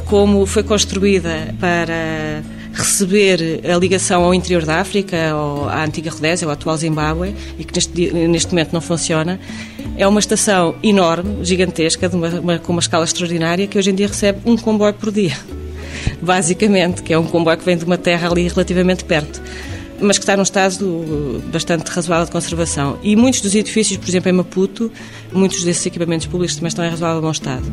como 0.06 0.46
foi 0.46 0.64
construída 0.64 1.56
para 1.60 2.44
receber 2.74 3.62
a 3.70 3.78
ligação 3.78 4.24
ao 4.24 4.34
interior 4.34 4.66
da 4.66 4.80
África, 4.80 5.36
ou 5.36 5.68
à 5.68 5.84
antiga 5.84 6.10
Rodésia, 6.10 6.46
ao 6.46 6.52
atual 6.52 6.78
Zimbábue, 6.78 7.36
e 7.58 7.64
que 7.64 7.74
neste, 7.74 8.12
neste 8.12 8.52
momento 8.52 8.74
não 8.74 8.82
funciona, 8.82 9.40
é 9.98 10.08
uma 10.08 10.20
estação 10.20 10.76
enorme, 10.82 11.44
gigantesca, 11.44 12.10
uma, 12.10 12.28
uma, 12.28 12.60
com 12.60 12.72
uma 12.72 12.80
escala 12.80 13.04
extraordinária, 13.04 13.68
que 13.68 13.78
hoje 13.78 13.92
em 13.92 13.96
dia 13.96 14.08
recebe 14.08 14.40
um 14.46 14.56
comboio 14.58 14.94
por 14.94 15.12
dia, 15.12 15.38
basicamente, 16.22 17.04
que 17.04 17.14
é 17.14 17.20
um 17.20 17.26
comboio 17.26 17.58
que 17.58 17.66
vem 17.66 17.78
de 17.78 17.86
uma 17.86 17.98
terra 17.98 18.30
ali 18.30 18.48
relativamente 18.48 19.04
perto 19.04 19.42
mas 20.04 20.18
que 20.18 20.24
está 20.24 20.36
num 20.36 20.42
estado 20.42 21.44
bastante 21.54 21.88
razoável 21.90 22.26
de 22.26 22.32
conservação. 22.32 22.98
E 23.04 23.16
muitos 23.16 23.40
dos 23.40 23.54
edifícios, 23.54 23.98
por 23.98 24.10
exemplo, 24.10 24.30
em 24.30 24.34
Maputo, 24.34 24.92
muitos 25.32 25.64
desses 25.64 25.86
equipamentos 25.86 26.26
públicos 26.26 26.56
também 26.56 26.70
estão 26.70 26.84
em 26.84 26.90
razoável 26.90 27.22
bom 27.22 27.30
estado 27.30 27.72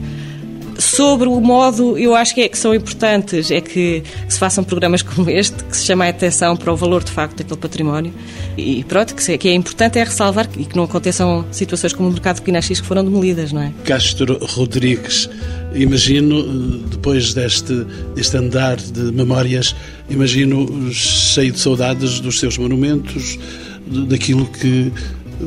sobre 0.79 1.29
o 1.29 1.41
modo, 1.41 1.99
eu 1.99 2.15
acho 2.15 2.35
que, 2.35 2.43
é, 2.43 2.49
que 2.49 2.57
são 2.57 2.73
importantes, 2.73 3.51
é 3.51 3.61
que, 3.61 4.01
que, 4.01 4.33
se 4.33 4.39
façam 4.39 4.63
programas 4.63 5.03
como 5.03 5.29
este, 5.29 5.65
que 5.65 5.77
se 5.77 5.85
chama 5.85 6.05
a 6.07 6.09
atenção 6.09 6.57
para 6.57 6.73
o 6.73 6.77
valor 6.77 7.03
de 7.03 7.11
facto 7.11 7.39
daquele 7.39 7.59
património 7.59 8.13
e 8.57 8.85
pronto, 8.85 9.15
que, 9.15 9.39
que 9.39 9.49
é 9.49 9.55
importante 9.55 9.99
é 9.99 10.05
ressalvar 10.05 10.49
e 10.57 10.65
que 10.65 10.77
não 10.77 10.85
aconteçam 10.85 11.45
situações 11.51 11.93
como 11.93 12.09
o 12.09 12.13
mercado 12.13 12.37
de 12.37 12.43
Pinaxis 12.43 12.81
que 12.81 12.87
foram 12.87 13.05
demolidas, 13.05 13.53
não 13.53 13.61
é? 13.61 13.73
Castro 13.85 14.39
Rodrigues, 14.41 15.29
imagino, 15.75 16.79
depois 16.89 17.35
deste, 17.35 17.85
deste 18.15 18.37
andar 18.37 18.77
de 18.77 19.13
memórias, 19.13 19.75
imagino 20.09 20.93
cheio 20.93 21.53
de 21.53 21.59
saudades 21.59 22.21
dos 22.21 22.39
seus 22.39 22.57
monumentos, 22.57 23.37
daquilo 24.09 24.47
que 24.47 24.93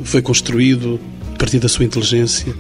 foi 0.04 0.22
construído 0.22 1.00
a 1.34 1.38
partir 1.38 1.60
da 1.60 1.70
sua 1.70 1.86
inteligência. 1.86 2.54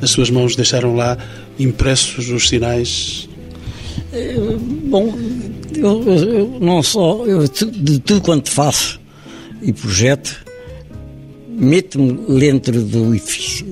As 0.00 0.10
suas 0.10 0.30
mãos 0.30 0.56
deixaram 0.56 0.94
lá 0.94 1.16
impressos 1.58 2.28
os 2.28 2.48
sinais? 2.48 3.28
Eh, 4.12 4.36
bom, 4.84 5.14
eu, 5.74 6.02
eu 6.02 6.58
não 6.60 6.82
só, 6.82 7.24
eu, 7.24 7.44
de 7.48 7.98
tudo 8.00 8.20
quanto 8.20 8.50
faço 8.50 9.00
e 9.62 9.72
projeto, 9.72 10.44
meto-me 11.48 12.38
dentro 12.38 12.82
do 12.82 13.14
edifício. 13.14 13.66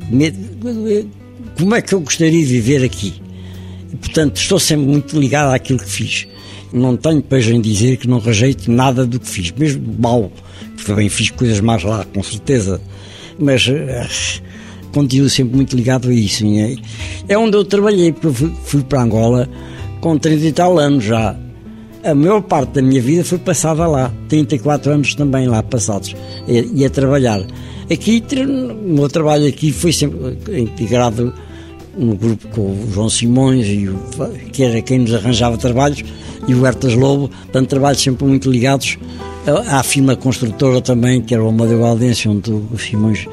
Como 1.58 1.74
é 1.74 1.82
que 1.82 1.94
eu 1.94 2.00
gostaria 2.00 2.32
de 2.32 2.44
viver 2.44 2.84
aqui? 2.84 3.14
E, 3.92 3.96
portanto, 3.96 4.36
estou 4.36 4.58
sempre 4.58 4.86
muito 4.86 5.18
ligado 5.18 5.54
àquilo 5.54 5.78
que 5.78 5.88
fiz. 5.88 6.26
Não 6.72 6.96
tenho 6.96 7.22
pejo 7.22 7.52
em 7.52 7.60
dizer 7.60 7.98
que 7.98 8.08
não 8.08 8.18
rejeito 8.18 8.70
nada 8.70 9.06
do 9.06 9.20
que 9.20 9.28
fiz, 9.28 9.52
mesmo 9.52 9.94
mal, 9.98 10.32
porque 10.74 10.84
também 10.84 11.08
fiz 11.08 11.30
coisas 11.30 11.60
mais 11.60 11.84
lá, 11.84 12.04
com 12.04 12.22
certeza. 12.22 12.80
Mas 13.38 13.68
eh, 13.68 14.08
continuo 14.94 15.28
sempre 15.28 15.56
muito 15.56 15.76
ligado 15.76 16.08
a 16.08 16.14
isso. 16.14 16.46
É, 16.46 16.76
é 17.28 17.36
onde 17.36 17.56
eu 17.56 17.64
trabalhei, 17.64 18.12
porque 18.12 18.50
fui, 18.64 18.82
para 18.82 19.02
Angola 19.02 19.48
com 20.00 20.16
30 20.16 20.44
e 20.44 20.52
tal 20.52 20.78
anos 20.78 21.04
já. 21.04 21.36
A 22.04 22.14
maior 22.14 22.42
parte 22.42 22.74
da 22.74 22.82
minha 22.82 23.00
vida 23.00 23.24
foi 23.24 23.38
passada 23.38 23.86
lá, 23.86 24.12
34 24.28 24.92
anos 24.92 25.14
também 25.14 25.46
lá 25.46 25.62
passados, 25.62 26.14
e, 26.46 26.70
e 26.74 26.84
a 26.84 26.90
trabalhar. 26.90 27.44
Aqui, 27.90 28.22
o 28.36 28.94
meu 28.94 29.08
trabalho 29.08 29.48
aqui 29.48 29.72
foi 29.72 29.92
sempre 29.92 30.38
integrado 30.60 31.32
no 31.96 32.14
grupo 32.14 32.46
com 32.48 32.60
o 32.60 32.88
João 32.92 33.08
Simões, 33.08 33.66
e 33.66 33.88
o, 33.88 33.98
que 34.52 34.62
era 34.62 34.82
quem 34.82 34.98
nos 34.98 35.14
arranjava 35.14 35.56
trabalhos, 35.56 36.04
e 36.46 36.54
o 36.54 36.66
Hertas 36.66 36.94
Lobo, 36.94 37.30
tanto 37.50 37.68
trabalhos 37.70 38.02
sempre 38.02 38.26
muito 38.26 38.50
ligados 38.50 38.98
à 39.68 39.82
firma 39.82 40.14
construtora 40.14 40.82
também, 40.82 41.22
que 41.22 41.32
era 41.32 41.42
o 41.42 41.48
Amadeu 41.48 41.80
Valdense, 41.80 42.28
onde 42.28 42.50
o 42.50 42.78
Simões 42.78 43.26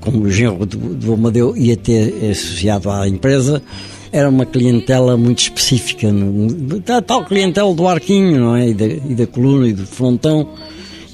como 0.00 0.22
o 0.22 0.30
genro 0.30 0.64
do, 0.64 0.76
do 0.76 1.14
Amadeu 1.14 1.56
ia 1.56 1.76
ter 1.76 2.30
associado 2.30 2.90
à 2.90 3.08
empresa, 3.08 3.62
era 4.12 4.28
uma 4.28 4.46
clientela 4.46 5.16
muito 5.16 5.40
específica, 5.40 6.08
tal, 6.84 7.02
tal 7.02 7.24
clientela 7.24 7.74
do 7.74 7.86
arquinho, 7.86 8.40
não 8.40 8.56
é? 8.56 8.68
E 8.68 8.74
da, 8.74 8.86
e 8.86 9.14
da, 9.14 9.26
coluna 9.26 9.68
e 9.68 9.72
do 9.72 9.86
frontão, 9.86 10.48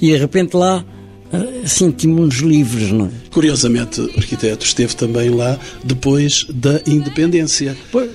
e 0.01 0.07
de 0.11 0.17
repente 0.17 0.55
lá 0.55 0.83
eh, 1.31 1.63
sentimos-nos 1.65 2.37
livres, 2.37 2.91
não 2.91 3.07
é? 3.07 3.09
Curiosamente, 3.31 4.01
o 4.01 4.11
arquiteto 4.17 4.65
esteve 4.65 4.95
também 4.95 5.29
lá 5.29 5.59
depois 5.83 6.45
da 6.49 6.81
independência. 6.87 7.75
Pois. 7.91 8.09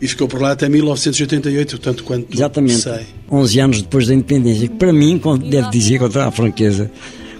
E 0.00 0.08
ficou 0.08 0.26
por 0.26 0.40
lá 0.42 0.52
até 0.52 0.68
1988, 0.68 1.78
tanto 1.78 2.04
quanto 2.04 2.34
Exatamente. 2.34 2.80
sei. 2.80 3.06
11 3.30 3.60
anos 3.60 3.82
depois 3.82 4.06
da 4.08 4.14
independência, 4.14 4.68
que 4.68 4.74
para 4.74 4.92
mim, 4.92 5.20
deve 5.48 5.70
dizer 5.70 5.98
com 5.98 6.08
toda 6.08 6.26
a 6.26 6.30
franqueza, 6.30 6.90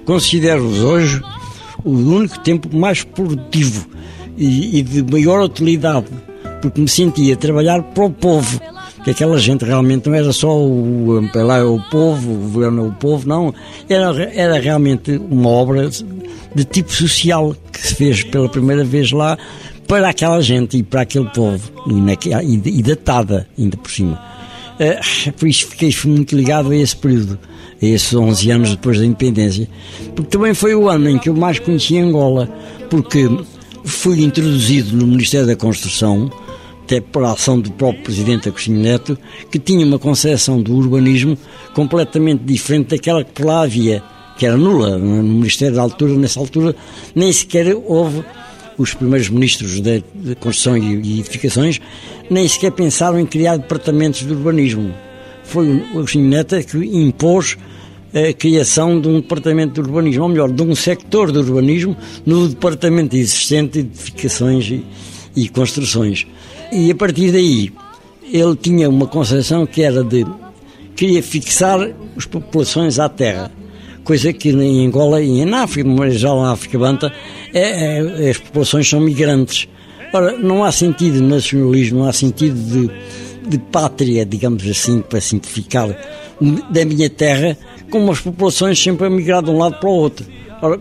considero-os 0.04 0.78
hoje 0.78 1.20
o 1.84 1.90
único 1.90 2.38
tempo 2.40 2.74
mais 2.74 3.04
produtivo 3.04 3.86
e, 4.36 4.78
e, 4.78 4.82
de 4.82 5.02
maior 5.02 5.42
utilidade, 5.44 6.06
porque 6.60 6.80
me 6.80 6.88
sentia 6.88 7.36
trabalhar 7.36 7.82
para 7.82 8.04
o 8.04 8.10
povo. 8.10 8.60
Que 9.04 9.10
aquela 9.10 9.38
gente 9.38 9.66
realmente 9.66 10.08
não 10.08 10.16
era 10.16 10.32
só 10.32 10.58
o, 10.58 11.20
lá, 11.34 11.62
o 11.62 11.78
povo, 11.90 12.32
o 12.32 12.36
governo, 12.36 12.88
o 12.88 12.92
povo, 12.92 13.28
não. 13.28 13.54
Era, 13.86 14.24
era 14.32 14.58
realmente 14.58 15.20
uma 15.30 15.50
obra 15.50 15.90
de 16.54 16.64
tipo 16.64 16.90
social 16.90 17.54
que 17.70 17.86
se 17.86 17.94
fez 17.94 18.24
pela 18.24 18.48
primeira 18.48 18.82
vez 18.82 19.12
lá 19.12 19.36
para 19.86 20.08
aquela 20.08 20.40
gente 20.40 20.78
e 20.78 20.82
para 20.82 21.02
aquele 21.02 21.28
povo, 21.30 21.70
e, 21.86 22.30
e, 22.42 22.78
e 22.78 22.82
datada 22.82 23.46
ainda 23.58 23.76
por 23.76 23.90
cima. 23.90 24.18
Uh, 24.80 25.32
por 25.32 25.46
isso 25.46 25.66
fiquei 25.66 25.94
muito 26.06 26.34
ligado 26.34 26.70
a 26.70 26.76
esse 26.76 26.96
período 26.96 27.38
esses 27.80 28.14
11 28.14 28.50
anos 28.50 28.70
depois 28.70 28.98
da 28.98 29.04
independência, 29.04 29.68
porque 30.14 30.30
também 30.30 30.54
foi 30.54 30.74
o 30.74 30.88
ano 30.88 31.08
em 31.08 31.18
que 31.18 31.28
eu 31.28 31.34
mais 31.34 31.58
conheci 31.58 31.98
Angola, 31.98 32.48
porque 32.88 33.28
fui 33.84 34.22
introduzido 34.22 34.96
no 34.96 35.06
Ministério 35.06 35.46
da 35.46 35.56
Construção, 35.56 36.30
até 36.82 37.00
por 37.00 37.24
ação 37.24 37.58
do 37.60 37.70
próprio 37.72 38.04
Presidente 38.04 38.48
Agostinho 38.48 38.80
Neto, 38.80 39.18
que 39.50 39.58
tinha 39.58 39.84
uma 39.86 39.98
concepção 39.98 40.60
do 40.60 40.74
urbanismo 40.74 41.36
completamente 41.74 42.42
diferente 42.44 42.90
daquela 42.90 43.24
que 43.24 43.42
lá 43.42 43.62
havia, 43.62 44.02
que 44.38 44.44
era 44.46 44.56
nula 44.56 44.98
no 44.98 45.22
Ministério 45.22 45.76
da 45.76 45.82
altura, 45.82 46.14
nessa 46.14 46.40
altura, 46.40 46.74
nem 47.14 47.32
sequer 47.32 47.74
houve 47.74 48.24
os 48.76 48.92
primeiros 48.92 49.28
ministros 49.28 49.80
de 49.80 50.02
Construção 50.40 50.76
e 50.76 51.20
Edificações, 51.20 51.80
nem 52.28 52.46
sequer 52.48 52.72
pensaram 52.72 53.18
em 53.18 53.26
criar 53.26 53.56
departamentos 53.56 54.26
de 54.26 54.32
urbanismo 54.32 54.92
foi 55.44 55.68
o 55.68 55.98
Agostinho 55.98 56.28
Neto 56.28 56.56
que 56.64 56.78
impôs 56.78 57.56
a 58.14 58.32
criação 58.32 59.00
de 59.00 59.08
um 59.08 59.20
departamento 59.20 59.74
de 59.74 59.80
urbanismo, 59.80 60.22
ou 60.22 60.28
melhor, 60.28 60.50
de 60.50 60.62
um 60.62 60.74
sector 60.74 61.32
de 61.32 61.38
urbanismo 61.38 61.96
no 62.24 62.48
departamento 62.48 63.16
existente 63.16 63.82
de 63.82 63.88
edificações 63.88 64.70
e, 64.70 64.84
e 65.34 65.48
construções. 65.48 66.26
E 66.72 66.90
a 66.90 66.94
partir 66.94 67.32
daí 67.32 67.72
ele 68.32 68.56
tinha 68.56 68.88
uma 68.88 69.06
concepção 69.06 69.66
que 69.66 69.82
era 69.82 70.02
de 70.02 70.24
queria 70.94 71.22
fixar 71.22 71.90
as 72.16 72.24
populações 72.24 72.98
à 73.00 73.08
terra, 73.08 73.50
coisa 74.04 74.32
que 74.32 74.50
em 74.50 74.86
Angola 74.86 75.20
e 75.20 75.40
em 75.40 75.52
África, 75.52 75.88
mas 75.88 76.18
já 76.18 76.32
na 76.34 76.52
África 76.52 76.78
Banta, 76.78 77.12
é, 77.52 77.98
é, 77.98 78.30
as 78.30 78.38
populações 78.38 78.88
são 78.88 79.00
migrantes. 79.00 79.68
Ora, 80.12 80.38
não 80.38 80.62
há 80.62 80.70
sentido 80.70 81.14
de 81.14 81.22
nacionalismo, 81.22 82.00
não 82.00 82.08
há 82.08 82.12
sentido 82.12 82.54
de 82.54 82.90
de 83.46 83.58
pátria, 83.58 84.24
digamos 84.24 84.66
assim, 84.68 85.00
para 85.00 85.20
simplificar, 85.20 85.88
da 86.70 86.84
minha 86.84 87.08
terra, 87.08 87.56
com 87.90 88.10
as 88.10 88.20
populações 88.20 88.82
sempre 88.82 89.06
a 89.06 89.10
migrar 89.10 89.42
de 89.42 89.50
um 89.50 89.58
lado 89.58 89.78
para 89.78 89.88
o 89.88 89.92
outro. 89.92 90.26
Ora, 90.60 90.80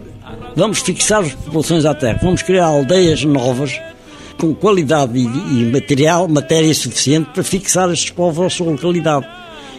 vamos 0.56 0.80
fixar 0.80 1.22
as 1.22 1.34
populações 1.34 1.86
à 1.86 1.94
terra, 1.94 2.20
vamos 2.22 2.42
criar 2.42 2.66
aldeias 2.66 3.24
novas, 3.24 3.80
com 4.38 4.54
qualidade 4.54 5.18
e, 5.18 5.22
e 5.26 5.72
material, 5.72 6.28
matéria 6.28 6.74
suficiente 6.74 7.30
para 7.34 7.44
fixar 7.44 7.92
estes 7.92 8.10
povos 8.12 8.46
à 8.46 8.50
sua 8.50 8.72
localidade. 8.72 9.28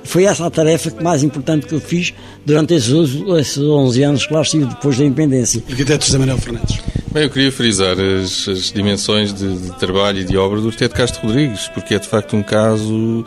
Foi 0.05 0.25
essa 0.25 0.47
a 0.47 0.51
tarefa 0.51 0.93
mais 1.03 1.23
importante 1.23 1.67
que 1.67 1.75
eu 1.75 1.81
fiz 1.81 2.13
durante 2.45 2.75
esses, 2.75 2.91
esses 3.39 3.59
11 3.59 4.03
anos 4.03 4.27
que 4.27 4.35
lá 4.35 4.43
estive 4.43 4.67
depois 4.67 4.99
da 4.99 5.05
independência. 5.05 5.63
Arquiteto 5.69 6.05
José 6.05 6.19
Manuel 6.19 6.39
Fernandes. 6.39 6.79
Bem, 7.15 7.23
eu 7.23 7.31
queria 7.31 7.53
frisar 7.53 7.97
as, 8.01 8.49
as 8.49 8.73
dimensões 8.73 9.33
de, 9.33 9.57
de, 9.57 9.79
trabalho 9.79 10.19
e 10.19 10.25
de 10.25 10.37
obra 10.37 10.61
do 10.61 10.67
arquiteto 10.67 10.97
Castro 10.97 11.25
Rodrigues, 11.25 11.69
porque 11.69 11.95
é 11.95 11.99
de 12.01 12.09
facto 12.09 12.35
um 12.35 12.43
caso 12.43 13.25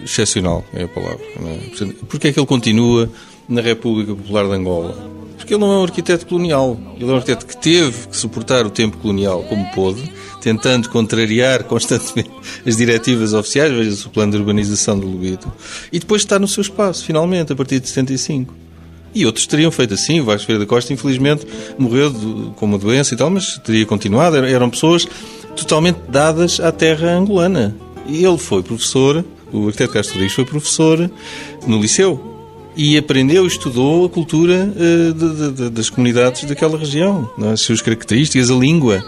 excepcional, 0.00 0.64
é 0.72 0.84
a 0.84 0.88
palavra. 0.88 1.18
É? 1.24 1.86
Porque 2.08 2.28
é 2.28 2.32
que 2.32 2.38
ele 2.38 2.46
continua 2.46 3.10
na 3.48 3.60
República 3.60 4.14
Popular 4.14 4.46
de 4.46 4.52
Angola? 4.52 5.10
Porque 5.36 5.54
ele 5.54 5.60
não 5.60 5.72
é 5.72 5.78
um 5.78 5.82
arquiteto 5.82 6.24
colonial. 6.24 6.78
Ele 6.94 7.10
é 7.10 7.12
um 7.12 7.16
arquiteto 7.16 7.46
que 7.46 7.56
teve 7.56 8.06
que 8.06 8.16
suportar 8.16 8.64
o 8.64 8.70
tempo 8.70 8.96
colonial 8.98 9.42
como 9.42 9.68
pôde, 9.72 10.08
tentando 10.40 10.88
contrariar 10.88 11.64
constantemente 11.66 12.30
as 12.64 12.76
diretivas 12.76 13.34
oficiais, 13.34 13.72
veja-se 13.72 14.06
o 14.06 14.10
plano 14.10 14.30
de 14.30 14.38
urbanização 14.38 14.96
do 14.96 15.04
Lubito, 15.04 15.52
e 15.90 15.98
depois 15.98 16.22
está 16.22 16.38
no 16.38 16.46
seu 16.46 16.60
espaço, 16.60 17.04
finalmente, 17.04 17.52
a 17.52 17.56
partir 17.56 17.80
de 17.80 17.88
75. 17.88 18.65
E 19.16 19.24
outros 19.24 19.46
teriam 19.46 19.70
feito 19.70 19.94
assim. 19.94 20.20
O 20.20 20.24
Vasco 20.24 20.46
Ferreira 20.46 20.66
da 20.66 20.68
Costa, 20.68 20.92
infelizmente, 20.92 21.46
morreu 21.78 22.10
de, 22.10 22.50
com 22.54 22.66
uma 22.66 22.76
doença 22.76 23.14
e 23.14 23.16
tal, 23.16 23.30
mas 23.30 23.58
teria 23.64 23.86
continuado. 23.86 24.36
Eram 24.36 24.68
pessoas 24.68 25.08
totalmente 25.56 25.96
dadas 26.06 26.60
à 26.60 26.70
terra 26.70 27.12
angolana. 27.12 27.74
E 28.06 28.22
ele 28.22 28.36
foi 28.36 28.62
professor, 28.62 29.24
o 29.50 29.68
arquiteto 29.68 29.94
Castro 29.94 30.12
Rodrigues 30.16 30.34
foi 30.34 30.44
professor 30.44 31.10
no 31.66 31.80
liceu. 31.80 32.34
E 32.76 32.98
aprendeu, 32.98 33.46
estudou 33.46 34.04
a 34.04 34.08
cultura 34.10 34.70
uh, 34.76 35.14
de, 35.14 35.50
de, 35.52 35.70
das 35.70 35.88
comunidades 35.88 36.44
daquela 36.44 36.76
região, 36.76 37.26
é? 37.40 37.52
as 37.52 37.62
suas 37.62 37.80
características, 37.80 38.50
a 38.50 38.54
língua. 38.54 39.02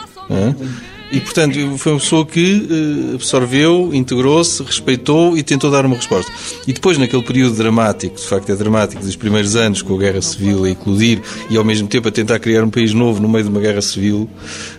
E, 1.11 1.20
portanto, 1.20 1.78
foi 1.78 1.92
uma 1.92 1.98
pessoa 1.98 2.26
que 2.26 2.68
eh, 2.70 3.14
absorveu, 3.14 3.90
integrou-se, 3.94 4.62
respeitou 4.62 5.38
e 5.38 5.42
tentou 5.42 5.70
dar 5.70 5.86
uma 5.86 5.96
resposta. 5.96 6.30
E 6.66 6.72
depois, 6.72 6.98
naquele 6.98 7.22
período 7.22 7.56
dramático, 7.56 8.16
de 8.16 8.26
facto 8.26 8.50
é 8.50 8.56
dramático, 8.56 9.02
dos 9.02 9.16
primeiros 9.16 9.56
anos, 9.56 9.80
com 9.80 9.94
a 9.94 9.98
Guerra 9.98 10.20
Civil 10.20 10.64
a 10.64 10.70
eclodir 10.70 11.22
e, 11.48 11.56
ao 11.56 11.64
mesmo 11.64 11.88
tempo, 11.88 12.09
a 12.09 12.11
tentar 12.11 12.38
criar 12.38 12.62
um 12.62 12.68
país 12.68 12.92
novo 12.92 13.20
no 13.22 13.28
meio 13.28 13.44
de 13.44 13.50
uma 13.50 13.61
Guerra 13.61 13.80
Civil, 13.80 14.28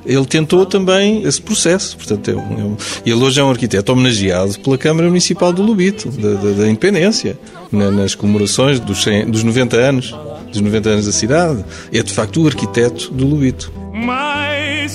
ele 0.05 0.25
tentou 0.25 0.65
também 0.67 1.23
esse 1.23 1.41
processo. 1.41 1.97
Portanto, 1.97 2.29
é 2.29 2.35
um, 2.35 2.37
é 2.37 2.63
um... 2.63 2.77
ele 3.05 3.23
hoje 3.23 3.39
é 3.39 3.43
um 3.43 3.49
arquiteto 3.49 3.91
homenageado 3.91 4.59
pela 4.59 4.77
Câmara 4.77 5.07
Municipal 5.07 5.51
do 5.51 5.63
Lubito, 5.63 6.09
da, 6.09 6.33
da, 6.33 6.51
da 6.51 6.67
Independência, 6.67 7.39
na, 7.71 7.89
nas 7.89 8.13
comemorações 8.13 8.79
dos, 8.79 9.01
100, 9.03 9.31
dos 9.31 9.43
90 9.43 9.77
anos, 9.77 10.15
dos 10.51 10.61
90 10.61 10.89
anos 10.89 11.05
da 11.07 11.11
cidade. 11.11 11.65
É, 11.91 12.03
de 12.03 12.13
facto, 12.13 12.43
o 12.43 12.47
arquiteto 12.47 13.11
do 13.11 13.25
Lubito. 13.25 13.71
Mas 13.91 14.28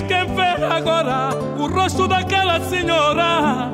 quem 0.03 0.27
vê 0.35 0.65
agora 0.65 1.31
o 1.59 1.67
rosto 1.67 2.09
daquela 2.09 2.61
senhora, 2.61 3.71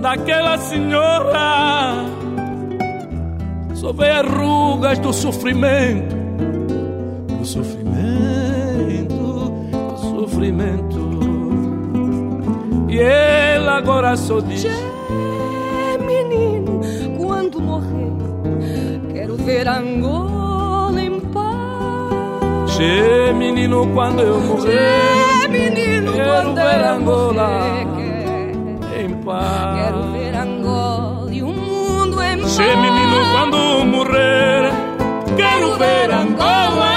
daquela 0.00 0.58
senhora, 0.58 2.04
só 3.74 3.92
vê 3.92 4.10
as 4.10 4.28
rugas 4.28 4.98
do 4.98 5.12
sofrimento, 5.12 6.16
do 7.38 7.44
sofrimento, 7.44 9.14
do 9.70 9.98
sofrimento. 9.98 10.96
E 12.88 12.98
ela 12.98 13.78
agora 13.78 14.16
só 14.16 14.40
diz: 14.40 14.64
menino, 16.06 16.80
quando 17.18 17.60
morrer, 17.60 19.00
quero 19.12 19.36
ver 19.36 19.68
Angola. 19.68 20.45
Che, 22.76 23.32
menino, 23.32 23.86
quando 23.94 24.20
eu 24.20 24.38
morrer. 24.38 25.40
Che, 25.40 25.48
menino, 25.48 26.12
Quero 26.12 26.54
ver 26.54 26.80
eu 26.80 26.94
Angola 26.94 27.48
morrer, 27.48 29.00
em 29.00 29.14
paz. 29.24 29.76
Quero 29.80 30.12
ver 30.12 30.34
Angola 30.36 31.32
e 31.32 31.42
o 31.42 31.46
mundo 31.46 32.22
em 32.22 32.38
paz. 32.38 32.56
Che, 32.56 32.76
menino, 32.76 33.16
quando 33.32 33.84
morrer, 33.86 34.70
quero 35.36 35.76
ver 35.78 36.10
Angola 36.10 36.95